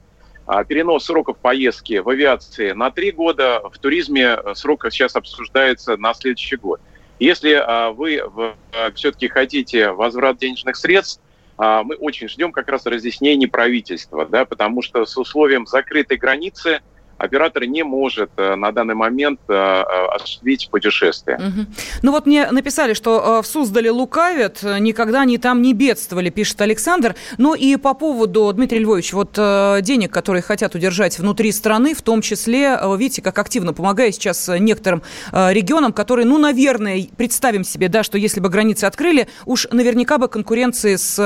перенос 0.67 1.05
сроков 1.05 1.37
поездки 1.37 1.97
в 1.97 2.09
авиации 2.09 2.71
на 2.71 2.89
три 2.89 3.11
года, 3.11 3.61
в 3.71 3.77
туризме 3.79 4.37
э, 4.37 4.55
срок 4.55 4.85
сейчас 4.91 5.15
обсуждается 5.15 5.97
на 5.97 6.13
следующий 6.13 6.55
год. 6.55 6.79
Если 7.19 7.53
а, 7.53 7.91
вы 7.91 8.15
э, 8.15 8.91
все-таки 8.95 9.27
хотите 9.27 9.91
возврат 9.91 10.37
денежных 10.37 10.75
средств, 10.75 11.21
а, 11.57 11.83
мы 11.83 11.95
очень 11.95 12.29
ждем 12.29 12.51
как 12.51 12.69
раз 12.69 12.85
разъяснений 12.85 13.47
правительства, 13.47 14.25
да, 14.25 14.45
потому 14.45 14.81
что 14.81 15.05
с 15.05 15.17
условием 15.17 15.65
закрытой 15.65 16.17
границы– 16.17 16.81
оператор 17.17 17.65
не 17.65 17.83
может 17.83 18.29
э, 18.37 18.55
на 18.55 18.71
данный 18.71 18.95
момент 18.95 19.39
э, 19.47 19.53
э, 19.53 19.83
осуществить 20.15 20.69
путешествие. 20.69 21.37
Угу. 21.37 21.65
Ну 22.03 22.11
вот 22.11 22.25
мне 22.25 22.49
написали, 22.51 22.93
что 22.93 23.41
в 23.41 23.47
Суздале 23.47 23.91
лукавят, 23.91 24.63
никогда 24.63 25.21
они 25.21 25.37
там 25.37 25.61
не 25.61 25.73
бедствовали, 25.73 26.29
пишет 26.29 26.61
Александр. 26.61 27.15
Ну 27.37 27.55
и 27.55 27.75
по 27.77 27.93
поводу, 27.93 28.51
Дмитрий 28.53 28.79
Львович, 28.79 29.13
вот 29.13 29.33
денег, 29.33 30.11
которые 30.11 30.41
хотят 30.41 30.75
удержать 30.75 31.17
внутри 31.19 31.51
страны, 31.51 31.93
в 31.93 32.01
том 32.01 32.21
числе, 32.21 32.79
видите, 32.97 33.21
как 33.21 33.37
активно 33.39 33.73
помогая 33.73 34.11
сейчас 34.11 34.47
некоторым 34.47 35.03
регионам, 35.31 35.93
которые, 35.93 36.25
ну, 36.25 36.37
наверное, 36.37 37.07
представим 37.17 37.63
себе, 37.63 37.89
да, 37.89 38.03
что 38.03 38.17
если 38.17 38.39
бы 38.39 38.49
границы 38.49 38.85
открыли, 38.85 39.27
уж 39.45 39.67
наверняка 39.71 40.17
бы 40.17 40.27
конкуренции 40.27 40.95
с 40.95 41.17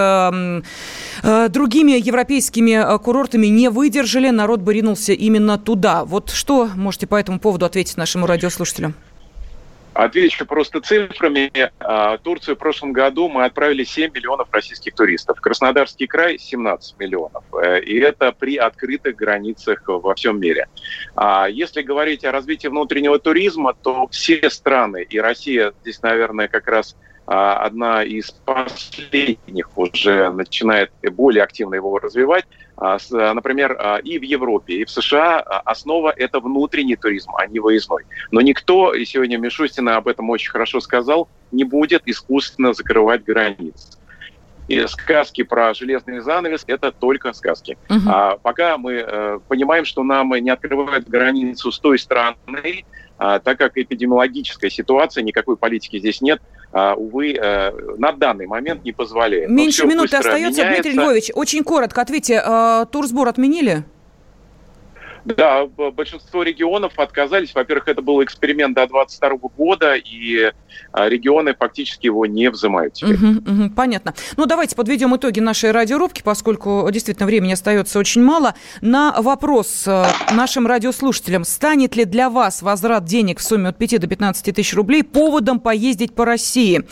другими 1.21 1.91
европейскими 1.91 2.97
курортами 2.97 3.47
не 3.47 3.69
выдержали, 3.69 4.29
народ 4.29 4.61
бы 4.61 4.73
ринулся 4.73 5.13
именно 5.13 5.57
туда. 5.57 6.05
Вот 6.05 6.29
что 6.29 6.69
можете 6.75 7.07
по 7.07 7.15
этому 7.15 7.39
поводу 7.39 7.65
ответить 7.65 7.97
нашему 7.97 8.25
радиослушателю? 8.25 8.93
Отвечу 9.93 10.45
просто 10.45 10.79
цифрами. 10.79 11.51
А, 11.79 12.17
Турцию 12.17 12.55
в 12.55 12.59
прошлом 12.59 12.93
году 12.93 13.27
мы 13.27 13.43
отправили 13.43 13.83
7 13.83 14.11
миллионов 14.13 14.47
российских 14.51 14.95
туристов. 14.95 15.41
Краснодарский 15.41 16.07
край 16.07 16.39
17 16.39 16.97
миллионов. 16.97 17.43
Э, 17.61 17.81
и 17.81 17.99
это 17.99 18.31
при 18.31 18.55
открытых 18.55 19.17
границах 19.17 19.83
во 19.87 20.15
всем 20.15 20.39
мире. 20.39 20.67
А 21.15 21.47
если 21.49 21.81
говорить 21.81 22.23
о 22.23 22.31
развитии 22.31 22.67
внутреннего 22.67 23.19
туризма, 23.19 23.73
то 23.73 24.07
все 24.07 24.49
страны, 24.49 25.05
и 25.09 25.19
Россия 25.19 25.73
здесь, 25.81 26.01
наверное, 26.01 26.47
как 26.47 26.67
раз 26.67 26.95
одна 27.31 28.03
из 28.03 28.31
последних 28.31 29.77
уже 29.77 30.29
начинает 30.31 30.91
более 31.13 31.43
активно 31.43 31.75
его 31.75 31.97
развивать. 31.97 32.45
А, 32.75 32.97
например, 33.33 33.77
а, 33.79 33.97
и 33.97 34.17
в 34.17 34.23
Европе, 34.23 34.73
и 34.73 34.85
в 34.85 34.89
США 34.89 35.39
основа– 35.39 36.13
это 36.17 36.39
внутренний 36.39 36.95
туризм, 36.95 37.31
а 37.37 37.47
не 37.47 37.59
выездной. 37.59 38.03
Но 38.31 38.41
никто, 38.41 38.93
и 38.93 39.05
сегодня 39.05 39.37
Мишустина 39.37 39.97
об 39.97 40.07
этом 40.07 40.29
очень 40.29 40.51
хорошо 40.51 40.81
сказал, 40.81 41.29
не 41.51 41.63
будет 41.63 42.01
искусственно 42.05 42.73
закрывать 42.73 43.23
границы. 43.23 43.97
И 44.67 44.85
сказки 44.87 45.43
про 45.43 45.73
железный 45.73 46.21
занавес– 46.21 46.63
это 46.67 46.91
только 46.91 47.33
сказки. 47.33 47.77
Угу. 47.89 47.99
А 48.07 48.37
пока 48.37 48.77
мы 48.77 48.93
э, 48.93 49.39
понимаем, 49.47 49.85
что 49.85 50.03
нам 50.03 50.33
не 50.33 50.49
открывают 50.49 51.07
границу 51.07 51.71
с 51.71 51.79
той 51.79 51.99
стороны, 51.99 52.85
а, 53.23 53.37
так 53.37 53.59
как 53.59 53.77
эпидемиологическая 53.77 54.71
ситуация, 54.71 55.23
никакой 55.23 55.55
политики 55.55 55.99
здесь 55.99 56.21
нет, 56.21 56.41
а, 56.41 56.60
увы, 56.73 57.33
э, 57.33 57.71
на 57.97 58.11
данный 58.13 58.47
момент 58.47 58.83
не 58.83 58.91
позволяет. 58.91 59.49
Меньше 59.49 59.85
минуты 59.85 60.17
остается, 60.17 60.61
меняется. 60.61 60.83
Дмитрий 60.83 60.93
Львович. 60.93 61.31
Очень 61.35 61.63
коротко 61.63 62.01
ответьте, 62.01 62.41
э, 62.45 62.85
турсбор 62.91 63.27
отменили? 63.27 63.83
Да, 65.25 65.65
большинство 65.65 66.43
регионов 66.43 66.97
отказались. 66.97 67.53
Во-первых, 67.53 67.87
это 67.87 68.01
был 68.01 68.23
эксперимент 68.23 68.75
до 68.75 68.87
2022 68.87 69.49
года, 69.57 69.95
и 69.95 70.51
а, 70.91 71.07
регионы 71.07 71.55
фактически 71.57 72.07
его 72.07 72.25
не 72.25 72.49
взимают 72.49 72.93
теперь. 72.93 73.15
Угу, 73.15 73.51
угу, 73.51 73.69
понятно. 73.75 74.13
Ну, 74.37 74.45
давайте 74.45 74.75
подведем 74.75 75.15
итоги 75.15 75.39
нашей 75.39 75.71
радиорубки, 75.71 76.21
поскольку 76.23 76.87
действительно 76.91 77.27
времени 77.27 77.53
остается 77.53 77.99
очень 77.99 78.23
мало. 78.23 78.55
На 78.81 79.13
вопрос 79.21 79.83
э, 79.87 80.05
нашим 80.33 80.67
радиослушателям, 80.67 81.43
станет 81.43 81.95
ли 81.95 82.05
для 82.05 82.29
вас 82.29 82.61
возврат 82.61 83.05
денег 83.05 83.39
в 83.39 83.43
сумме 83.43 83.69
от 83.69 83.77
5 83.77 83.99
до 83.99 84.07
15 84.07 84.55
тысяч 84.55 84.73
рублей 84.73 85.03
поводом 85.03 85.59
поездить 85.59 86.13
по 86.15 86.25
России? 86.25 86.83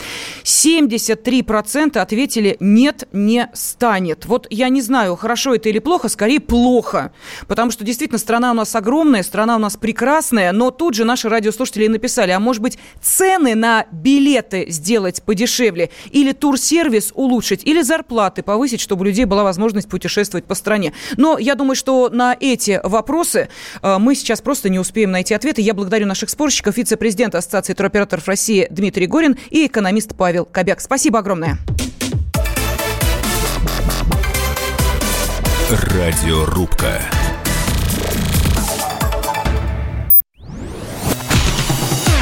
73% 0.44 1.98
ответили 1.98 2.56
«нет, 2.60 3.08
не 3.12 3.50
станет». 3.54 4.26
Вот 4.26 4.46
я 4.50 4.68
не 4.68 4.82
знаю, 4.82 5.16
хорошо 5.16 5.54
это 5.54 5.68
или 5.68 5.78
плохо, 5.78 6.08
скорее 6.08 6.40
плохо, 6.40 7.12
потому 7.48 7.70
что 7.70 7.84
действительно 7.84 8.18
страна 8.20 8.52
у 8.52 8.54
нас 8.54 8.74
огромная, 8.76 9.22
страна 9.24 9.56
у 9.56 9.58
нас 9.58 9.76
прекрасная, 9.76 10.52
но 10.52 10.70
тут 10.70 10.94
же 10.94 11.04
наши 11.04 11.28
радиослушатели 11.28 11.88
написали, 11.88 12.30
а 12.30 12.38
может 12.38 12.62
быть, 12.62 12.78
цены 13.02 13.54
на 13.54 13.86
билеты 13.90 14.66
сделать 14.68 15.22
подешевле, 15.22 15.90
или 16.10 16.32
турсервис 16.32 17.10
улучшить, 17.14 17.64
или 17.64 17.82
зарплаты 17.82 18.42
повысить, 18.42 18.80
чтобы 18.80 19.02
у 19.02 19.04
людей 19.04 19.24
была 19.24 19.42
возможность 19.42 19.88
путешествовать 19.88 20.44
по 20.44 20.54
стране. 20.54 20.92
Но 21.16 21.38
я 21.38 21.54
думаю, 21.54 21.74
что 21.74 22.08
на 22.10 22.36
эти 22.38 22.80
вопросы 22.84 23.48
э, 23.82 23.98
мы 23.98 24.14
сейчас 24.14 24.40
просто 24.40 24.68
не 24.68 24.78
успеем 24.78 25.10
найти 25.10 25.34
ответы. 25.34 25.62
Я 25.62 25.74
благодарю 25.74 26.06
наших 26.06 26.30
спорщиков, 26.30 26.76
вице-президент 26.76 27.34
Ассоциации 27.34 27.74
туроператоров 27.74 28.28
России 28.28 28.68
Дмитрий 28.70 29.06
Горин 29.06 29.36
и 29.50 29.66
экономист 29.66 30.14
Павел 30.16 30.44
Кобяк. 30.44 30.80
Спасибо 30.80 31.18
огромное. 31.18 31.58
Радиорубка. 35.70 37.00